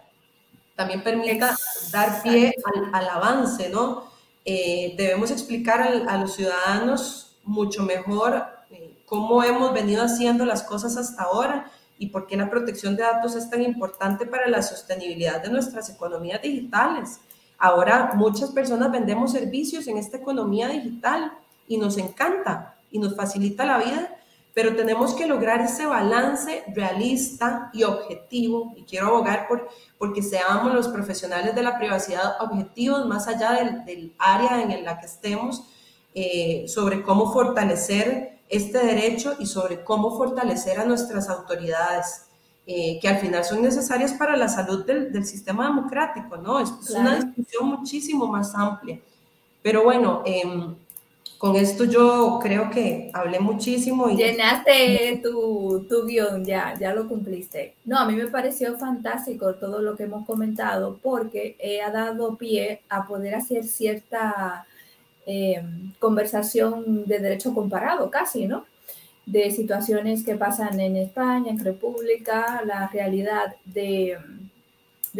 también 0.76 1.02
permita 1.02 1.56
dar 1.90 2.22
pie 2.22 2.54
al, 2.92 3.08
avance, 3.08 3.68
¿no? 3.68 4.04
Eh, 4.44 4.94
debemos 4.96 5.30
explicar 5.30 5.80
a 5.82 6.16
los 6.16 6.34
ciudadanos 6.34 7.36
mucho 7.44 7.82
mejor 7.82 8.46
eh, 8.70 9.02
cómo 9.04 9.42
hemos 9.42 9.72
venido 9.74 10.02
haciendo 10.04 10.46
las 10.46 10.62
cosas 10.62 10.96
hasta 10.96 11.24
ahora 11.24 11.70
y 11.98 12.06
por 12.06 12.26
qué 12.26 12.36
la 12.36 12.48
protección 12.48 12.96
de 12.96 13.02
datos 13.02 13.34
es 13.34 13.50
tan 13.50 13.60
importante 13.62 14.24
para 14.24 14.48
la 14.48 14.62
sostenibilidad 14.62 15.42
de 15.42 15.50
nuestras 15.50 15.90
economías 15.90 16.40
digitales. 16.40 17.20
Ahora 17.60 18.12
muchas 18.14 18.50
personas 18.52 18.90
vendemos 18.90 19.32
servicios 19.32 19.86
en 19.86 19.98
esta 19.98 20.16
economía 20.16 20.68
digital 20.68 21.30
y 21.68 21.76
nos 21.76 21.98
encanta 21.98 22.74
y 22.90 22.98
nos 22.98 23.14
facilita 23.14 23.66
la 23.66 23.76
vida, 23.76 24.16
pero 24.54 24.74
tenemos 24.74 25.12
que 25.12 25.26
lograr 25.26 25.60
ese 25.60 25.84
balance 25.84 26.64
realista 26.74 27.70
y 27.74 27.84
objetivo. 27.84 28.72
Y 28.76 28.84
quiero 28.84 29.08
abogar 29.08 29.46
por 29.46 29.68
porque 29.98 30.22
seamos 30.22 30.72
los 30.72 30.88
profesionales 30.88 31.54
de 31.54 31.62
la 31.62 31.78
privacidad 31.78 32.40
objetivos 32.40 33.06
más 33.06 33.28
allá 33.28 33.52
del, 33.84 34.14
área 34.18 34.62
en 34.62 34.82
la 34.82 34.98
que 34.98 35.06
estemos 35.06 35.62
eh, 36.14 36.64
sobre 36.66 37.02
cómo 37.02 37.30
fortalecer 37.30 38.40
este 38.48 38.78
derecho 38.78 39.34
y 39.38 39.44
sobre 39.44 39.84
cómo 39.84 40.16
fortalecer 40.16 40.80
a 40.80 40.86
nuestras 40.86 41.28
autoridades. 41.28 42.29
Eh, 42.66 42.98
que 43.00 43.08
al 43.08 43.18
final 43.18 43.42
son 43.42 43.62
necesarias 43.62 44.12
para 44.12 44.36
la 44.36 44.46
salud 44.46 44.84
del, 44.84 45.24
sistema 45.24 45.66
democrático, 45.66 46.36
¿no? 46.36 46.60
Es, 46.60 46.70
una 46.90 47.16
discusión 47.16 47.68
muchísimo 47.68 48.26
más 48.26 48.54
amplia. 48.54 49.00
Pero 49.62 49.82
bueno, 49.82 50.22
em, 50.24 50.76
con 51.38 51.56
esto 51.56 51.84
yo 51.84 52.38
creo 52.40 52.70
que 52.70 53.10
hablé 53.12 53.40
muchísimo. 53.40 54.08
Y... 54.08 54.16
Llenaste 54.16 55.20
tu, 55.20 55.84
tu 55.88 56.06
guion, 56.06 56.44
ya, 56.44 56.76
ya 56.78 56.94
lo 56.94 57.08
cumpliste. 57.08 57.74
No, 57.86 57.98
a 57.98 58.04
mí 58.04 58.14
me 58.14 58.28
pareció 58.28 58.78
fantástico 58.78 59.54
todo 59.54 59.80
lo 59.80 59.96
que 59.96 60.04
hemos 60.04 60.24
comentado 60.24 60.98
porque 61.02 61.56
ha 61.84 61.90
dado 61.90 62.36
pie 62.36 62.82
a 62.88 63.04
poder 63.04 63.34
hacer 63.34 63.64
cierta 63.64 64.64
em, 65.26 65.92
conversación 65.98 67.04
de 67.06 67.18
derecho 67.18 67.52
comparado, 67.52 68.10
casi, 68.10 68.46
¿no? 68.46 68.64
De 69.26 69.50
situaciones 69.50 70.24
que 70.24 70.36
pasan 70.36 70.80
en 70.80 70.96
España, 70.96 71.50
en 71.50 71.64
República, 71.64 72.62
la 72.64 72.88
realidad 72.88 73.54
de, 73.64 74.18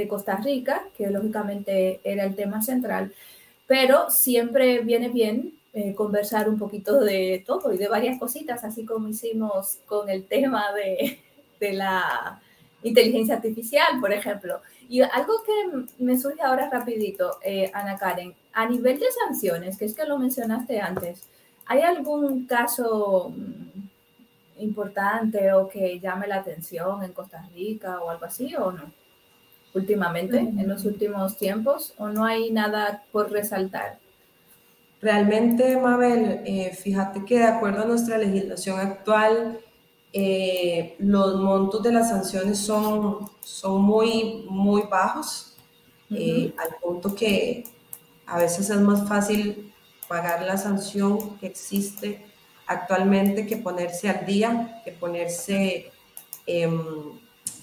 Costa 0.09 0.36
Rica, 0.36 0.84
que 0.96 1.09
lógicamente 1.09 2.01
era 2.05 2.24
el 2.24 2.34
tema 2.34 2.62
central, 2.62 3.12
pero 3.66 4.11
siempre 4.11 4.80
viene 4.80 5.09
bien 5.09 5.55
eh, 5.72 5.94
conversar 5.94 6.48
un 6.48 6.59
poquito 6.59 7.01
de 7.01 7.44
todo 7.46 7.72
y 7.72 7.76
de 7.76 7.88
varias 7.88 8.18
cositas, 8.18 8.64
así 8.64 8.84
como 8.84 9.09
hicimos 9.09 9.78
con 9.86 10.09
el 10.09 10.24
tema 10.24 10.72
de, 10.72 11.20
la 11.72 12.40
inteligencia 12.82 13.34
artificial, 13.34 14.01
por 14.01 14.12
ejemplo. 14.12 14.61
Y 14.88 15.03
algo 15.03 15.34
que 15.44 16.03
me 16.03 16.18
surge 16.18 16.42
ahora 16.42 16.70
rapidito, 16.70 17.38
eh, 17.44 17.70
Ana 17.74 17.98
Karen, 17.98 18.34
a 18.53 18.66
nivel 18.66 18.98
de 18.98 19.07
sanciones, 19.26 19.76
que 19.76 19.84
es 19.84 19.94
que 19.94 20.07
lo 20.07 20.18
mencionaste 20.18 20.80
antes, 20.80 21.22
¿hay 21.66 21.82
algún 21.82 22.46
caso 22.46 23.32
importante 24.61 25.52
o 25.52 25.68
que 25.68 25.98
llame 26.00 26.26
la 26.26 26.36
atención 26.36 27.02
en 27.02 27.12
Costa 27.12 27.48
Rica 27.54 28.00
o 28.00 28.11
algo 28.11 28.24
así 28.24 28.54
o 28.56 28.72
no? 28.72 28.92
Últimamente, 29.74 30.38
en 30.38 30.68
los 30.68 30.84
últimos 30.84 31.36
tiempos, 31.36 31.94
o 31.96 32.08
no 32.08 32.24
hay 32.24 32.50
nada 32.50 33.04
por 33.12 33.30
resaltar? 33.30 33.98
Realmente, 35.00 35.76
Mabel, 35.76 36.42
eh, 36.44 36.74
fíjate 36.74 37.24
que 37.24 37.38
de 37.38 37.44
acuerdo 37.44 37.82
a 37.82 37.86
nuestra 37.86 38.18
legislación 38.18 38.80
actual, 38.80 39.61
eh, 40.12 40.96
los 40.98 41.40
montos 41.40 41.82
de 41.82 41.92
las 41.92 42.08
sanciones 42.08 42.58
son, 42.58 43.30
son 43.40 43.82
muy, 43.82 44.44
muy 44.50 44.82
bajos, 44.90 45.56
eh, 46.11 46.52
al 46.58 46.76
punto 46.82 47.14
que 47.14 47.64
a 48.26 48.38
veces 48.38 48.68
es 48.68 48.80
más 48.80 49.08
fácil 49.08 49.72
pagar 50.08 50.42
la 50.42 50.56
sanción 50.56 51.38
que 51.38 51.46
existe 51.46 52.26
actualmente 52.70 53.46
que 53.46 53.56
ponerse 53.56 54.08
al 54.08 54.24
día, 54.24 54.80
que 54.84 54.92
ponerse 54.92 55.90
em, 56.46 56.80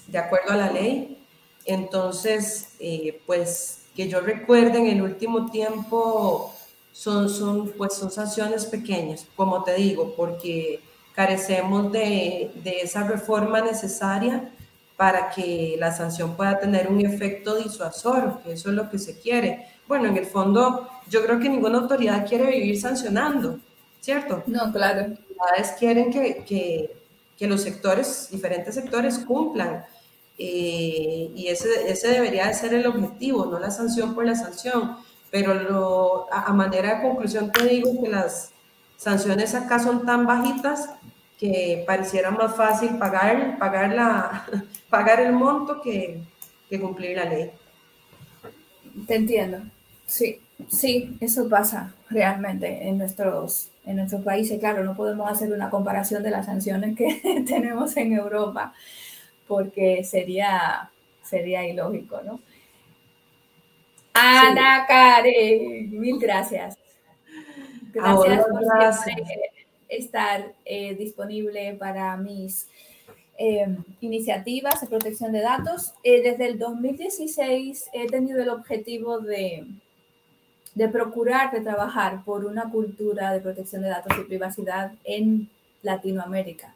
de 0.06 0.18
acuerdo 0.18 0.50
a 0.50 0.56
la 0.56 0.70
ley. 0.70 1.16
Entonces, 1.64 2.74
eh, 2.78 3.20
pues 3.26 3.86
que 3.96 4.06
yo 4.08 4.20
recuerde 4.20 4.78
en 4.78 4.86
el 4.86 5.02
último 5.02 5.50
tiempo 5.50 6.54
son, 6.92 7.30
son, 7.30 7.70
pues, 7.70 7.94
son 7.94 8.10
sanciones 8.10 8.66
pequeñas, 8.66 9.26
como 9.34 9.64
te 9.64 9.74
digo, 9.76 10.14
porque 10.14 10.80
carecemos 11.14 11.90
de, 11.90 12.50
de 12.62 12.80
esa 12.82 13.04
reforma 13.04 13.62
necesaria 13.62 14.52
para 14.96 15.30
que 15.30 15.76
la 15.78 15.90
sanción 15.90 16.36
pueda 16.36 16.60
tener 16.60 16.88
un 16.88 17.00
efecto 17.00 17.56
disuasor, 17.56 18.40
que 18.42 18.52
eso 18.52 18.68
es 18.68 18.74
lo 18.74 18.90
que 18.90 18.98
se 18.98 19.18
quiere. 19.18 19.66
Bueno, 19.86 20.08
en 20.08 20.18
el 20.18 20.26
fondo, 20.26 20.88
yo 21.08 21.24
creo 21.24 21.38
que 21.40 21.48
ninguna 21.48 21.78
autoridad 21.78 22.26
quiere 22.28 22.50
vivir 22.50 22.78
sancionando. 22.78 23.58
¿Cierto? 24.00 24.42
No, 24.46 24.72
claro. 24.72 25.14
Las 25.56 25.72
quieren 25.72 26.10
que, 26.10 26.44
que, 26.44 26.96
que 27.36 27.46
los 27.46 27.62
sectores, 27.62 28.28
diferentes 28.30 28.74
sectores 28.74 29.18
cumplan. 29.18 29.84
Eh, 30.38 31.30
y 31.34 31.48
ese, 31.48 31.90
ese 31.90 32.08
debería 32.08 32.46
de 32.46 32.54
ser 32.54 32.74
el 32.74 32.86
objetivo, 32.86 33.46
no 33.46 33.58
la 33.58 33.70
sanción 33.70 34.14
por 34.14 34.24
la 34.24 34.34
sanción. 34.34 34.96
Pero 35.30 35.54
lo, 35.54 36.32
a, 36.32 36.52
manera 36.52 36.96
de 36.96 37.02
conclusión 37.02 37.52
te 37.52 37.64
digo 37.64 38.02
que 38.02 38.08
las 38.08 38.52
sanciones 38.96 39.54
acá 39.54 39.78
son 39.78 40.06
tan 40.06 40.26
bajitas 40.26 40.90
que 41.38 41.84
pareciera 41.86 42.30
más 42.30 42.56
fácil 42.56 42.98
pagar, 42.98 43.58
pagar, 43.58 43.94
la, 43.94 44.46
pagar 44.90 45.20
el 45.20 45.32
monto 45.32 45.80
que, 45.80 46.20
que 46.68 46.80
cumplir 46.80 47.16
la 47.16 47.26
ley. 47.26 47.50
Te 49.06 49.14
entiendo. 49.14 49.60
Sí, 50.06 50.40
sí, 50.66 51.16
eso 51.20 51.48
pasa 51.48 51.94
realmente 52.10 52.88
en 52.88 52.98
nuestros 52.98 53.70
en 53.88 53.96
nuestros 53.96 54.22
países. 54.22 54.58
Claro, 54.60 54.84
no 54.84 54.94
podemos 54.94 55.30
hacer 55.30 55.50
una 55.50 55.70
comparación 55.70 56.22
de 56.22 56.30
las 56.30 56.46
sanciones 56.46 56.96
que 56.96 57.42
tenemos 57.46 57.96
en 57.96 58.12
Europa 58.12 58.74
porque 59.46 60.04
sería, 60.04 60.90
sería 61.22 61.66
ilógico, 61.66 62.20
¿no? 62.22 62.40
Ana 64.12 64.84
Karen, 64.86 65.98
mil 65.98 66.18
gracias. 66.18 66.76
Gracias 67.92 68.44
por 68.46 68.62
estar 69.88 70.52
eh, 70.66 70.94
disponible 70.96 71.74
para 71.74 72.14
mis 72.18 72.68
em, 73.38 73.82
iniciativas 74.00 74.82
de 74.82 74.86
protección 74.86 75.32
de 75.32 75.40
datos. 75.40 75.94
Eh, 76.02 76.20
desde 76.22 76.46
el 76.46 76.58
2016 76.58 77.88
he 77.94 78.06
tenido 78.08 78.42
el 78.42 78.50
objetivo 78.50 79.20
de 79.20 79.66
de 80.78 80.88
procurar 80.88 81.50
de 81.50 81.60
trabajar 81.60 82.22
por 82.24 82.44
una 82.44 82.70
cultura 82.70 83.32
de 83.32 83.40
protección 83.40 83.82
de 83.82 83.88
datos 83.88 84.16
y 84.16 84.22
privacidad 84.22 84.92
en 85.02 85.50
Latinoamérica 85.82 86.72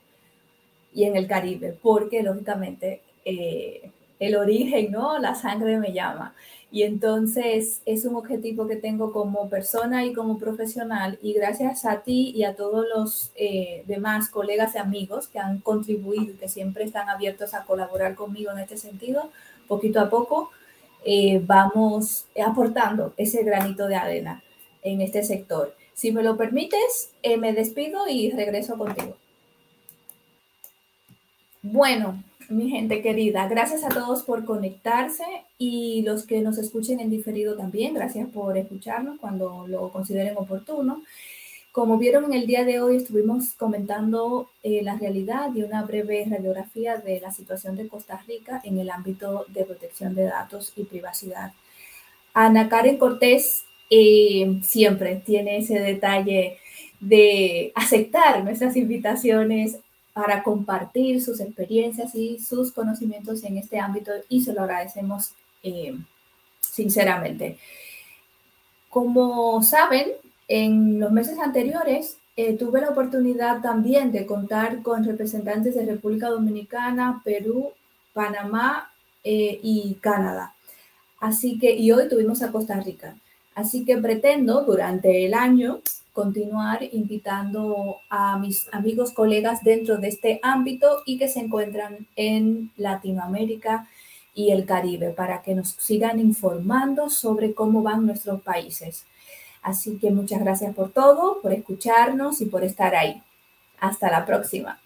y 0.93 1.05
en 1.05 1.17
el 1.17 1.29
Caribe, 1.29 1.79
porque 1.81 2.25
lógicamente 2.25 3.01
eh, 3.25 3.93
el 4.19 4.35
origen, 4.35 4.91
¿no? 4.91 5.21
La 5.21 5.37
sangre 5.37 5.79
me 5.79 5.93
llama. 5.93 6.35
Y 6.73 6.83
entonces 6.83 7.81
es 7.87 8.05
un 8.05 8.17
objetivo 8.17 8.67
que 8.67 8.75
tengo 8.75 9.13
como 9.13 9.49
persona 9.49 10.05
y 10.05 10.13
como 10.13 10.37
profesional 10.37 11.21
y 11.23 11.33
gracias 11.35 11.85
a 11.85 12.01
ti 12.01 12.33
y 12.35 12.43
a 12.43 12.57
todos 12.57 12.85
los 12.93 13.31
eh, 13.37 13.85
demás 13.87 14.31
colegas 14.31 14.75
y 14.75 14.79
amigos 14.79 15.29
que 15.29 15.39
han 15.39 15.61
contribuido 15.61 16.33
y 16.33 16.39
que 16.39 16.49
siempre 16.49 16.83
están 16.83 17.09
abiertos 17.09 17.55
a 17.55 17.65
colaborar 17.67 18.17
conmigo 18.17 18.51
en 18.51 18.59
este 18.59 18.79
sentido, 18.79 19.31
poquito 19.69 20.01
a 20.01 20.11
poco 20.11 20.51
eh, 21.05 21.41
vamos 21.45 22.27
aportando 22.45 23.13
ese 23.17 23.43
granito 23.43 23.87
de 23.87 23.97
arena 23.97 24.43
en 24.83 25.01
este 25.01 25.23
sector. 25.23 25.75
Si 25.95 26.13
me 26.13 26.23
lo 26.23 26.37
permites, 26.37 27.13
eh, 27.23 27.37
me 27.37 27.53
despido 27.53 28.09
y 28.09 28.31
regreso 28.31 28.77
contigo. 28.77 29.17
Bueno, 31.63 32.23
mi 32.49 32.71
gente 32.71 33.03
querida, 33.03 33.47
gracias 33.49 33.85
a 33.85 33.89
todos 33.89 34.25
por 34.25 34.45
conectarse 34.45 35.25
y 35.59 36.03
los 36.03 36.27
que 36.27 36.41
nos 36.41 36.59
escuchen 36.59 37.01
en 37.01 37.11
diferido 37.11 37.57
también, 37.57 37.95
gracias 37.95 38.29
por 38.29 38.59
escucharnos 38.59 39.19
cuando 39.21 39.67
lo 39.69 39.91
consideren 39.91 40.37
oportuno. 40.37 41.03
Como 41.73 41.97
vieron 41.97 42.27
en 42.27 42.35
el 42.35 42.47
día 42.47 42.65
de 42.65 42.83
hoy, 42.83 42.97
estuvimos 42.97 43.55
comentando 43.55 44.51
eh, 44.63 44.83
la 44.83 44.97
realidad 44.97 45.49
y 45.55 45.63
una 45.63 45.83
breve 45.83 46.27
radiografía 46.29 46.99
de 46.99 47.19
la 47.19 47.33
situación 47.33 47.77
de 47.77 47.89
Costa 47.89 48.23
Rica 48.29 48.61
en 48.63 48.79
el 48.79 48.91
ámbito 48.91 49.47
de 49.49 49.65
protección 49.65 50.15
de 50.15 50.25
datos 50.25 50.75
y 50.77 50.85
privacidad. 50.85 51.55
Ana 52.35 52.69
Karen 52.69 52.99
Cortés 52.99 53.65
eh, 53.89 54.61
siempre 54.63 55.23
tiene 55.25 55.57
ese 55.57 55.81
detalle 55.81 56.59
de 57.01 57.73
aceptar 57.75 58.45
nuestras 58.45 58.77
invitaciones 58.77 59.79
para 60.13 60.43
compartir 60.43 61.23
sus 61.23 61.41
experiencias 61.41 62.15
y 62.15 62.39
sus 62.39 62.71
conocimientos 62.73 63.45
en 63.45 63.57
este 63.57 63.79
ámbito 63.79 64.13
y 64.29 64.43
se 64.43 64.53
lo 64.53 64.61
agradecemos 64.61 65.33
eh, 65.63 65.97
sinceramente. 66.61 67.57
Como 68.91 69.63
saben, 69.63 70.09
en 70.49 71.01
los 71.01 71.13
meses 71.13 71.39
anteriores 71.39 72.19
eh, 72.37 72.57
tuve 72.57 72.81
la 72.81 72.91
oportunidad 72.91 73.61
también 73.61 74.11
de 74.11 74.27
contar 74.27 74.83
con 74.83 75.05
representantes 75.05 75.75
de 75.75 75.85
República 75.85 76.29
Dominicana, 76.29 77.21
Perú, 77.25 77.73
Panamá 78.13 78.91
eh, 79.23 79.61
y 79.63 79.95
Canadá. 80.01 80.55
Así 81.21 81.59
que, 81.59 81.77
y 81.77 81.93
hoy 81.93 82.09
tuvimos 82.09 82.43
a 82.43 82.51
Costa 82.51 82.81
Rica. 82.81 83.17
Así 83.55 83.85
que 83.85 83.99
pretendo 83.99 84.63
durante 84.63 85.27
el 85.27 85.35
año 85.35 85.81
continuar 86.13 86.83
invitando 86.93 87.99
a 88.09 88.39
mis 88.39 88.69
amigos, 88.73 89.13
colegas 89.13 89.63
dentro 89.63 89.99
de 89.99 90.09
este 90.09 90.41
ámbito 90.43 91.03
y 91.07 91.19
que 91.19 91.29
se 91.29 91.41
encuentran 91.41 92.07
en 92.17 92.71
Latinoamérica 92.77 93.89
y 94.35 94.51
el 94.51 94.65
Caribe 94.65 95.11
para 95.11 95.43
que 95.43 95.55
nos 95.55 95.71
sigan 95.71 96.19
informando 96.19 97.11
sobre 97.11 97.55
cómo 97.55 97.83
van 97.83 98.07
nuestros 98.07 98.41
países. 98.43 99.05
Así 99.63 99.99
que 99.99 100.11
muchas 100.11 100.41
gracias 100.41 100.75
por 100.75 100.91
todo, 100.91 101.41
por 101.41 101.53
escucharnos 101.53 102.41
y 102.41 102.47
por 102.47 102.65
estar 102.65 102.95
ahí. 102.95 103.23
Hasta 103.81 104.11
la 104.11 104.27
próxima. 104.27 104.82